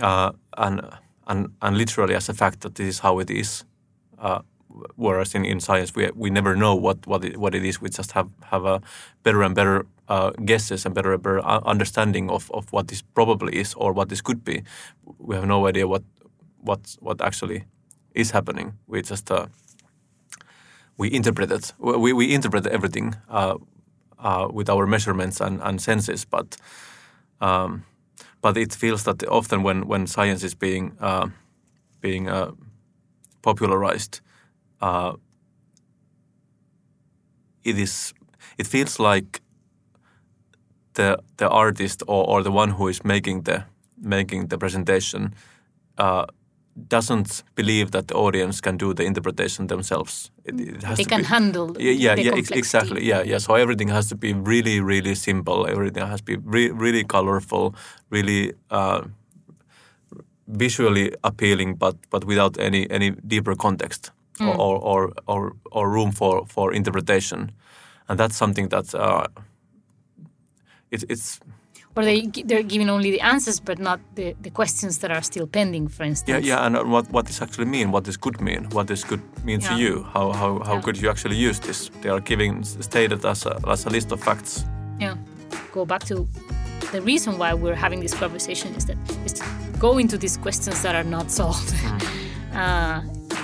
uh, 0.00 0.32
and 0.56 0.80
and 1.26 1.48
and 1.60 1.76
literally 1.76 2.14
as 2.14 2.28
a 2.28 2.34
fact 2.34 2.60
that 2.60 2.74
this 2.74 2.86
is 2.86 2.98
how 3.00 3.20
it 3.20 3.30
is. 3.30 3.64
Uh, 4.18 4.40
whereas 4.96 5.34
in, 5.34 5.44
in 5.44 5.60
science 5.60 5.94
we 5.94 6.10
we 6.14 6.30
never 6.30 6.54
know 6.56 6.74
what 6.74 7.06
what 7.06 7.24
it, 7.24 7.36
what 7.36 7.54
it 7.54 7.64
is. 7.64 7.80
We 7.80 7.88
just 7.88 8.12
have 8.12 8.28
have 8.50 8.64
a 8.64 8.80
better 9.22 9.42
and 9.42 9.54
better 9.54 9.86
uh, 10.08 10.30
guesses 10.44 10.86
and 10.86 10.94
better 10.94 11.12
and 11.14 11.22
better 11.22 11.38
uh, 11.38 11.60
understanding 11.64 12.30
of, 12.30 12.50
of 12.50 12.72
what 12.72 12.88
this 12.88 13.02
probably 13.02 13.56
is 13.56 13.74
or 13.74 13.92
what 13.92 14.08
this 14.08 14.20
could 14.20 14.44
be. 14.44 14.62
We 15.18 15.36
have 15.36 15.46
no 15.46 15.66
idea 15.66 15.86
what 15.86 16.02
what 16.60 16.96
what 17.00 17.20
actually 17.20 17.64
is 18.14 18.30
happening. 18.30 18.74
We 18.86 19.02
just 19.02 19.30
uh, 19.30 19.46
we 20.96 21.12
interpret 21.12 21.50
it. 21.50 21.72
We, 21.78 22.12
we 22.12 22.34
interpret 22.34 22.66
everything 22.66 23.14
uh, 23.28 23.56
uh, 24.18 24.48
with 24.52 24.68
our 24.68 24.86
measurements 24.86 25.40
and, 25.40 25.60
and 25.62 25.80
senses, 25.80 26.24
but 26.24 26.56
um, 27.40 27.84
but 28.42 28.56
it 28.56 28.74
feels 28.74 29.04
that 29.04 29.26
often 29.28 29.62
when, 29.62 29.86
when 29.86 30.06
science 30.06 30.42
is 30.44 30.54
being 30.54 30.96
uh, 31.00 31.28
being 32.00 32.28
popularized, 33.42 34.20
uh, 34.80 35.12
it 37.64 37.78
is 37.78 38.14
it 38.58 38.66
feels 38.66 38.98
like 38.98 39.40
the 40.94 41.18
the 41.36 41.48
artist 41.48 42.02
or, 42.06 42.26
or 42.26 42.42
the 42.42 42.50
one 42.50 42.70
who 42.70 42.88
is 42.88 43.04
making 43.04 43.42
the 43.42 43.64
making 44.02 44.48
the 44.48 44.58
presentation 44.58 45.34
uh, 45.98 46.24
doesn't 46.88 47.42
believe 47.54 47.90
that 47.90 48.08
the 48.08 48.14
audience 48.14 48.60
can 48.60 48.76
do 48.76 48.94
the 48.94 49.04
interpretation 49.04 49.66
themselves. 49.66 50.30
It, 50.44 50.60
it 50.60 50.82
has 50.82 50.96
they 50.98 51.04
to 51.04 51.08
can 51.08 51.20
be, 51.20 51.24
handle 51.26 51.76
yeah, 51.78 51.92
yeah, 51.92 52.14
yeah 52.14 52.32
ex- 52.36 52.50
exactly. 52.50 53.04
Yeah, 53.04 53.22
yeah. 53.22 53.38
So 53.38 53.54
everything 53.54 53.88
has 53.88 54.08
to 54.08 54.14
be 54.14 54.32
really, 54.32 54.80
really 54.80 55.14
simple. 55.14 55.66
Everything 55.66 56.06
has 56.06 56.20
to 56.20 56.24
be 56.24 56.36
re- 56.36 56.70
really 56.70 57.04
colorful, 57.04 57.74
really 58.10 58.52
uh, 58.70 59.02
visually 60.46 61.12
appealing, 61.22 61.74
but 61.76 61.96
but 62.10 62.24
without 62.24 62.58
any 62.58 62.90
any 62.90 63.10
deeper 63.10 63.54
context 63.54 64.12
or, 64.40 64.56
or, 64.56 64.78
or 64.86 65.12
or 65.26 65.52
or 65.72 65.90
room 65.90 66.12
for 66.12 66.46
for 66.46 66.72
interpretation, 66.74 67.50
and 68.08 68.18
that's 68.18 68.36
something 68.36 68.68
that 68.70 68.94
uh, 68.94 69.26
it, 70.90 71.04
it's 71.08 71.40
Or 71.96 72.04
they 72.04 72.30
they're 72.48 72.62
giving 72.68 72.88
only 72.90 73.10
the 73.10 73.20
answers, 73.20 73.60
but 73.60 73.78
not 73.78 73.98
the, 74.14 74.34
the 74.42 74.50
questions 74.50 74.98
that 74.98 75.10
are 75.10 75.22
still 75.22 75.46
pending. 75.46 75.88
For 75.90 76.04
instance. 76.04 76.46
yeah, 76.46 76.56
yeah 76.56 76.66
and 76.66 76.76
uh, 76.76 76.84
what 76.84 77.10
what 77.12 77.26
this 77.26 77.42
actually 77.42 77.66
mean? 77.66 77.90
What 77.92 78.04
this 78.04 78.16
could 78.16 78.40
mean? 78.40 78.68
What 78.70 78.86
this 78.86 79.04
could 79.04 79.20
mean 79.44 79.60
to 79.60 79.74
you? 79.74 80.04
How 80.14 80.32
how 80.32 80.58
how 80.64 80.74
Yeah. 80.74 80.82
could 80.84 80.96
you 81.02 81.10
actually 81.10 81.36
use 81.48 81.60
this? 81.60 81.90
They 82.02 82.08
are 82.10 82.20
giving 82.20 82.64
stated 82.64 83.24
as 83.24 83.46
a 83.46 83.58
as 83.66 83.86
a 83.86 83.90
list 83.90 84.12
of 84.12 84.20
facts. 84.22 84.64
yeah 85.00 85.16
go 85.72 85.84
back 85.84 86.02
to 86.04 86.26
the 86.92 87.00
reason 87.00 87.38
why 87.38 87.54
we're 87.54 87.74
having 87.86 88.00
this 88.02 88.14
conversation 88.14 88.74
is 88.76 88.84
that 88.86 88.96
is 89.26 89.32
to 89.32 89.44
go 89.80 89.98
into 89.98 90.18
these 90.18 90.36
questions 90.42 90.82
that 90.82 90.94
are 90.94 91.08
not 91.10 91.30
solved 91.30 91.74
uh, 92.54 93.00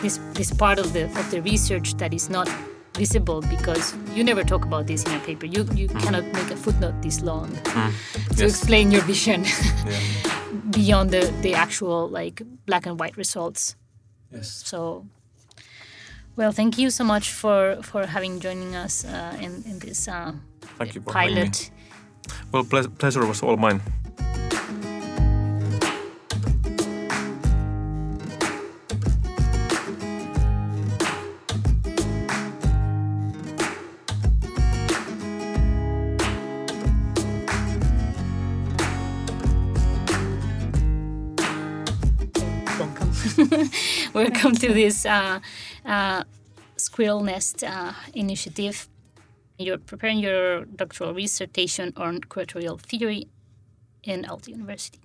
this 0.07 0.19
this 0.39 0.51
part 0.63 0.79
of 0.79 0.93
the 0.93 1.05
of 1.21 1.27
the 1.35 1.41
research 1.43 1.95
that 2.01 2.13
is 2.15 2.29
not 2.31 2.49
visible 2.95 3.41
because 3.55 3.85
you 4.17 4.23
never 4.25 4.45
talk 4.53 4.65
about 4.65 4.87
this 4.87 5.03
in 5.05 5.13
a 5.13 5.21
paper 5.29 5.47
you 5.55 5.61
you 5.81 5.89
cannot 6.05 6.25
make 6.39 6.51
a 6.57 6.57
footnote 6.65 6.95
this 7.03 7.21
long 7.23 7.49
to 8.37 8.43
Yes. 8.45 8.53
explain 8.53 8.93
your 8.95 9.03
vision 9.13 9.41
Yeah. 9.91 10.01
beyond 10.79 11.11
the 11.11 11.23
the 11.43 11.53
actual 11.55 12.09
like 12.21 12.37
black 12.67 12.87
and 12.87 12.95
white 13.01 13.17
results 13.25 13.77
Yes. 14.33 14.49
so 14.71 14.79
well 16.37 16.53
thank 16.53 16.79
you 16.79 16.89
so 16.91 17.05
much 17.05 17.27
for 17.43 17.61
for 17.83 18.07
having 18.07 18.41
joining 18.47 18.73
us 18.85 19.05
uh, 19.05 19.45
in 19.45 19.53
in 19.71 19.79
this 19.79 20.09
uh, 20.09 20.33
Thank 20.79 20.95
you 20.95 21.01
for 21.03 21.13
having 21.13 21.35
me. 21.35 21.41
pilot 21.43 21.71
Well, 22.53 22.65
ple- 22.65 22.91
pleasure 22.99 23.25
was 23.27 23.43
all 23.43 23.57
mine. 23.57 23.81
Welcome 44.17 44.55
to 44.55 44.73
this 44.73 45.05
uh, 45.05 45.41
uh, 45.85 46.25
Squirrel 46.79 47.23
Nest 47.23 47.63
uh, 47.63 47.93
initiative. 48.15 48.89
You're 49.59 49.77
preparing 49.77 50.21
your 50.21 50.65
doctoral 50.65 51.13
dissertation 51.13 51.93
on 51.99 52.21
curatorial 52.23 52.81
theory 52.81 53.29
in 54.03 54.25
Aalto 54.25 54.49
University. 54.49 55.01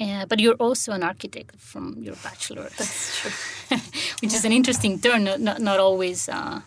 Uh, 0.00 0.26
but 0.26 0.40
you're 0.40 0.56
also 0.56 0.90
an 0.90 1.04
architect 1.04 1.54
from 1.60 2.02
your 2.02 2.16
bachelor. 2.16 2.68
That's 2.76 3.20
true. 3.20 3.78
Which 4.20 4.34
is 4.34 4.44
an 4.44 4.50
interesting 4.50 4.98
turn. 4.98 5.22
Not, 5.22 5.40
not, 5.40 5.60
not 5.60 5.78
always 5.78 6.28
uh, 6.28 6.62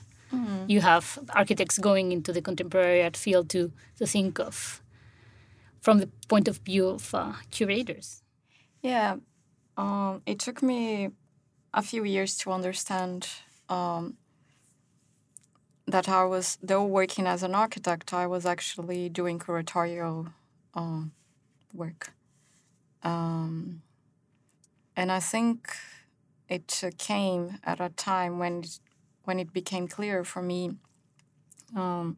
you 0.67 0.79
have 0.79 1.19
architects 1.35 1.77
going 1.77 2.13
into 2.13 2.31
the 2.31 2.41
contemporary 2.41 3.03
art 3.03 3.17
field 3.17 3.49
to, 3.49 3.73
to 3.97 4.07
think 4.07 4.39
of 4.39 4.81
from 5.81 5.99
the 5.99 6.07
point 6.29 6.47
of 6.47 6.59
view 6.59 6.87
of 6.87 7.13
uh, 7.13 7.33
curators. 7.51 8.21
Yeah, 8.81 9.17
um, 9.77 10.21
it 10.25 10.39
took 10.39 10.61
me 10.63 11.11
a 11.73 11.81
few 11.81 12.03
years 12.03 12.37
to 12.37 12.51
understand 12.51 13.27
um, 13.69 14.17
that 15.87 16.07
I 16.07 16.23
was, 16.23 16.57
though 16.63 16.85
working 16.85 17.27
as 17.27 17.43
an 17.43 17.53
architect, 17.53 18.13
I 18.13 18.27
was 18.27 18.45
actually 18.45 19.09
doing 19.09 19.39
curatorial 19.39 20.31
um, 20.73 21.11
work. 21.73 22.13
Um, 23.03 23.81
and 24.95 25.11
I 25.11 25.19
think 25.19 25.69
it 26.49 26.83
came 26.97 27.59
at 27.63 27.79
a 27.79 27.89
time 27.89 28.39
when 28.39 28.59
it, 28.59 28.79
when 29.23 29.39
it 29.39 29.51
became 29.51 29.87
clear 29.87 30.23
for 30.23 30.41
me 30.41 30.71
um, 31.75 32.17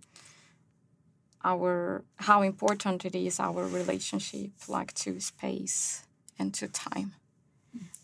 our 1.44 2.04
how 2.18 2.42
important 2.42 3.06
it 3.06 3.16
is 3.16 3.40
our 3.40 3.66
relationship 3.66 4.52
like 4.68 4.94
to 4.94 5.20
space 5.20 6.04
and 6.38 6.54
to 6.54 6.68
time 6.68 7.14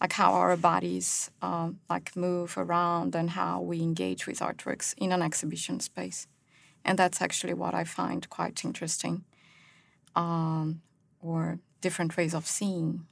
like 0.01 0.13
how 0.13 0.33
our 0.33 0.57
bodies 0.57 1.31
um, 1.41 1.79
like 1.89 2.15
move 2.15 2.57
around 2.57 3.15
and 3.15 3.31
how 3.31 3.61
we 3.61 3.81
engage 3.81 4.27
with 4.27 4.39
artworks 4.39 4.93
in 4.97 5.11
an 5.11 5.21
exhibition 5.21 5.79
space. 5.79 6.27
And 6.85 6.99
that's 6.99 7.21
actually 7.21 7.53
what 7.53 7.73
i 7.73 7.83
find 7.83 8.29
quite 8.29 8.65
interesting 8.65 9.23
um, 10.15 10.81
or 11.21 11.59
different 11.81 12.15
ways 12.17 12.33
of 12.33 12.45
seeing 12.45 13.05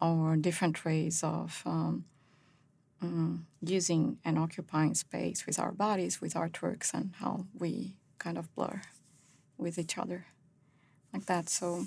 or 0.00 0.36
different 0.36 0.84
ways 0.84 1.22
of 1.22 1.62
um, 1.64 2.04
mm, 3.02 3.40
using 3.62 4.18
and 4.24 4.38
occupying 4.38 4.94
space 4.94 5.46
with 5.46 5.58
our 5.58 5.72
bodies 5.72 6.20
with 6.20 6.34
artworks 6.34 6.92
and 6.92 7.14
how 7.20 7.46
we 7.58 7.94
kind 8.18 8.36
of 8.36 8.54
blur 8.54 8.82
with 9.56 9.78
each 9.78 9.96
other. 9.96 10.26
Like 11.12 11.26
that 11.26 11.48
so 11.48 11.86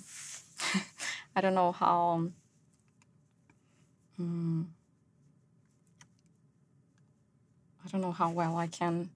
i 1.36 1.42
don't 1.42 1.54
know 1.54 1.72
how 1.72 2.08
um, 2.08 2.34
mm, 4.20 4.66
I 7.86 7.90
don't 7.90 8.02
know 8.02 8.12
how 8.12 8.30
well 8.32 8.58
I 8.58 8.68
can 8.68 9.10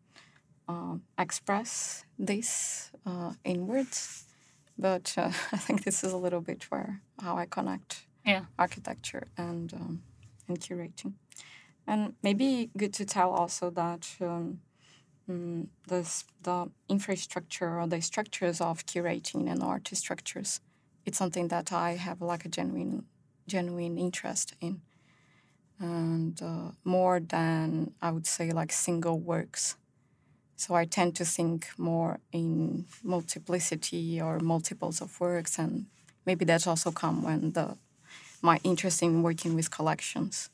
um, 0.68 1.04
express 1.18 2.04
this 2.18 2.91
uh, 3.06 3.34
in 3.43 3.68
words, 3.68 4.26
but 4.78 5.14
uh, 5.18 5.32
I 5.52 5.58
think 5.58 5.84
this 5.84 6.04
is 6.04 6.14
a 6.14 6.18
little 6.18 6.41
bit 6.41 6.64
where 6.72 7.02
how 7.22 7.38
I 7.38 7.45
connect 7.45 8.06
Yeah. 8.26 8.45
architecture 8.58 9.28
and 9.38 9.74
um, 9.74 10.04
and 10.47 10.60
curating, 10.60 11.14
and 11.88 12.16
maybe 12.24 12.70
good 12.78 12.93
to 12.95 13.06
tell 13.06 13.32
also 13.32 13.70
that 13.72 14.08
um, 14.22 14.62
mm, 15.30 15.68
this 15.88 16.26
the 16.43 16.70
infrastructure 16.89 17.80
or 17.80 17.88
the 17.88 18.02
structures 18.02 18.62
of 18.62 18.86
curating 18.86 19.52
and 19.52 19.64
art 19.64 19.89
structures, 19.93 20.62
it's 21.06 21.18
something 21.18 21.49
that 21.49 21.72
I 21.72 21.95
have 21.97 22.22
like 22.22 22.45
a 22.45 22.49
genuine 22.49 23.06
genuine 23.47 23.97
interest 23.97 24.54
in 24.62 24.82
and 25.82 26.42
uh, 26.42 26.72
more 26.86 27.20
than 27.20 27.94
I 28.02 28.12
would 28.12 28.28
say 28.28 28.52
like 28.52 28.72
single 28.72 29.20
works. 29.20 29.76
So 30.56 30.76
I 30.76 30.86
tend 30.86 31.16
to 31.16 31.26
think 31.26 31.68
more 31.78 32.20
in 32.32 32.86
multiplicity 33.04 34.22
or 34.22 34.40
multiples 34.40 35.02
of 35.02 35.20
works, 35.20 35.58
and 35.60 35.88
maybe 36.26 36.46
that's 36.46 36.68
also 36.68 36.92
come 36.92 37.24
when 37.24 37.54
the 37.54 37.78
my 38.42 38.60
interest 38.64 39.04
in 39.04 39.24
working 39.24 39.56
with 39.56 39.72
collections 39.72 40.50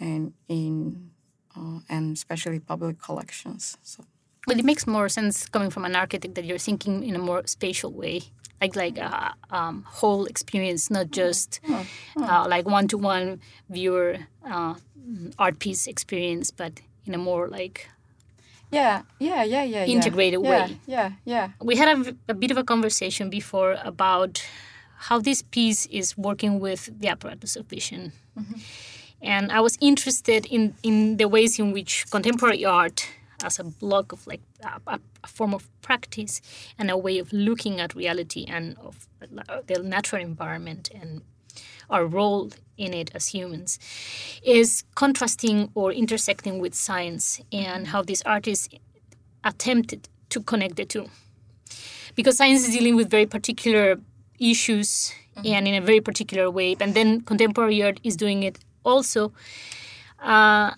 and 0.00 0.32
in 0.48 1.10
uh, 1.56 1.80
and 1.88 2.16
especially 2.16 2.60
public 2.60 3.00
collections. 3.02 3.76
So 3.82 4.04
Well, 4.46 4.58
it 4.58 4.64
makes 4.64 4.86
more 4.86 5.08
sense 5.08 5.46
coming 5.48 5.70
from 5.70 5.84
an 5.84 5.96
architect 5.96 6.34
that 6.34 6.44
you're 6.44 6.58
thinking 6.58 7.04
in 7.04 7.14
a 7.16 7.18
more 7.18 7.42
spatial 7.46 7.92
way, 7.92 8.22
like 8.62 8.76
like 8.76 8.98
a 8.98 9.34
um, 9.50 9.84
whole 9.98 10.24
experience, 10.26 10.90
not 10.90 11.10
just 11.10 11.60
uh, 12.16 12.46
like 12.48 12.64
one-to-one 12.66 13.40
viewer 13.68 14.18
uh, 14.46 14.74
art 15.38 15.58
piece 15.58 15.86
experience, 15.86 16.50
but 16.50 16.72
in 17.06 17.14
a 17.14 17.18
more 17.18 17.48
like 17.48 17.88
Yeah, 18.72 19.02
yeah, 19.18 19.44
yeah, 19.44 19.64
yeah. 19.64 19.84
Integrated 19.84 20.40
yeah, 20.42 20.50
way. 20.50 20.76
Yeah, 20.86 21.10
yeah. 21.24 21.48
we 21.60 21.76
had 21.76 21.88
a, 21.92 22.14
a 22.28 22.34
bit 22.34 22.50
of 22.50 22.56
a 22.56 22.64
conversation 22.64 23.28
before 23.30 23.76
about 23.84 24.42
how 25.08 25.20
this 25.20 25.42
piece 25.42 25.86
is 25.86 26.16
working 26.16 26.60
with 26.60 26.88
the 27.00 27.08
apparatus 27.08 27.56
of 27.56 27.66
vision. 27.66 28.12
And 29.20 29.52
I 29.52 29.60
was 29.60 29.76
interested 29.80 30.46
in, 30.46 30.74
in 30.82 31.16
the 31.16 31.28
ways 31.28 31.58
in 31.58 31.72
which 31.72 32.06
contemporary 32.10 32.64
art, 32.64 33.06
as 33.42 33.58
a 33.58 33.64
block 33.64 34.12
of 34.12 34.26
like 34.26 34.40
a, 34.62 34.98
a, 35.22 35.26
form 35.26 35.54
of 35.54 35.68
practice 35.82 36.40
and 36.78 36.90
a 36.90 36.96
way 36.96 37.18
of 37.18 37.32
looking 37.32 37.80
at 37.80 37.94
reality 37.94 38.44
and 38.48 38.76
of 38.78 39.06
the 39.66 39.82
natural 39.82 40.22
environment 40.22 40.90
and 40.94 41.22
our 41.90 42.06
role 42.06 42.50
in 42.76 42.94
it 42.94 43.10
as 43.14 43.28
humans, 43.28 43.78
is 44.42 44.82
contrasting 44.94 45.70
or 45.74 45.92
intersecting 45.92 46.58
with 46.58 46.74
science 46.74 47.40
and 47.52 47.88
how 47.88 48.02
these 48.02 48.22
artists 48.22 48.68
attempted 49.44 50.08
to 50.30 50.40
connect 50.40 50.76
the 50.76 50.84
two. 50.84 51.06
Because 52.14 52.36
science 52.36 52.66
is 52.66 52.74
dealing 52.74 52.96
with 52.96 53.10
very 53.10 53.26
particular 53.26 54.00
issues 54.38 55.12
and 55.44 55.68
in 55.68 55.74
a 55.74 55.80
very 55.80 56.00
particular 56.00 56.50
way 56.50 56.76
and 56.80 56.94
then 56.94 57.20
contemporary 57.20 57.82
art 57.82 58.00
is 58.02 58.16
doing 58.16 58.42
it 58.42 58.58
also. 58.84 59.32
Uh, 60.20 60.72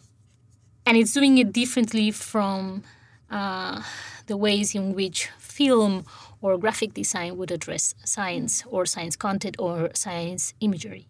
and 0.86 0.96
it's 0.96 1.12
doing 1.12 1.38
it 1.38 1.52
differently 1.52 2.10
from 2.10 2.82
uh, 3.30 3.82
the 4.26 4.36
ways 4.36 4.74
in 4.74 4.94
which 4.94 5.28
film 5.38 6.04
or 6.40 6.58
graphic 6.58 6.94
design 6.94 7.36
would 7.36 7.50
address 7.50 7.94
science 8.04 8.64
or 8.66 8.86
science 8.86 9.16
content 9.16 9.56
or 9.58 9.90
science 9.94 10.54
imagery 10.60 11.06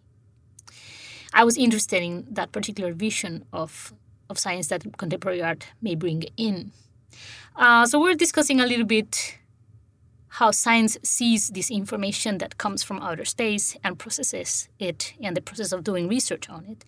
i 1.33 1.43
was 1.43 1.57
interested 1.57 2.01
in 2.01 2.25
that 2.29 2.51
particular 2.51 2.93
vision 2.93 3.45
of, 3.51 3.93
of 4.29 4.39
science 4.39 4.67
that 4.67 4.83
contemporary 4.97 5.41
art 5.41 5.67
may 5.81 5.95
bring 5.95 6.23
in 6.37 6.71
uh, 7.55 7.85
so 7.85 7.99
we're 7.99 8.15
discussing 8.15 8.59
a 8.59 8.65
little 8.65 8.85
bit 8.85 9.37
how 10.35 10.51
science 10.51 10.97
sees 11.01 11.49
this 11.51 11.71
information 11.71 12.39
that 12.39 12.57
comes 12.57 12.83
from 12.83 12.99
outer 12.99 13.23
space 13.23 13.77
and 13.85 13.97
processes 13.97 14.67
it 14.79 15.13
and 15.21 15.37
the 15.37 15.41
process 15.41 15.71
of 15.71 15.81
doing 15.81 16.09
research 16.09 16.49
on 16.49 16.65
it. 16.65 16.83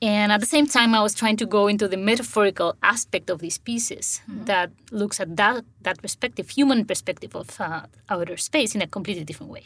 And 0.00 0.30
at 0.30 0.40
the 0.40 0.46
same 0.46 0.66
time, 0.66 0.94
I 0.94 1.02
was 1.02 1.14
trying 1.14 1.36
to 1.38 1.46
go 1.46 1.66
into 1.66 1.88
the 1.88 1.96
metaphorical 1.96 2.76
aspect 2.82 3.30
of 3.30 3.40
these 3.40 3.58
pieces 3.58 4.20
that 4.28 4.70
looks 4.92 5.18
at 5.18 5.36
that, 5.36 5.64
that 5.82 6.00
perspective, 6.00 6.50
human 6.50 6.84
perspective 6.84 7.34
of 7.34 7.60
uh, 7.60 7.82
outer 8.08 8.36
space 8.36 8.76
in 8.76 8.82
a 8.82 8.86
completely 8.86 9.24
different 9.24 9.50
way. 9.50 9.64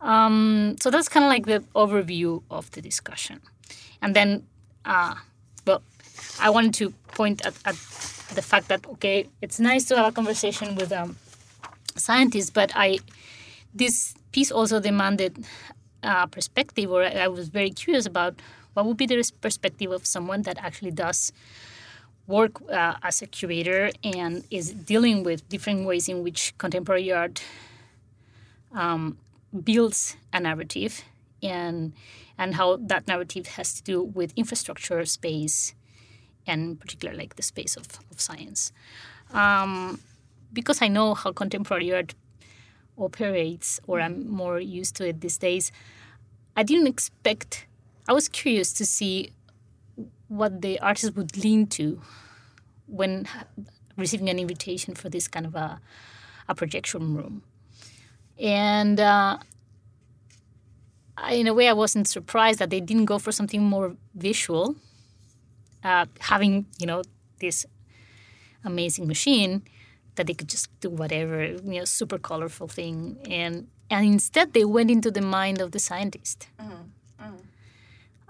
Um, 0.00 0.76
so 0.80 0.90
that's 0.90 1.08
kind 1.08 1.24
of 1.24 1.28
like 1.28 1.46
the 1.46 1.60
overview 1.74 2.42
of 2.50 2.70
the 2.72 2.82
discussion. 2.82 3.40
And 4.02 4.16
then, 4.16 4.46
uh, 4.84 5.14
well, 5.66 5.82
I 6.40 6.50
wanted 6.50 6.74
to 6.74 6.90
point 7.12 7.44
at, 7.46 7.54
at 7.64 7.74
the 8.34 8.42
fact 8.42 8.68
that, 8.68 8.86
okay, 8.86 9.28
it's 9.40 9.60
nice 9.60 9.84
to 9.86 9.96
have 9.96 10.06
a 10.06 10.12
conversation 10.12 10.74
with 10.74 10.90
um, 10.90 11.16
scientists, 11.96 12.50
but 12.50 12.72
I 12.74 12.98
this 13.74 14.14
piece 14.32 14.50
also 14.50 14.80
demanded 14.80 15.44
a 16.02 16.26
perspective, 16.26 16.90
or 16.90 17.04
I 17.04 17.28
was 17.28 17.48
very 17.48 17.70
curious 17.70 18.06
about 18.06 18.34
what 18.74 18.86
would 18.86 18.96
be 18.96 19.06
the 19.06 19.30
perspective 19.40 19.90
of 19.90 20.06
someone 20.06 20.42
that 20.42 20.58
actually 20.58 20.90
does 20.90 21.32
work 22.26 22.60
uh, 22.70 22.94
as 23.02 23.22
a 23.22 23.26
curator 23.26 23.90
and 24.04 24.44
is 24.50 24.72
dealing 24.72 25.24
with 25.24 25.48
different 25.48 25.86
ways 25.86 26.08
in 26.08 26.22
which 26.22 26.56
contemporary 26.58 27.12
art 27.12 27.42
um, 28.72 29.18
builds 29.64 30.16
a 30.32 30.40
narrative 30.40 31.02
and 31.42 31.92
and 32.38 32.54
how 32.54 32.76
that 32.76 33.06
narrative 33.06 33.46
has 33.48 33.74
to 33.74 33.82
do 33.82 34.02
with 34.02 34.32
infrastructure, 34.34 35.04
space, 35.04 35.74
and 36.46 36.62
in 36.62 36.76
particular 36.76 37.14
like 37.14 37.36
the 37.36 37.42
space 37.42 37.76
of, 37.76 37.86
of 38.10 38.18
science. 38.18 38.72
Um, 39.32 40.00
because 40.52 40.80
I 40.80 40.88
know 40.88 41.14
how 41.14 41.32
contemporary 41.32 41.92
art 41.92 42.14
operates, 42.96 43.78
or 43.86 44.00
I'm 44.00 44.28
more 44.28 44.58
used 44.58 44.96
to 44.96 45.08
it 45.08 45.20
these 45.20 45.36
days, 45.36 45.70
I 46.56 46.62
didn't 46.62 46.86
expect. 46.86 47.66
I 48.08 48.12
was 48.12 48.28
curious 48.28 48.72
to 48.74 48.86
see 48.86 49.32
what 50.28 50.62
the 50.62 50.78
artist 50.80 51.16
would 51.16 51.36
lean 51.36 51.66
to 51.66 52.00
when 52.86 53.26
receiving 53.96 54.28
an 54.28 54.38
invitation 54.38 54.94
for 54.94 55.08
this 55.08 55.28
kind 55.28 55.46
of 55.46 55.54
a, 55.54 55.80
a 56.48 56.54
projection 56.54 57.14
room. 57.16 57.42
And 58.38 58.98
uh, 58.98 59.38
in 61.30 61.46
a 61.46 61.54
way, 61.54 61.68
I 61.68 61.72
wasn't 61.72 62.08
surprised 62.08 62.58
that 62.58 62.70
they 62.70 62.80
didn't 62.80 63.04
go 63.04 63.18
for 63.18 63.32
something 63.32 63.62
more 63.62 63.96
visual, 64.14 64.76
uh, 65.84 66.06
having 66.20 66.66
you 66.78 66.86
know 66.86 67.02
this 67.40 67.66
amazing 68.64 69.06
machine 69.06 69.62
that 70.16 70.26
they 70.26 70.34
could 70.34 70.48
just 70.48 70.68
do 70.80 70.90
whatever, 70.90 71.44
you 71.44 71.60
know, 71.78 71.84
super 71.84 72.18
colorful 72.18 72.68
thing, 72.68 73.18
and 73.28 73.68
and 73.90 74.06
instead 74.06 74.54
they 74.54 74.64
went 74.64 74.90
into 74.90 75.10
the 75.10 75.20
mind 75.20 75.60
of 75.60 75.72
the 75.72 75.78
scientist. 75.78 76.48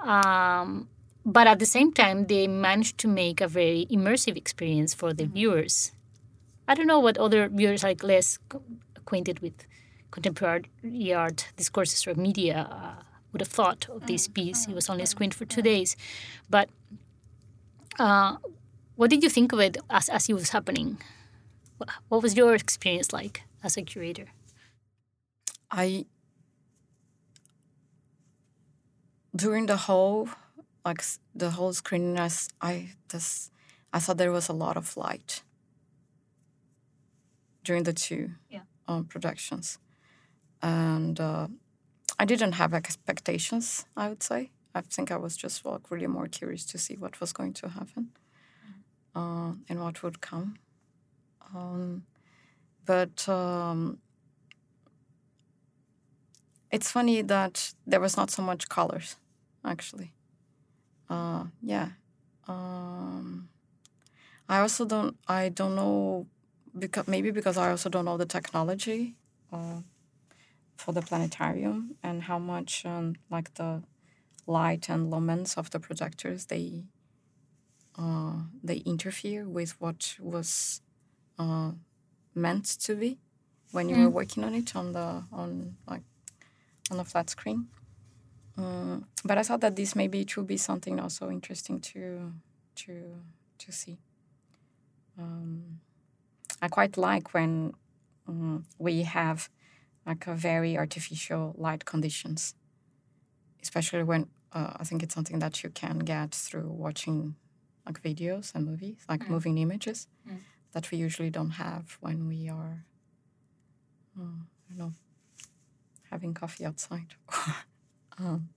Um, 0.03 0.89
but 1.25 1.47
at 1.47 1.59
the 1.59 1.67
same 1.67 1.93
time, 1.93 2.27
they 2.27 2.47
managed 2.47 2.99
to 2.99 3.09
make 3.09 3.41
a 3.41 3.49
very 3.49 3.87
immersive 3.91 4.37
experience 4.37 4.95
for 4.95 5.13
the 5.13 5.27
viewers. 5.27 5.93
I 6.67 6.75
don't 6.75 6.87
know 6.87 7.01
what 7.01 7.19
other 7.19 7.49
viewers 7.49 7.83
like 7.83 8.03
less 8.03 8.39
acquainted 8.97 9.41
with 9.41 9.55
contemporary 10.11 11.13
art 11.15 11.49
discourses 11.57 12.07
or 12.07 12.15
media 12.15 12.69
uh, 12.71 13.03
would 13.33 13.41
have 13.41 13.49
thought 13.49 13.89
of 13.89 14.07
this 14.07 14.29
piece. 14.29 14.67
It 14.67 14.75
was 14.75 14.89
only 14.89 15.07
screened 15.07 15.35
for 15.35 15.45
two 15.45 15.63
days, 15.63 15.97
but 16.49 16.69
uh, 17.99 18.37
what 18.97 19.11
did 19.11 19.23
you 19.23 19.31
think 19.31 19.53
of 19.53 19.61
it 19.61 19.77
as 19.89 20.09
as 20.09 20.29
it 20.29 20.35
was 20.35 20.51
happening? 20.51 20.99
What 22.09 22.23
was 22.23 22.37
your 22.37 22.55
experience 22.55 23.13
like 23.13 23.43
as 23.63 23.77
a 23.77 23.83
curator? 23.83 24.27
I 25.71 26.07
during 29.35 29.67
the 29.67 29.77
whole 29.77 30.29
like 30.85 31.03
the 31.35 31.51
whole 31.51 31.73
screening, 31.73 32.19
I 32.61 32.95
this 33.09 33.51
I 33.93 33.99
thought 33.99 34.17
there 34.19 34.33
was 34.33 34.49
a 34.49 34.53
lot 34.53 34.77
of 34.77 34.97
light 34.97 35.43
during 37.65 37.83
the 37.85 37.93
two 37.93 38.31
Yeah. 38.49 38.63
um, 38.89 39.05
productions, 39.05 39.79
and 40.63 41.21
uh, 41.21 41.49
I 42.19 42.25
didn't 42.25 42.53
have 42.53 42.75
expectations. 42.75 43.85
I 43.97 44.09
would 44.09 44.23
say 44.23 44.51
I 44.75 44.81
think 44.83 45.11
I 45.11 45.17
was 45.17 45.37
just 45.37 45.65
like 45.65 45.91
really 45.91 46.07
more 46.07 46.29
curious 46.29 46.65
to 46.67 46.79
see 46.79 46.97
what 46.97 47.21
was 47.21 47.33
going 47.33 47.53
to 47.55 47.69
happen 47.69 48.11
uh, 49.15 49.53
and 49.69 49.81
what 49.81 50.03
would 50.03 50.21
come. 50.21 50.57
Um, 51.55 52.05
but 52.87 53.29
um, 53.29 53.99
it's 56.71 56.91
funny 56.91 57.23
that 57.23 57.73
there 57.87 58.01
was 58.01 58.17
not 58.17 58.31
so 58.31 58.43
much 58.43 58.69
colors, 58.69 59.17
actually. 59.65 60.13
Uh, 61.09 61.45
yeah. 61.63 61.91
Um, 62.49 63.49
I 64.49 64.61
also 64.61 64.85
don't. 64.85 65.17
I 65.29 65.49
don't 65.49 65.75
know 65.77 66.27
because 66.79 67.07
maybe 67.09 67.31
because 67.31 67.57
I 67.57 67.71
also 67.71 67.89
don't 67.89 68.05
know 68.05 68.17
the 68.17 68.27
technology 68.27 69.17
uh, 69.53 69.81
for 70.77 70.93
the 70.93 71.03
planetarium 71.03 71.97
and 72.03 72.23
how 72.25 72.39
much 72.39 72.85
um, 72.87 73.17
like 73.31 73.55
the 73.55 73.83
light 74.47 74.89
and 74.89 75.13
lumens 75.13 75.57
of 75.57 75.71
the 75.71 75.81
projectors 75.81 76.47
they 76.47 76.85
uh, 77.99 78.35
they 78.63 78.79
interfere 78.79 79.47
with 79.49 79.81
what 79.81 80.17
was 80.21 80.81
uh, 81.39 81.73
meant 82.35 82.65
to 82.65 82.95
be 82.95 83.19
when 83.73 83.89
you 83.89 83.97
were 83.97 84.11
working 84.11 84.45
on 84.45 84.55
it 84.55 84.75
on 84.75 84.93
the 84.93 85.25
on 85.33 85.77
like 85.87 86.03
on 86.91 87.01
a 87.01 87.05
flat 87.05 87.31
screen. 87.31 87.69
Um, 88.61 89.07
but 89.25 89.39
I 89.39 89.43
thought 89.43 89.61
that 89.61 89.77
this 89.77 89.95
maybe 89.97 90.21
it 90.21 90.37
would 90.37 90.47
be 90.47 90.57
something 90.57 91.01
also 91.01 91.31
interesting 91.31 91.81
to 91.81 92.33
to 92.77 92.93
to 93.59 93.73
see. 93.73 93.99
Um, 95.19 95.81
I 96.63 96.69
quite 96.69 96.97
like 96.97 97.35
when 97.35 97.73
um, 98.29 98.65
we 98.79 99.03
have 99.03 99.49
like 100.07 100.27
a 100.27 100.35
very 100.35 100.77
artificial 100.77 101.55
light 101.59 101.85
conditions, 101.85 102.55
especially 103.63 104.03
when 104.03 104.29
uh, 104.53 104.73
I 104.81 104.85
think 104.85 105.03
it's 105.03 105.15
something 105.15 105.39
that 105.41 105.63
you 105.63 105.71
can 105.71 105.99
get 106.01 106.35
through 106.35 106.69
watching 106.69 107.37
like 107.87 108.03
videos 108.03 108.55
and 108.55 108.67
movies, 108.67 108.99
like 109.09 109.23
moving 109.31 109.59
images 109.59 110.07
that 110.73 110.91
we 110.91 110.99
usually 110.99 111.31
don't 111.31 111.51
have 111.51 111.97
when 112.01 112.29
we 112.29 112.49
are, 112.49 112.85
uh, 114.19 114.23
I 114.71 114.77
don't 114.77 114.79
know, 114.79 114.93
having 116.11 116.35
coffee 116.35 116.65
outside 116.65 117.15
um, 118.21 118.49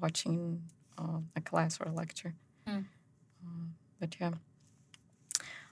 watching 0.00 0.62
uh, 0.98 1.18
a 1.36 1.40
class 1.40 1.80
or 1.80 1.88
a 1.88 1.92
lecture. 1.92 2.34
Um, 2.66 3.74
but 4.00 4.16
yeah, 4.20 4.32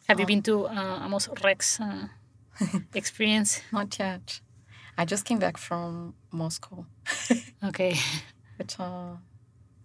Have 0.09 0.21
you 0.21 0.27
been 0.27 0.43
to 0.43 0.67
uh, 0.67 1.05
Amos 1.05 1.29
Rex 1.45 1.81
uh, 1.81 2.09
experience? 2.95 3.61
not 3.73 3.99
yet. 3.99 4.41
I 4.99 5.05
just 5.05 5.25
came 5.25 5.39
back 5.39 5.57
from 5.59 6.15
Moscow. 6.33 6.85
Okay, 7.65 7.95
But 8.59 8.75
uh, 8.81 9.17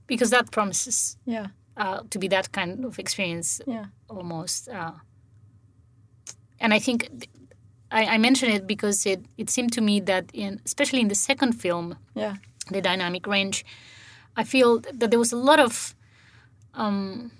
because 0.08 0.30
that 0.30 0.50
promises 0.52 1.18
yeah, 1.26 1.48
uh, 1.78 2.00
to 2.10 2.20
be 2.20 2.28
that 2.30 2.52
kind 2.52 2.86
of 2.86 2.98
experience 3.00 3.62
Yeah. 3.68 3.86
almost. 4.10 4.70
Uh, 4.70 4.92
and 6.60 6.74
I 6.74 6.80
think 6.80 7.08
th- 7.10 7.30
I, 7.92 8.16
I 8.16 8.18
mention 8.18 8.50
it 8.50 8.66
because 8.66 9.06
it, 9.06 9.26
it 9.38 9.50
seemed 9.50 9.74
to 9.74 9.82
me 9.82 10.00
that 10.02 10.26
in 10.34 10.60
especially 10.66 11.02
in 11.02 11.08
the 11.10 11.16
second 11.16 11.54
film, 11.54 11.98
Yeah. 12.16 12.36
The 12.72 12.82
dynamic 12.82 13.28
range, 13.28 13.66
I 14.38 14.44
feel 14.44 14.80
that 14.80 15.10
there 15.12 15.20
was 15.20 15.32
a 15.32 15.38
lot 15.38 15.60
of 15.60 15.96
um, 16.74 17.32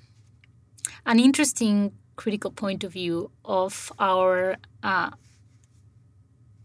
an 1.06 1.20
interesting 1.20 1.92
critical 2.16 2.52
point 2.52 2.84
of 2.84 2.94
view 2.94 3.30
of 3.44 3.92
our 4.00 4.56
uh, 4.84 5.10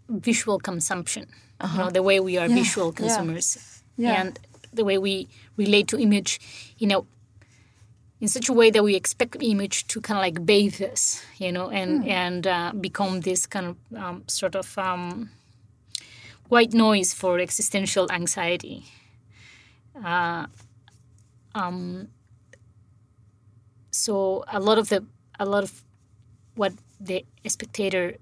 visual 0.09 0.59
consumption. 0.59 1.27
You 1.73 1.79
know, 1.79 1.91
the 1.91 2.03
way 2.03 2.21
we 2.21 2.39
are 2.39 2.49
visual 2.49 2.91
consumers 2.93 3.83
Yeah. 3.97 4.21
and 4.21 4.39
the 4.73 4.83
way 4.85 4.97
we 4.99 5.29
relate 5.59 5.89
to 5.89 5.99
image, 5.99 6.41
you 6.79 6.87
know, 6.87 7.07
in 8.21 8.29
such 8.29 8.49
a 8.49 8.53
way 8.53 8.71
that 8.71 8.83
we 8.83 8.95
expect 8.97 9.37
image 9.43 9.87
to 9.89 10.01
kind 10.01 10.17
of 10.19 10.23
like 10.23 10.47
bathe 10.47 10.81
us, 10.81 11.23
you 11.39 11.53
know, 11.53 11.69
and 11.71 12.07
and 12.09 12.47
uh, 12.47 12.73
become 12.81 13.21
this 13.21 13.47
kind 13.47 13.67
of 13.67 13.77
um, 14.03 14.23
sort 14.27 14.55
of 14.55 14.79
um, 14.79 15.29
white 16.51 16.75
noise 16.75 17.15
for 17.15 17.39
existential 17.39 18.11
anxiety. 18.13 18.85
Uh, 20.05 20.47
um, 21.55 22.09
so 23.91 24.45
a 24.49 24.61
lot 24.61 24.79
of 24.79 24.89
the 24.89 25.05
a 25.39 25.47
lot 25.47 25.63
of 25.65 25.83
what 26.55 26.73
the 27.01 27.25
spectator 27.47 28.17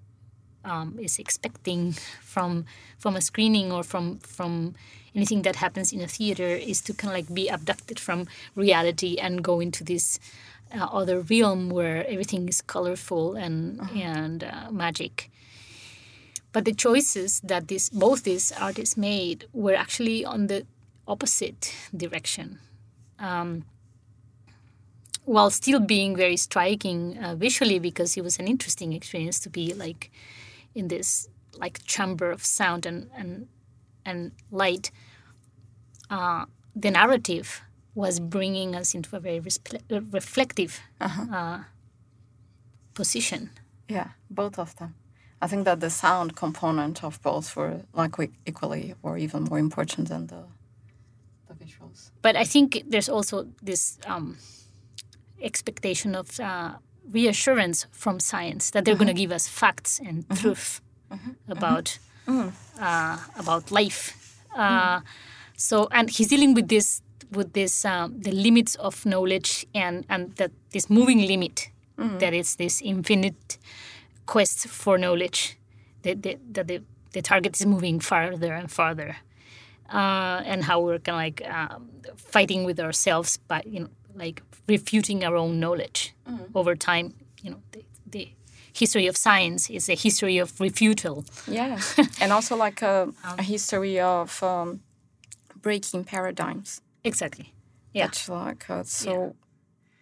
um, 0.64 0.99
is 1.01 1.18
expecting 1.18 1.93
from 2.22 2.64
from 2.99 3.16
a 3.16 3.20
screening 3.20 3.72
or 3.72 3.83
from 3.83 4.18
from 4.18 4.74
anything 5.14 5.43
that 5.43 5.57
happens 5.57 5.93
in 5.93 6.01
a 6.01 6.07
theater 6.07 6.47
is 6.47 6.81
to 6.83 6.93
kind 6.95 7.11
of 7.11 7.16
like 7.18 7.35
be 7.35 7.49
abducted 7.49 7.99
from 7.99 8.26
reality 8.55 9.16
and 9.16 9.43
go 9.43 9.61
into 9.61 9.83
this 9.83 10.20
uh, 10.74 10.85
other 10.93 11.20
realm 11.20 11.70
where 11.70 12.07
everything 12.07 12.49
is 12.49 12.61
colorful 12.61 13.35
and 13.35 13.81
and 13.97 14.45
uh, 14.45 14.70
magic. 14.70 15.31
But 16.59 16.64
the 16.64 16.74
choices 16.74 17.40
that 17.44 17.68
this 17.68 17.88
both 17.88 18.24
these 18.24 18.50
artists 18.50 18.96
made 18.96 19.46
were 19.52 19.76
actually 19.76 20.24
on 20.24 20.48
the 20.48 20.66
opposite 21.06 21.72
direction. 21.96 22.59
Um, 23.20 23.64
while 25.24 25.50
still 25.50 25.78
being 25.78 26.16
very 26.16 26.36
striking 26.36 27.16
uh, 27.18 27.36
visually 27.36 27.78
because 27.78 28.16
it 28.16 28.24
was 28.24 28.40
an 28.40 28.48
interesting 28.48 28.92
experience 28.92 29.38
to 29.38 29.48
be 29.48 29.72
like 29.72 30.11
in 30.74 30.88
this 30.88 31.28
like 31.56 31.78
chamber 31.84 32.32
of 32.32 32.44
sound 32.44 32.86
and 32.86 33.09
and 33.16 33.46
and 34.04 34.32
light 34.50 34.90
uh, 36.11 36.44
the 36.74 36.90
narrative 36.90 37.62
was 37.94 38.18
bringing 38.18 38.74
us 38.74 38.94
into 38.96 39.14
a 39.14 39.20
very 39.20 39.38
uh, 39.38 40.00
reflective 40.11 40.80
uh, 41.00 41.61
position 42.94 43.50
Yeah, 43.88 44.09
both 44.28 44.59
of 44.59 44.74
them. 44.74 44.96
I 45.41 45.47
think 45.49 45.64
that 45.64 45.78
the 45.80 45.91
sound 45.91 46.34
component 46.34 47.05
of 47.05 47.20
both 47.22 47.57
were 47.57 47.82
like 47.95 48.30
equally 48.47 48.95
or 49.03 49.16
even 49.18 49.45
more 49.45 49.59
important 49.61 50.09
than 50.09 50.26
the 50.26 50.43
the 51.49 51.55
visuals. 51.64 52.11
but 52.22 52.36
I 52.36 52.45
think 52.45 52.82
there's 52.91 53.09
also 53.09 53.47
this 53.66 53.99
um, 54.07 54.36
expectation 55.41 56.14
of 56.14 56.39
uh, 56.41 56.74
reassurance 57.12 57.86
from 57.93 58.20
science 58.20 58.70
that 58.72 58.84
they're 58.84 58.97
going 58.97 59.14
to 59.14 59.20
give 59.22 59.32
us 59.34 59.49
facts 59.49 60.01
and 60.01 60.24
truth 60.41 60.80
about 61.49 61.99
uh, 62.80 63.18
about 63.39 63.70
life. 63.70 64.14
Uh, 64.57 65.01
So, 65.61 65.89
and 65.91 66.09
he's 66.11 66.28
dealing 66.28 66.55
with 66.55 66.68
this 66.68 67.03
with 67.36 67.53
this 67.53 67.84
um, 67.84 68.20
the 68.22 68.30
limits 68.30 68.76
of 68.76 69.05
knowledge 69.05 69.66
and 69.74 70.05
and 70.09 70.34
that 70.36 70.51
this 70.70 70.89
moving 70.89 71.26
limit 71.26 71.70
that 72.20 72.32
is 72.32 72.57
this 72.57 72.80
infinite 72.82 73.47
quest 74.29 74.68
for 74.68 74.99
knowledge. 74.99 75.57
That 76.03 76.22
the, 76.22 76.39
that 76.53 76.68
the, 76.68 76.83
the 77.12 77.22
target 77.22 77.57
is 77.59 77.66
moving 77.66 77.99
farther 77.99 78.53
and 78.53 78.70
farther 78.70 79.16
uh, 79.93 80.43
and 80.45 80.64
how 80.64 80.81
we're 80.81 80.99
kind 80.99 81.16
of 81.16 81.47
like 81.47 81.55
um, 81.55 81.89
fighting 82.16 82.64
with 82.64 82.79
ourselves 82.79 83.39
by 83.49 83.62
you 83.66 83.81
know 83.81 83.89
like 84.14 84.43
refuting 84.66 85.24
our 85.24 85.37
own 85.37 85.59
knowledge 85.61 86.14
over 86.55 86.76
time. 86.76 87.14
You 87.43 87.51
know 87.53 87.62
the, 87.72 87.83
the 88.07 88.29
history 88.72 89.07
of 89.07 89.16
science 89.16 89.70
is 89.70 89.89
a 89.89 89.95
history 89.95 90.39
of 90.39 90.53
refutal. 90.53 91.24
Yeah, 91.47 91.81
and 92.20 92.33
also 92.33 92.57
like 92.57 92.83
a, 92.83 93.12
a 93.39 93.43
history 93.43 93.99
of 94.01 94.43
um, 94.43 94.81
breaking 95.61 96.05
paradigms. 96.05 96.81
exactly. 97.05 97.53
Yeah. 97.95 98.07
That's 98.07 98.29
like 98.29 98.70
uh, 98.70 98.85
so. 98.85 99.35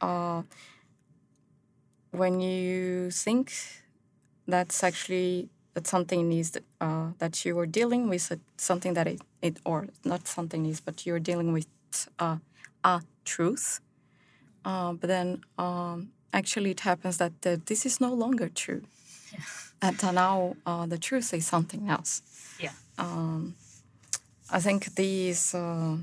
Uh, 0.01 0.43
when 2.11 2.41
you 2.41 3.11
think 3.11 3.53
that's 4.47 4.83
actually 4.83 5.49
that 5.75 5.87
something 5.87 6.33
is 6.33 6.53
that, 6.53 6.65
uh, 6.81 7.09
that 7.19 7.45
you 7.45 7.59
are 7.59 7.67
dealing 7.67 8.09
with 8.09 8.33
uh, 8.33 8.37
something 8.57 8.95
that 8.95 9.07
it, 9.07 9.21
it 9.43 9.59
or 9.65 9.89
not 10.05 10.27
something 10.27 10.67
is, 10.67 10.81
but 10.81 11.05
you're 11.07 11.21
dealing 11.21 11.53
with 11.53 11.67
uh, 12.19 12.39
a 12.83 13.03
truth. 13.25 13.81
Uh, 14.65 14.93
but 14.95 15.09
then 15.09 15.43
um, 15.59 16.13
actually 16.33 16.71
it 16.71 16.81
happens 16.81 17.19
that 17.19 17.33
uh, 17.45 17.57
this 17.67 17.85
is 17.85 18.01
no 18.01 18.13
longer 18.13 18.49
true. 18.49 18.83
And 19.83 20.03
uh, 20.03 20.13
now 20.13 20.57
uh, 20.65 20.87
the 20.87 20.99
truth 20.99 21.35
is 21.35 21.47
something 21.47 21.89
else. 21.89 22.23
yeah 22.59 22.71
I 24.51 24.61
think 24.61 24.95
these 24.95 25.55
uh, 25.55 25.97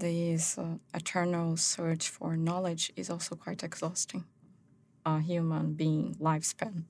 uh, 0.00 0.64
eternal 0.94 1.56
search 1.56 2.08
for 2.08 2.36
knowledge 2.36 2.92
is 2.96 3.10
also 3.10 3.34
quite 3.34 3.64
exhausting. 3.64 4.24
A 5.04 5.20
human 5.20 5.74
being 5.74 6.14
lifespan. 6.20 6.84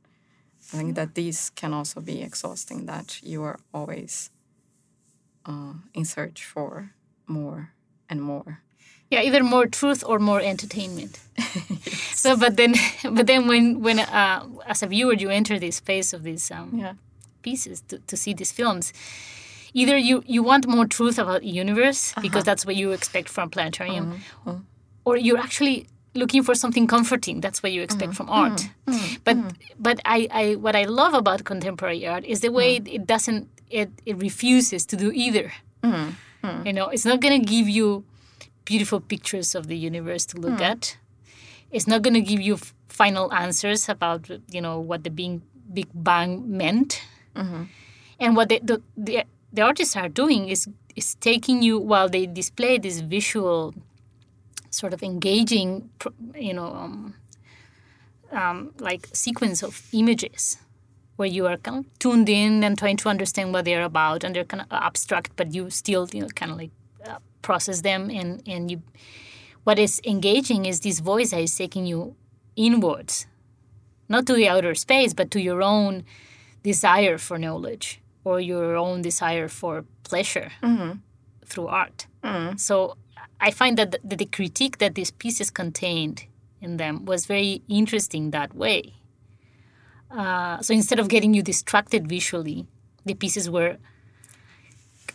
I 0.73 0.77
think 0.77 0.95
that 0.97 1.15
these 1.15 1.51
can 1.55 1.73
also 1.73 2.01
be 2.01 2.23
exhausting. 2.23 2.87
That 2.87 3.21
you 3.23 3.43
are 3.45 3.59
always 3.73 4.31
uh, 5.47 5.75
in 5.95 6.05
search 6.05 6.45
for 6.45 6.91
more 7.27 7.73
and 8.11 8.21
more. 8.21 8.61
yeah 9.11 9.23
either 9.27 9.43
more 9.43 9.67
truth 9.67 10.03
or 10.07 10.19
more 10.19 10.41
entertainment 10.45 11.19
so 12.15 12.37
but 12.37 12.57
then 12.57 12.75
but 13.17 13.27
then 13.27 13.49
when 13.49 13.81
when 13.83 13.99
uh, 13.99 14.41
as 14.67 14.83
a 14.83 14.87
viewer 14.87 15.15
you 15.15 15.31
enter 15.31 15.59
this 15.59 15.77
space 15.77 16.17
of 16.17 16.23
these 16.23 16.51
um, 16.55 16.69
Yeah. 16.79 16.95
pieces 17.43 17.81
to, 17.89 17.99
to 18.07 18.17
see 18.17 18.35
these 18.35 18.53
films 18.53 18.93
either 19.73 19.97
you 19.97 20.23
you 20.35 20.43
want 20.45 20.67
more 20.67 20.87
truth 20.87 21.19
about 21.19 21.41
the 21.41 21.61
universe 21.63 22.15
because 22.21 22.45
that's 22.45 22.65
what 22.67 22.77
you 22.77 22.93
expect 22.93 23.29
from 23.29 23.49
planetarium 23.51 24.07
or 25.05 25.17
you're 25.17 25.41
actually 25.41 25.87
looking 26.15 26.43
for 26.43 26.55
something 26.55 26.87
comforting. 26.87 27.41
That's 27.41 27.63
what 27.63 27.73
you 27.73 27.83
expect 27.83 28.13
mm-hmm. 28.13 28.17
from 28.17 28.31
art. 28.31 28.69
Mm-hmm. 28.87 28.93
Mm-hmm. 28.93 29.15
But 29.25 29.37
but 29.79 30.01
I, 30.05 30.29
I 30.31 30.55
what 30.57 30.75
i 30.77 30.85
love 30.85 31.15
about 31.15 31.45
contemporary 31.45 32.07
art 32.07 32.25
is 32.25 32.41
the 32.41 32.51
way 32.51 32.81
mm. 32.81 32.95
it 32.95 33.07
doesn't 33.07 33.49
it, 33.71 33.91
it 34.07 34.17
refuses 34.17 34.87
to 34.87 34.97
do 34.97 35.13
either. 35.13 35.53
You 36.65 36.73
know 36.73 36.89
it's 36.89 37.05
not 37.05 37.21
going 37.21 37.41
to 37.41 37.47
give 37.47 37.69
you 37.69 38.05
beautiful 38.65 39.01
pictures 39.01 39.55
of 39.55 39.67
the 39.67 39.77
universe 39.77 40.27
to 40.27 40.37
look 40.37 40.59
mm. 40.59 40.71
at. 40.73 40.97
It's 41.71 41.87
not 41.87 42.03
going 42.03 42.15
to 42.15 42.21
give 42.21 42.41
you 42.41 42.55
f- 42.55 42.75
final 42.89 43.33
answers 43.33 43.89
about 43.89 44.31
you 44.51 44.61
know 44.61 44.81
what 44.81 45.05
the 45.05 45.11
being 45.11 45.43
big 45.73 45.89
bang 45.95 46.57
meant. 46.57 47.03
And 48.21 48.35
what 48.35 48.49
the, 48.49 48.59
the, 48.63 48.83
the, 48.97 49.25
the 49.53 49.63
artists 49.63 49.97
are 49.97 50.09
doing 50.09 50.49
is 50.49 50.69
is 50.97 51.15
taking 51.17 51.63
you 51.63 51.79
while 51.79 52.09
they 52.09 52.27
display 52.27 52.79
this 52.79 52.99
visual 53.01 53.75
sort 54.79 54.93
of 54.95 55.03
engaging 55.03 55.91
you 56.35 56.55
know 56.55 56.71
um, 56.83 57.15
um, 58.33 58.73
like 58.79 59.09
sequence 59.13 59.63
of 59.63 59.89
images 59.93 60.59
where 61.17 61.29
you 61.37 61.47
are 61.47 61.57
kind 61.57 61.79
of 61.79 61.99
tuned 61.99 62.29
in 62.29 62.63
and 62.63 62.79
trying 62.79 62.97
to 62.97 63.09
understand 63.09 63.53
what 63.53 63.65
they're 63.65 63.83
about 63.83 64.23
and 64.25 64.35
they're 64.35 64.45
kind 64.45 64.63
of 64.63 64.69
abstract 64.71 65.31
but 65.37 65.53
you 65.55 65.71
still 65.71 66.09
you 66.13 66.21
know 66.23 66.29
kind 66.41 66.53
of 66.53 66.59
like 66.59 66.71
uh, 67.07 67.19
process 67.43 67.81
them 67.83 68.11
and 68.11 68.43
and 68.47 68.71
you 68.71 68.83
what 69.65 69.79
is 69.79 70.01
engaging 70.05 70.65
is 70.65 70.81
this 70.81 71.01
voice 71.01 71.31
that 71.31 71.41
is 71.41 71.55
taking 71.57 71.85
you 71.87 72.15
inwards 72.57 73.27
not 74.09 74.27
to 74.27 74.35
the 74.35 74.49
outer 74.49 74.75
space 74.75 75.13
but 75.13 75.31
to 75.31 75.41
your 75.41 75.63
own 75.63 76.05
desire 76.63 77.19
for 77.19 77.39
knowledge 77.39 78.01
or 78.25 78.41
your 78.41 78.77
own 78.77 79.03
desire 79.03 79.49
for 79.49 79.85
pleasure 80.03 80.51
through 81.47 81.67
art. 81.69 82.07
So 82.57 82.97
i 83.41 83.51
find 83.51 83.77
that 83.79 83.93
the, 83.93 84.17
the 84.17 84.27
critique 84.27 84.79
that 84.79 84.95
these 84.95 85.11
pieces 85.11 85.51
contained 85.51 86.25
in 86.61 86.77
them 86.77 87.05
was 87.05 87.27
very 87.27 87.63
interesting 87.69 88.31
that 88.31 88.55
way. 88.55 88.95
Uh, 90.11 90.61
so 90.63 90.73
instead 90.75 90.99
of 90.99 91.09
getting 91.09 91.35
you 91.35 91.43
distracted 91.43 92.09
visually 92.09 92.67
the 93.05 93.15
pieces 93.15 93.49
were 93.51 93.77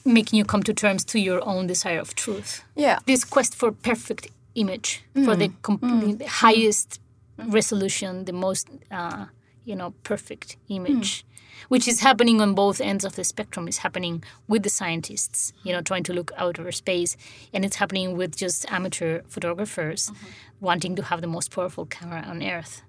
making 0.05 0.37
you 0.37 0.45
come 0.45 0.61
to 0.63 0.73
terms 0.73 1.03
to 1.03 1.19
your 1.19 1.45
own 1.47 1.65
desire 1.67 1.99
of 1.99 2.13
truth. 2.15 2.63
Yeah. 2.75 2.99
this 3.05 3.23
quest 3.23 3.55
for 3.55 3.71
perfect 3.71 4.27
image 4.55 5.03
for 5.25 5.35
the, 5.35 5.51
com- 5.63 6.15
the 6.17 6.27
highest 6.27 6.99
resolution 7.37 8.25
the 8.25 8.33
most 8.33 8.69
uh, 8.91 9.25
you 9.65 9.75
know, 9.75 9.91
perfect 10.03 10.57
image, 10.67 11.25
which 11.69 11.87
is 11.87 12.01
happening 12.01 12.41
on 12.41 12.53
both 12.53 12.81
ends 12.81 13.05
of 13.05 13.15
the 13.15 13.23
spectrum. 13.23 13.67
It's 13.67 13.77
happening 13.79 14.23
with 14.47 14.63
the 14.63 14.69
scientists, 14.69 15.53
you 15.63 15.71
know, 15.73 15.81
trying 15.81 16.03
to 16.03 16.13
look 16.13 16.31
out 16.37 16.59
over 16.59 16.71
space, 16.71 17.15
and 17.53 17.63
it's 17.65 17.77
happening 17.77 18.17
with 18.17 18.35
just 18.35 18.65
amateur 18.71 19.21
photographers 19.27 20.11
wanting 20.59 20.95
to 20.95 21.03
have 21.03 21.21
the 21.21 21.27
most 21.27 21.51
powerful 21.51 21.85
camera 21.85 22.23
on 22.27 22.41
Earth. 22.43 22.81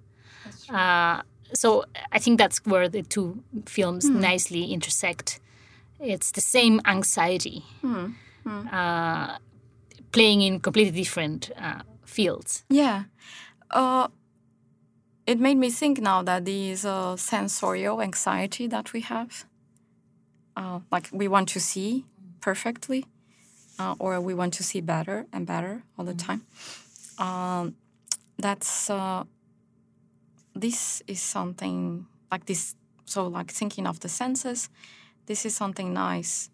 Uh, 0.70 1.22
so 1.52 1.84
I 2.12 2.18
think 2.18 2.38
that's 2.38 2.58
where 2.66 2.88
the 2.88 3.02
two 3.02 3.42
films 3.66 4.08
nicely 4.08 4.72
intersect. 4.72 5.40
It's 6.00 6.32
the 6.32 6.40
same 6.40 6.80
anxiety, 6.84 7.64
Uh, 8.46 9.38
playing 10.12 10.42
in 10.42 10.60
completely 10.60 10.92
different 11.02 11.50
uh, 11.56 11.80
fields. 12.04 12.64
Yeah. 12.68 13.04
It 15.26 15.40
made 15.40 15.56
me 15.56 15.70
think 15.70 16.00
now 16.00 16.22
that 16.22 16.44
these 16.44 16.84
uh, 16.84 17.16
sensorial 17.16 18.02
anxiety 18.02 18.66
that 18.66 18.92
we 18.92 19.00
have, 19.00 19.46
uh, 20.56 20.80
like 20.92 21.08
we 21.12 21.28
want 21.28 21.48
to 21.50 21.60
see 21.60 22.04
perfectly, 22.40 23.06
uh, 23.78 23.94
or 23.98 24.20
we 24.20 24.34
want 24.34 24.52
to 24.54 24.62
see 24.62 24.80
better 24.80 25.26
and 25.32 25.46
better 25.46 25.82
all 25.98 26.04
the 26.04 26.14
time. 26.14 26.42
Um, 27.18 27.76
that's 28.38 28.90
uh, 28.90 29.24
this 30.54 31.02
is 31.06 31.22
something 31.22 32.06
like 32.30 32.44
this. 32.46 32.74
So, 33.06 33.26
like 33.26 33.50
thinking 33.50 33.86
of 33.86 34.00
the 34.00 34.08
senses, 34.08 34.68
this 35.26 35.46
is 35.46 35.54
something 35.54 35.92
nice 35.94 36.50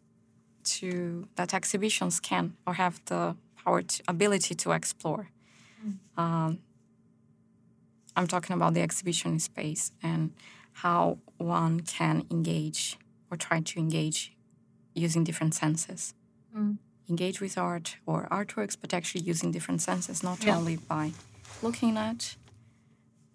to 0.62 1.26
that 1.34 1.54
exhibitions 1.54 2.20
can 2.20 2.54
or 2.66 2.74
have 2.74 3.00
the 3.06 3.36
power 3.64 3.82
to, 3.82 4.02
ability 4.06 4.54
to 4.54 4.72
explore. 4.72 5.28
Um, 6.16 6.58
I'm 8.20 8.26
talking 8.26 8.54
about 8.54 8.74
the 8.74 8.82
exhibition 8.82 9.38
space 9.38 9.92
and 10.02 10.32
how 10.84 11.18
one 11.38 11.80
can 11.80 12.26
engage 12.30 12.98
or 13.30 13.38
try 13.38 13.60
to 13.60 13.78
engage 13.78 14.34
using 14.94 15.24
different 15.24 15.54
senses. 15.54 16.12
Engage 17.08 17.40
with 17.40 17.56
art 17.56 17.96
or 18.04 18.28
artworks, 18.30 18.76
but 18.78 18.92
actually 18.92 19.22
using 19.22 19.50
different 19.52 19.80
senses, 19.80 20.22
not 20.22 20.44
Yeah. 20.44 20.56
only 20.58 20.76
by 20.76 21.12
looking 21.62 21.96
at 21.96 22.36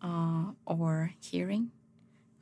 uh, 0.04 0.52
or 0.68 1.12
hearing, 1.20 1.72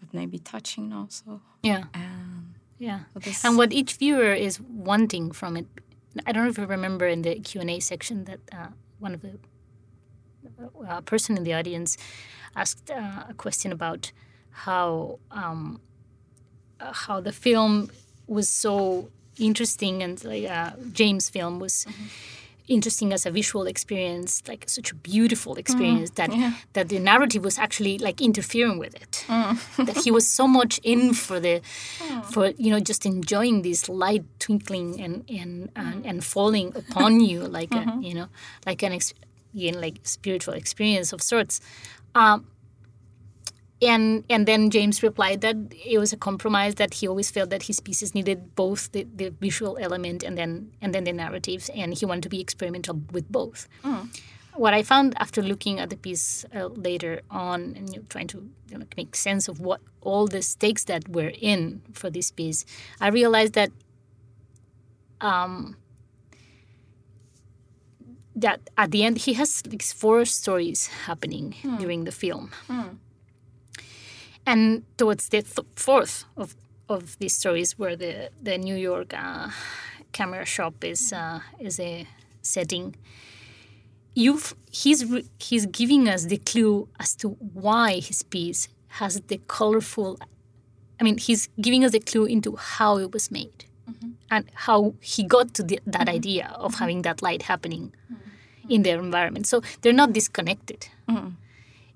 but 0.01 0.13
maybe 0.13 0.37
touching 0.37 0.91
also. 0.91 1.39
Yeah, 1.63 1.85
Um, 1.93 2.55
yeah. 2.77 2.99
so 3.21 3.47
And 3.47 3.57
what 3.57 3.71
each 3.71 3.93
viewer 3.95 4.33
is 4.33 4.59
wanting 4.59 5.31
from 5.31 5.55
it. 5.55 5.67
I 6.27 6.33
don't 6.33 6.43
know 6.43 6.49
if 6.49 6.57
you 6.57 6.65
remember 6.65 7.07
in 7.07 7.21
the 7.21 7.39
Q 7.39 7.61
and 7.61 7.69
A 7.69 7.79
section 7.79 8.25
that 8.25 8.41
uh, 8.51 8.67
one 8.99 9.13
of 9.15 9.21
the 9.21 9.39
uh, 10.87 11.01
person 11.01 11.37
in 11.37 11.43
the 11.43 11.53
audience 11.53 11.97
asked 12.55 12.91
uh, 12.91 13.23
a 13.29 13.33
question 13.33 13.71
about 13.71 14.11
how 14.51 15.19
um, 15.31 15.79
uh, 16.79 16.93
how 16.93 17.19
the 17.21 17.31
film 17.31 17.89
was 18.27 18.49
so 18.49 19.09
interesting 19.39 20.03
and 20.03 20.23
like 20.23 20.45
uh, 20.49 20.71
James' 20.91 21.29
film 21.29 21.59
was 21.59 21.85
interesting 22.67 23.11
as 23.11 23.25
a 23.25 23.31
visual 23.31 23.67
experience, 23.67 24.41
like 24.47 24.69
such 24.69 24.91
a 24.91 24.95
beautiful 24.95 25.55
experience 25.55 26.11
that 26.11 26.29
that 26.73 26.87
the 26.89 26.99
narrative 26.99 27.43
was 27.43 27.57
actually 27.57 27.97
like 27.97 28.21
interfering 28.21 28.77
with 28.77 28.95
it. 28.95 29.25
that 29.77 29.97
he 30.05 30.11
was 30.11 30.25
so 30.27 30.47
much 30.47 30.79
in 30.83 31.13
for 31.13 31.39
the 31.39 31.61
for 32.31 32.51
you 32.57 32.69
know 32.71 32.79
just 32.79 33.05
enjoying 33.05 33.63
this 33.63 33.89
light 33.89 34.23
twinkling 34.39 35.01
and 35.01 35.25
and 35.29 35.69
and, 35.75 36.05
and 36.05 36.23
falling 36.23 36.71
upon 36.75 37.19
you 37.19 37.41
like 37.41 37.73
a, 37.73 37.83
you 38.01 38.13
know 38.13 38.27
like 38.65 38.81
an 38.83 38.93
ex- 38.93 39.13
know, 39.53 39.79
like 39.79 39.99
spiritual 40.03 40.53
experience 40.53 41.13
of 41.13 41.21
sorts. 41.21 41.61
Um, 42.15 42.47
and 43.81 44.23
and 44.29 44.45
then 44.47 44.69
James 44.69 45.03
replied 45.03 45.41
that 45.41 45.55
it 45.85 45.97
was 45.97 46.13
a 46.13 46.17
compromise 46.17 46.75
that 46.75 46.95
he 46.95 47.07
always 47.07 47.29
felt 47.31 47.49
that 47.49 47.63
his 47.63 47.79
pieces 47.79 48.15
needed 48.15 48.55
both 48.55 48.91
the, 48.91 49.05
the 49.15 49.29
visual 49.29 49.77
element 49.79 50.23
and 50.23 50.37
then 50.37 50.71
and 50.81 50.93
then 50.93 51.03
the 51.03 51.13
narratives 51.13 51.69
and 51.75 51.93
he 51.93 52.05
wanted 52.05 52.23
to 52.23 52.29
be 52.29 52.39
experimental 52.39 53.01
with 53.11 53.29
both. 53.31 53.67
What 54.55 54.73
I 54.75 54.83
found 54.83 55.15
after 55.17 55.41
looking 55.41 55.79
at 55.79 55.89
the 55.89 55.97
piece 55.97 56.45
uh, 56.55 56.67
later 56.67 57.21
on 57.31 57.73
and 57.75 57.89
you 57.91 57.99
know, 57.99 58.05
trying 58.07 58.27
to 58.27 58.49
you 58.69 58.77
know, 58.77 58.85
make 58.95 59.15
sense 59.15 59.47
of 59.47 59.59
what 59.59 59.81
all 60.01 60.27
the 60.27 60.43
stakes 60.43 60.83
that 60.83 61.09
were 61.09 61.31
in 61.41 61.81
for 61.91 62.11
this 62.11 62.31
piece, 62.31 62.63
I 63.01 63.07
realized 63.07 63.53
that 63.53 63.71
um, 65.21 65.75
that 68.35 68.69
at 68.77 68.91
the 68.91 69.03
end 69.03 69.19
he 69.19 69.33
has 69.33 69.61
these 69.61 69.93
four 69.93 70.25
stories 70.25 70.87
happening 71.07 71.55
hmm. 71.61 71.77
during 71.77 72.03
the 72.05 72.11
film. 72.11 72.51
Hmm. 72.67 72.97
And 74.45 74.83
towards 74.97 75.29
the 75.29 75.41
th- 75.41 75.67
fourth 75.75 76.25
of, 76.35 76.55
of 76.89 77.17
these 77.19 77.35
stories 77.35 77.79
where 77.79 77.95
the, 77.95 78.29
the 78.41 78.57
new 78.57 78.75
york 78.75 79.13
uh, 79.13 79.49
camera 80.11 80.45
shop 80.45 80.83
is 80.83 81.13
uh, 81.13 81.39
is 81.59 81.79
a 81.79 82.07
setting 82.41 82.95
you've 84.15 84.55
he's 84.71 85.05
re- 85.05 85.25
he's 85.39 85.65
giving 85.65 86.07
us 86.07 86.25
the 86.25 86.37
clue 86.37 86.87
as 86.99 87.15
to 87.15 87.29
why 87.29 87.99
his 87.99 88.23
piece 88.23 88.67
has 88.99 89.19
the 89.27 89.39
colorful 89.47 90.17
i 90.99 91.03
mean 91.03 91.17
he's 91.17 91.49
giving 91.59 91.83
us 91.83 91.91
the 91.91 91.99
clue 91.99 92.25
into 92.25 92.55
how 92.55 92.97
it 92.97 93.11
was 93.11 93.31
made 93.31 93.65
mm-hmm. 93.89 94.11
and 94.29 94.45
how 94.53 94.93
he 95.01 95.23
got 95.23 95.53
to 95.53 95.63
the, 95.63 95.79
that 95.85 96.01
mm-hmm. 96.01 96.15
idea 96.15 96.53
of 96.55 96.73
mm-hmm. 96.73 96.79
having 96.79 97.01
that 97.01 97.21
light 97.21 97.43
happening 97.43 97.93
in 98.69 98.83
their 98.83 98.99
environment. 98.99 99.47
So 99.47 99.61
they're 99.81 99.93
not 99.93 100.13
disconnected. 100.13 100.87
Mm-hmm. 101.09 101.29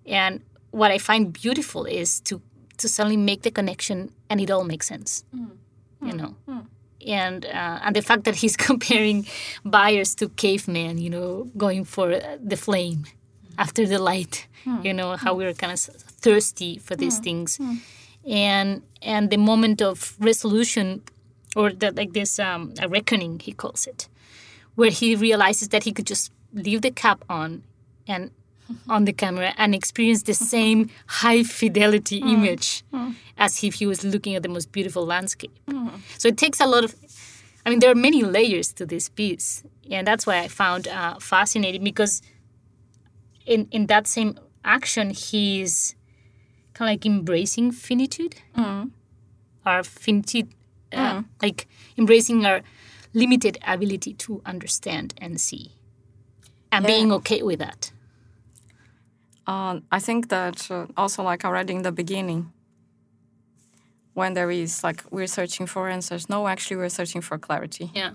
And 0.06 0.42
what 0.72 0.92
I 0.92 0.98
find 0.98 1.34
beautiful 1.34 1.86
is 1.86 2.20
to 2.22 2.42
to 2.78 2.88
suddenly 2.88 3.18
make 3.18 3.42
the 3.42 3.50
connection 3.50 4.12
and 4.30 4.40
it 4.40 4.52
all 4.52 4.64
makes 4.64 4.88
sense. 4.88 5.24
Mm-hmm. 5.36 6.08
You 6.08 6.14
know. 6.14 6.36
Mm-hmm. 6.48 6.60
And 7.08 7.46
uh, 7.46 7.80
and 7.84 7.96
the 7.96 8.02
fact 8.02 8.24
that 8.26 8.36
he's 8.36 8.58
comparing 8.70 9.28
buyers 9.64 10.16
to 10.16 10.30
cavemen, 10.30 10.98
you 10.98 11.10
know, 11.10 11.50
going 11.58 11.86
for 11.86 12.20
the 12.44 12.58
flame 12.58 13.06
after 13.58 13.88
the 13.88 13.98
light, 13.98 14.48
you 14.84 14.94
know, 14.94 15.16
how 15.16 15.34
we're 15.34 15.54
kind 15.54 15.74
of 15.74 15.80
thirsty 15.80 16.78
for 16.78 16.96
these 16.96 17.20
things, 17.20 17.60
and 18.28 18.82
and 19.02 19.30
the 19.30 19.38
moment 19.38 19.82
of 19.82 20.16
resolution, 20.20 21.02
or 21.56 21.72
that 21.72 21.96
like 21.96 22.14
this 22.14 22.40
um, 22.40 22.74
a 22.82 22.88
reckoning 22.88 23.40
he 23.40 23.54
calls 23.54 23.88
it, 23.88 24.10
where 24.76 24.92
he 24.92 25.16
realizes 25.16 25.70
that 25.70 25.84
he 25.84 25.94
could 25.94 26.06
just 26.06 26.32
leave 26.58 26.82
the 26.82 26.92
cap 26.92 27.24
on 27.30 27.64
and 28.08 28.32
on 28.90 29.06
the 29.06 29.14
camera 29.14 29.54
and 29.58 29.74
experience 29.74 30.24
the 30.24 30.34
same 30.34 30.90
high 31.08 31.44
fidelity 31.44 32.22
mm. 32.22 32.34
image 32.34 32.84
mm. 32.94 33.16
as 33.38 33.64
if 33.64 33.76
he 33.76 33.86
was 33.86 34.04
looking 34.04 34.36
at 34.36 34.44
the 34.44 34.50
most 34.50 34.72
beautiful 34.72 35.06
landscape. 35.06 35.58
Mm. 35.68 36.00
So 36.18 36.28
it 36.28 36.38
takes 36.38 36.60
a 36.60 36.66
lot 36.66 36.84
of, 36.84 36.96
I 37.66 37.70
mean, 37.70 37.80
there 37.80 37.92
are 37.92 37.96
many 37.96 38.24
layers 38.24 38.74
to 38.74 38.86
this 38.86 39.10
piece. 39.10 39.64
And 39.90 40.06
that's 40.06 40.28
why 40.28 40.40
I 40.40 40.48
found 40.48 40.88
uh, 40.88 41.18
fascinating 41.20 41.84
because 41.84 42.22
in, 43.46 43.68
in 43.72 43.88
that 43.88 44.08
same 44.08 44.38
action, 44.66 45.12
he's 45.12 45.96
kind 46.74 46.90
of 46.90 46.94
like 46.94 47.06
embracing 47.06 47.72
finitude, 47.72 48.36
our 49.66 49.84
finitude, 49.84 50.50
uh, 50.92 51.24
like 51.42 51.68
embracing 51.98 52.46
our 52.46 52.62
limited 53.14 53.58
ability 53.66 54.14
to 54.14 54.42
understand 54.46 55.14
and 55.18 55.40
see 55.40 55.77
and 56.72 56.86
being 56.86 57.12
okay 57.12 57.42
with 57.42 57.60
that. 57.60 57.92
Uh, 59.46 59.80
I 59.92 60.00
think 60.00 60.30
that 60.30 60.70
uh, 60.70 60.88
also, 60.98 61.24
like 61.24 61.46
already 61.46 61.74
in 61.74 61.84
the 61.84 61.92
beginning, 61.92 62.52
when 64.14 64.34
there 64.34 64.52
is 64.52 64.84
like 64.84 65.04
we're 65.12 65.28
searching 65.28 65.68
for 65.68 65.88
answers, 65.90 66.28
no, 66.30 66.48
actually 66.48 66.78
we're 66.78 66.90
searching 66.90 67.22
for 67.22 67.38
clarity. 67.38 67.92
Yeah, 67.94 68.12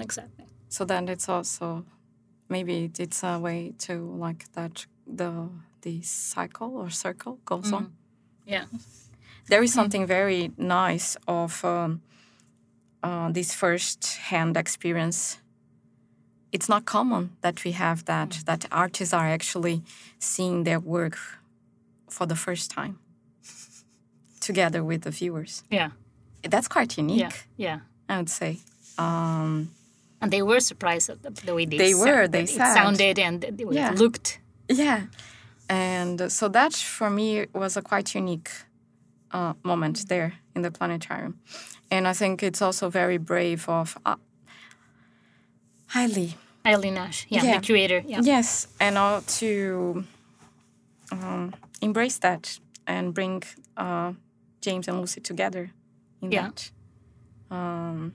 exactly. 0.00 0.46
So 0.68 0.84
then 0.84 1.08
it's 1.08 1.28
also 1.28 1.84
maybe 2.48 2.90
it's 2.98 3.22
a 3.22 3.38
way 3.38 3.74
to 3.78 3.94
like 4.18 4.50
that 4.52 4.86
the 5.06 5.48
the 5.82 6.00
cycle 6.02 6.76
or 6.76 6.90
circle 6.90 7.38
goes 7.44 7.72
on. 7.72 7.92
Yeah. 8.46 8.64
There 9.48 9.62
is 9.62 9.72
something 9.74 10.06
very 10.06 10.52
nice 10.56 11.16
of 11.26 11.64
um, 11.64 12.00
uh, 13.02 13.32
this 13.32 13.52
first-hand 13.54 14.56
experience. 14.56 15.41
It's 16.52 16.68
not 16.68 16.84
common 16.84 17.30
that 17.40 17.64
we 17.64 17.72
have 17.72 18.04
that 18.04 18.42
that 18.44 18.66
artists 18.70 19.14
are 19.14 19.26
actually 19.34 19.82
seeing 20.18 20.64
their 20.64 20.78
work 20.80 21.16
for 22.08 22.26
the 22.26 22.36
first 22.36 22.70
time 22.70 22.98
together 24.40 24.82
with 24.84 25.02
the 25.02 25.10
viewers. 25.10 25.62
Yeah. 25.70 25.90
That's 26.42 26.68
quite 26.68 26.98
unique, 26.98 27.20
Yeah. 27.20 27.30
Yeah. 27.56 27.78
I 28.08 28.16
would 28.18 28.28
say. 28.30 28.58
Um, 28.98 29.70
And 30.20 30.30
they 30.30 30.42
were 30.42 30.60
surprised 30.60 31.10
at 31.10 31.22
the, 31.22 31.30
the 31.46 31.54
way 31.54 31.66
they, 31.66 31.78
They 31.78 31.94
were, 31.94 32.28
they 32.28 32.46
sounded 32.46 33.18
and 33.18 33.40
the 33.40 33.64
way 33.64 33.74
Yeah. 33.76 33.92
looked. 33.96 34.38
Yeah. 34.68 35.00
And 35.68 36.20
uh, 36.20 36.28
so 36.28 36.48
that 36.48 36.74
for 36.74 37.10
me 37.10 37.46
was 37.54 37.76
a 37.76 37.82
quite 37.82 38.14
unique 38.18 38.50
uh, 39.30 39.54
moment 39.62 40.08
there 40.08 40.32
in 40.54 40.62
the 40.62 40.70
planetarium. 40.70 41.38
And 41.90 42.06
I 42.06 42.12
think 42.12 42.42
it's 42.42 42.60
also 42.62 42.90
very 42.90 43.18
brave 43.18 43.68
of 43.68 43.96
uh, 45.94 45.98
Hailey. 45.98 46.34
Aily 46.64 46.90
Nash, 46.92 47.26
yeah, 47.28 47.42
Yeah. 47.44 47.56
the 47.56 47.66
curator. 47.66 48.02
Yeah. 48.06 48.20
Yes. 48.22 48.68
And 48.78 48.96
all 48.96 49.22
to 49.40 50.04
um, 51.10 51.54
embrace 51.80 52.18
that 52.18 52.60
and 52.86 53.12
bring 53.12 53.42
uh, 53.76 54.12
James 54.60 54.88
and 54.88 55.00
Lucy 55.00 55.20
together 55.20 55.70
in 56.20 56.30
Yeah. 56.32 56.48
that. 56.48 56.70
Um, 57.50 58.12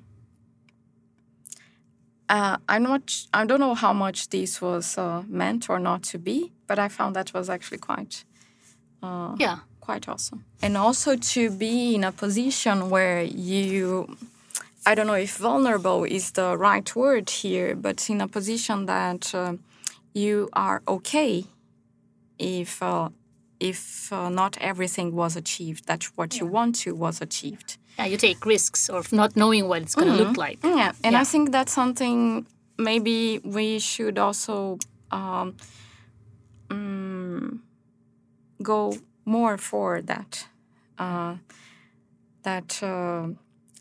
uh, 2.30 2.58
I'm 2.68 2.84
not. 2.84 3.26
I 3.34 3.46
don't 3.46 3.60
know 3.60 3.76
how 3.76 3.94
much 3.94 4.30
this 4.30 4.62
was 4.62 4.98
uh, 4.98 5.24
meant 5.28 5.70
or 5.70 5.80
not 5.80 6.04
to 6.12 6.18
be, 6.18 6.52
but 6.68 6.80
I 6.80 6.90
found 6.90 7.16
that 7.16 7.34
was 7.34 7.50
actually 7.50 7.78
quite 7.78 8.26
yeah. 9.40 9.60
quite 9.80 10.10
awesome. 10.10 10.44
And 10.62 10.76
also 10.78 11.16
to 11.16 11.50
be 11.50 11.96
in 11.96 12.04
a 12.04 12.12
position 12.12 12.90
where 12.90 13.24
you, 13.24 14.18
I 14.88 14.96
don't 14.96 15.08
know 15.08 15.16
if 15.16 15.36
vulnerable 15.36 16.06
is 16.06 16.32
the 16.32 16.58
right 16.58 16.96
word 16.96 17.30
here, 17.30 17.76
but 17.76 18.10
in 18.10 18.22
a 18.22 18.28
position 18.28 18.86
that 18.86 19.36
uh, 19.36 19.56
you 20.14 20.48
are 20.54 20.82
okay 20.88 21.44
if 22.40 22.82
uh, 22.82 23.10
if 23.60 24.14
uh, 24.14 24.30
not 24.30 24.58
everything 24.62 25.14
was 25.14 25.36
achieved, 25.36 25.88
that 25.88 26.06
what 26.16 26.40
you 26.40 26.46
want 26.46 26.76
to 26.84 26.96
was 26.96 27.20
achieved. 27.20 27.78
Yeah, 28.00 28.06
you 28.06 28.16
take 28.16 28.46
risks 28.46 28.88
of 28.90 29.12
not 29.12 29.36
knowing 29.36 29.68
what 29.68 29.82
it's 29.82 29.94
going 29.94 30.08
to 30.08 30.24
look 30.24 30.38
like. 30.38 30.60
Yeah, 30.64 30.94
and 31.04 31.14
Yeah. 31.14 31.22
I 31.22 31.26
think 31.26 31.52
that's 31.52 31.74
something 31.74 32.46
maybe 32.78 33.40
we 33.44 33.80
should 33.80 34.18
also 34.18 34.78
um, 35.12 35.58
mm, 36.70 37.60
go 38.64 38.94
more 39.26 39.58
for 39.58 40.02
that. 40.02 40.48
Uh, 40.98 41.36
that 42.44 42.82
uh, 42.82 43.28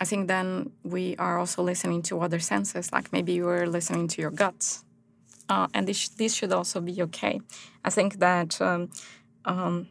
I 0.00 0.04
think 0.04 0.28
then 0.28 0.70
we 0.82 1.16
are 1.16 1.38
also 1.38 1.62
listening 1.62 2.02
to 2.02 2.20
other 2.20 2.38
senses, 2.38 2.92
like 2.92 3.12
maybe 3.12 3.32
you 3.32 3.48
are 3.48 3.66
listening 3.66 4.08
to 4.08 4.22
your 4.22 4.30
guts, 4.30 4.84
uh, 5.48 5.68
and 5.72 5.88
this 5.88 6.08
this 6.08 6.34
should 6.34 6.52
also 6.52 6.80
be 6.80 7.02
okay. 7.02 7.40
I 7.84 7.90
think 7.90 8.18
that. 8.18 8.60
Um, 8.60 8.90
um, 9.44 9.88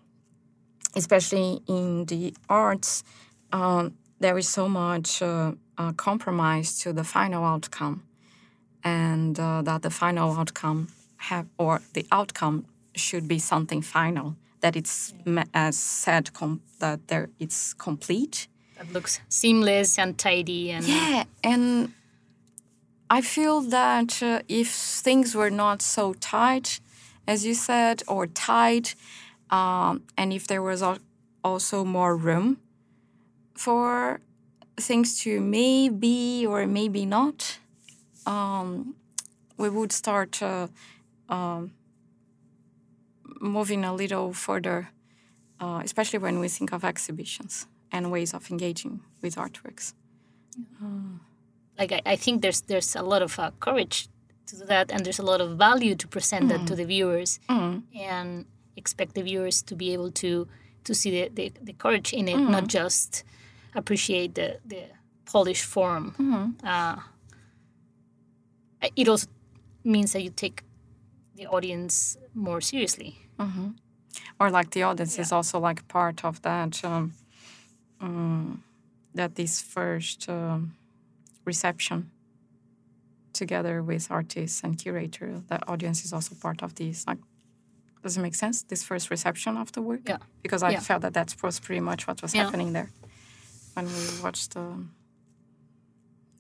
especially 0.96 1.62
in 1.68 2.06
the 2.06 2.34
arts, 2.50 3.04
um, 3.52 3.94
there 4.20 4.38
is 4.38 4.48
so 4.48 4.68
much 4.68 5.22
uh, 5.22 5.52
uh, 5.78 5.92
compromise 5.94 6.80
to 6.80 6.94
the 6.94 7.04
final 7.04 7.44
outcome, 7.44 8.04
and 8.84 9.40
uh, 9.40 9.62
that 9.62 9.82
the 9.82 9.90
final 9.90 10.32
outcome 10.38 10.88
have 11.18 11.48
or 11.58 11.82
the 11.94 12.06
outcome 12.12 12.66
should 12.96 13.28
be 13.28 13.40
something 13.40 13.82
final. 13.82 14.36
That 14.62 14.76
it's 14.76 15.14
as 15.54 15.78
said 15.78 16.34
com- 16.34 16.62
that 16.80 17.08
there 17.08 17.30
it's 17.40 17.74
complete. 17.74 18.48
That 18.78 18.92
looks 18.92 19.22
seamless 19.30 19.98
and 19.98 20.18
tidy 20.18 20.72
and 20.72 20.86
Yeah, 20.86 21.24
and 21.44 21.94
I 23.10 23.22
feel 23.22 23.62
that 23.62 24.22
uh, 24.22 24.42
if 24.50 24.70
things 24.70 25.36
were 25.36 25.50
not 25.50 25.82
so 25.82 26.14
tight, 26.14 26.80
as 27.28 27.46
you 27.46 27.54
said, 27.54 28.04
or 28.08 28.28
tight, 28.28 28.96
um, 29.50 30.04
and 30.18 30.34
if 30.34 30.48
there 30.48 30.62
was 30.62 30.84
also 31.44 31.86
more 31.86 32.18
room 32.18 32.58
for 33.54 34.20
things 34.78 35.22
to 35.22 35.40
maybe 35.40 36.46
or 36.46 36.66
maybe 36.68 37.06
not, 37.06 37.60
um, 38.26 38.96
we 39.58 39.70
would 39.70 39.92
start 39.94 40.42
uh, 40.42 40.68
um, 41.30 41.72
moving 43.40 43.86
a 43.86 43.94
little 43.94 44.34
further, 44.34 44.90
uh, 45.62 45.82
especially 45.84 46.20
when 46.20 46.40
we 46.40 46.50
think 46.50 46.74
of 46.74 46.84
exhibitions 46.84 47.68
and 47.92 48.12
ways 48.12 48.34
of 48.34 48.50
engaging 48.52 49.00
with 49.22 49.36
artworks. 49.36 49.94
like 51.78 51.92
I, 51.92 52.02
I 52.14 52.16
think 52.16 52.42
there's 52.42 52.62
there's 52.62 52.96
a 52.96 53.02
lot 53.04 53.22
of 53.22 53.38
uh, 53.40 53.52
courage 53.60 54.08
to 54.48 54.56
do 54.58 54.66
that 54.66 54.92
and 54.92 55.04
there's 55.06 55.20
a 55.20 55.24
lot 55.26 55.42
of 55.42 55.58
value 55.58 55.96
to 55.96 56.08
present 56.08 56.50
that 56.50 56.68
to 56.68 56.76
the 56.76 56.86
viewers 56.86 57.40
and 57.94 58.46
expect 58.78 59.14
the 59.16 59.22
viewers 59.24 59.62
to 59.64 59.76
be 59.76 59.94
able 59.94 60.12
to 60.12 60.48
to 60.84 60.94
see 60.94 61.10
the, 61.12 61.30
the, 61.34 61.52
the 61.64 61.74
courage 61.74 62.14
in 62.14 62.28
it 62.28 62.38
not 62.38 62.68
just 62.68 63.24
appreciate 63.74 64.36
the, 64.36 64.60
the 64.66 64.84
polished 65.26 65.66
form. 65.66 66.14
Uh, 66.64 66.98
it 68.96 69.08
also 69.08 69.28
means 69.84 70.14
that 70.14 70.22
you 70.22 70.30
take 70.30 70.64
the 71.36 71.48
audience 71.48 72.18
more 72.34 72.62
seriously. 72.62 73.18
Or 74.40 74.50
like 74.50 74.70
the 74.72 74.84
audience 74.84 75.18
is 75.20 75.32
also 75.32 75.60
like 75.60 75.88
part 75.88 76.24
of 76.24 76.42
that 76.44 76.84
um, 76.86 77.14
um, 78.06 78.64
that 79.16 79.36
this 79.36 79.62
first 79.62 80.30
um, 80.30 80.76
reception 81.46 82.10
together 83.34 83.82
with 83.84 84.08
artists 84.12 84.64
and 84.64 84.78
curators, 84.84 85.42
the 85.50 85.58
audience 85.68 86.06
is 86.06 86.14
also 86.14 86.36
part 86.36 86.64
of 86.64 86.74
this 86.76 87.06
like 87.08 87.18
does 88.04 88.18
it 88.18 88.22
make 88.22 88.36
sense 88.36 88.64
this 88.64 88.84
first 88.84 89.10
reception 89.10 89.58
of 89.58 89.72
the 89.72 89.82
work? 89.82 90.02
Yeah. 90.08 90.18
because 90.44 90.62
i 90.64 90.70
Yeah. 90.72 90.80
felt 90.90 91.02
that 91.02 91.14
that 91.14 91.36
was 91.44 91.60
pretty 91.60 91.82
much 91.82 92.02
what 92.08 92.22
was 92.22 92.34
Yeah. 92.34 92.44
happening 92.46 92.74
there 92.74 92.90
when 93.76 93.86
we 93.88 94.02
watched 94.24 94.50
the, 94.54 94.66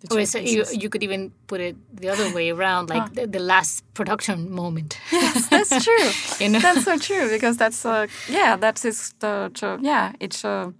two 0.09 0.17
it's, 0.19 0.35
you, 0.35 0.63
you 0.83 0.89
could 0.89 1.03
even 1.03 1.31
put 1.47 1.59
it 1.59 1.75
the 2.01 2.09
other 2.13 2.27
way 2.37 2.51
around 2.51 2.89
like 2.89 3.13
the, 3.15 3.25
the 3.27 3.39
last 3.39 3.83
production 3.93 4.37
moment. 4.51 4.91
That's 5.49 5.83
true. 5.83 6.09
You 6.41 6.49
know? 6.49 6.59
That's 6.59 6.83
so 6.85 6.97
true 6.97 7.29
because 7.35 7.55
that's 7.57 7.85
uh, 7.85 8.05
yeah 8.29 8.55
that 8.57 8.85
is 8.85 9.13
the, 9.19 9.33
the 9.59 9.69
yeah 9.81 10.11
it's 10.19 10.45
uh, 10.45 10.71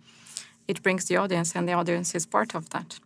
it 0.68 0.82
brings 0.84 1.06
the 1.06 1.18
audience 1.18 1.56
and 1.56 1.68
the 1.68 1.74
audience 1.74 2.16
is 2.16 2.26
part 2.26 2.56
of 2.56 2.70
that. 2.70 3.00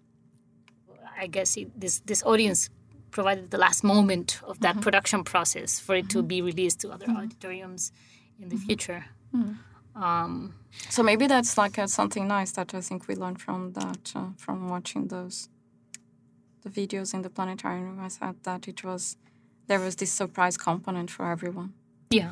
I 1.19 1.27
guess 1.27 1.57
it, 1.57 1.67
this 1.79 1.99
this 2.05 2.23
audience 2.23 2.69
provided 3.11 3.49
the 3.51 3.57
last 3.57 3.83
moment 3.83 4.39
of 4.43 4.55
Mm-hmm. 4.59 4.61
that 4.63 4.81
production 4.81 5.23
process 5.23 5.79
for 5.79 5.95
it 5.95 6.09
to 6.09 6.21
be 6.23 6.41
released 6.41 6.79
to 6.81 6.89
other 6.91 7.07
auditoriums 7.09 7.91
in 8.41 8.49
the 8.49 8.55
Mm-hmm. 8.55 8.65
future. 8.67 9.05
so 10.89 11.03
maybe 11.03 11.27
that's 11.27 11.57
like 11.57 11.77
uh, 11.83 11.87
something 11.87 12.27
nice 12.27 12.51
that 12.53 12.73
i 12.73 12.81
think 12.81 13.07
we 13.07 13.15
learned 13.15 13.41
from 13.41 13.73
that 13.73 14.13
uh, 14.15 14.29
from 14.37 14.69
watching 14.69 15.07
those 15.09 15.49
the 16.63 16.69
videos 16.69 17.13
in 17.13 17.21
the 17.21 17.29
planetarium. 17.29 17.99
I 17.99 18.09
said 18.09 18.35
that 18.43 18.67
it 18.67 18.83
was 18.83 19.17
there 19.67 19.79
was 19.79 19.95
this 19.95 20.11
surprise 20.11 20.57
component 20.57 21.09
for 21.11 21.25
everyone. 21.31 21.69
Yeah, 22.11 22.31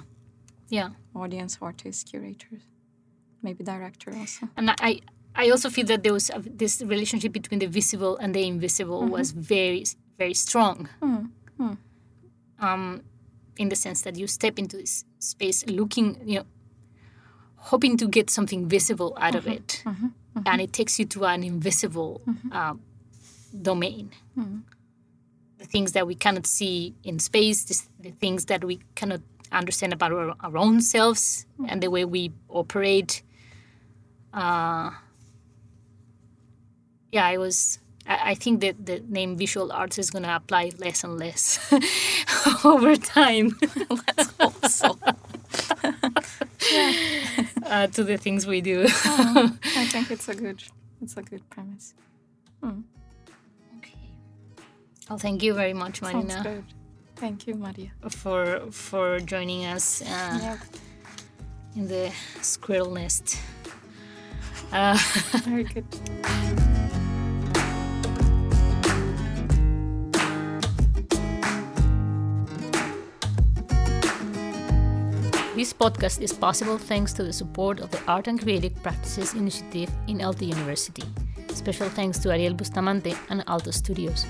yeah, 0.70 0.90
audience 1.16 1.58
artists 1.62 2.04
curators 2.10 2.64
maybe 3.42 3.64
director 3.64 4.12
also. 4.22 4.50
And 4.58 4.70
I 4.90 5.00
I 5.38 5.50
also 5.52 5.70
feel 5.70 5.86
that 5.86 6.02
there 6.04 6.14
was 6.14 6.30
a, 6.32 6.40
this 6.42 6.82
relationship 6.82 7.32
between 7.32 7.60
the 7.60 7.68
visible 7.68 8.18
and 8.18 8.34
the 8.34 8.44
invisible 8.46 9.02
Mm-hmm. 9.02 9.12
was 9.18 9.32
very 9.32 9.86
very 10.18 10.34
strong. 10.34 10.90
Hmm. 11.02 11.74
Um, 12.60 13.04
in 13.58 13.70
the 13.70 13.76
sense 13.76 14.02
that 14.02 14.16
you 14.16 14.28
step 14.28 14.58
into 14.60 14.78
this 14.78 15.06
space 15.20 15.66
looking, 15.68 16.18
you 16.26 16.40
know, 16.40 16.46
hoping 17.56 17.98
to 17.98 18.08
get 18.08 18.30
something 18.30 18.68
visible 18.68 19.16
out 19.22 19.36
of 19.36 19.46
Mm-hmm. 19.46 19.54
it, 19.54 19.84
and 20.46 20.62
it 20.62 20.74
takes 20.74 21.00
you 21.00 21.06
to 21.06 21.26
an 21.26 21.44
invisible 21.44 22.22
uh, 22.52 22.74
domain. 23.62 24.10
Mm-hmm. 24.38 24.58
The 25.60 25.66
things 25.66 25.92
that 25.94 26.06
we 26.08 26.16
cannot 26.16 26.46
see 26.48 26.94
in 27.04 27.20
space, 27.20 27.64
this, 27.66 27.90
the 28.00 28.12
things 28.12 28.46
that 28.46 28.64
we 28.64 28.80
cannot 28.96 29.22
understand 29.52 29.94
about 29.94 30.12
our, 30.12 30.36
our 30.40 30.58
own 30.58 30.82
selves 30.82 31.46
Mm-hmm. 31.60 31.70
and 31.70 31.82
the 31.82 31.90
way 31.90 32.06
we 32.06 32.32
operate. 32.50 33.24
Uh, 34.34 34.92
yeah, 37.12 37.26
I 37.26 37.38
was. 37.38 37.80
I 38.08 38.32
I 38.32 38.36
think 38.36 38.62
that 38.62 38.86
the 38.86 39.00
name 39.08 39.38
visual 39.38 39.72
arts 39.72 39.98
is 39.98 40.10
going 40.12 40.24
to 40.24 40.36
apply 40.36 40.72
less 40.78 41.04
and 41.04 41.18
less 41.20 41.60
over 42.64 42.96
time. 42.96 43.58
Let's 43.90 44.32
hope 44.40 44.66
so. 44.68 44.98
uh, 47.66 47.88
to 47.88 48.04
the 48.04 48.18
things 48.18 48.46
we 48.48 48.62
do. 48.62 48.86
i 48.86 49.86
think 49.92 50.12
it's 50.12 50.28
a 50.30 50.36
good 50.36 50.64
it's 51.02 51.16
a 51.18 51.22
good 51.22 51.48
premise 51.50 51.94
okay. 52.64 53.96
Well, 55.10 55.20
thank 55.20 55.44
you 55.44 55.54
very 55.54 55.74
much, 55.74 56.00
sounds 56.00 56.14
Marina, 56.16 56.44
good 56.44 56.64
thank 57.16 57.48
you 57.48 57.56
maria 57.56 57.92
for 58.10 58.62
for 58.72 59.20
joining 59.20 59.66
us 59.66 60.02
uh, 60.02 60.06
yeah 60.42 60.58
in 61.78 61.88
the 61.88 62.12
squirrel 62.42 62.92
nest. 62.92 63.38
Uh, 64.72 64.98
very 65.46 65.64
good 65.64 65.86
This 75.58 75.74
podcast 75.74 76.22
is 76.22 76.34
possible 76.34 76.78
thanks 76.78 77.14
to 77.14 77.24
the 77.24 77.34
support 77.34 77.80
of 77.80 77.90
the 77.90 78.00
Art 78.08 78.28
and 78.28 78.40
Creative 78.40 78.76
Practices 78.84 79.34
Initiative 79.34 79.90
in 80.06 80.20
Aalto 80.20 80.46
University. 80.46 81.02
Special 81.50 81.90
thanks 81.90 82.20
to 82.20 82.32
Ariel 82.32 82.54
Bustamante 82.54 83.16
and 83.32 83.44
Aalto 83.48 83.74
Studios. 83.74 84.28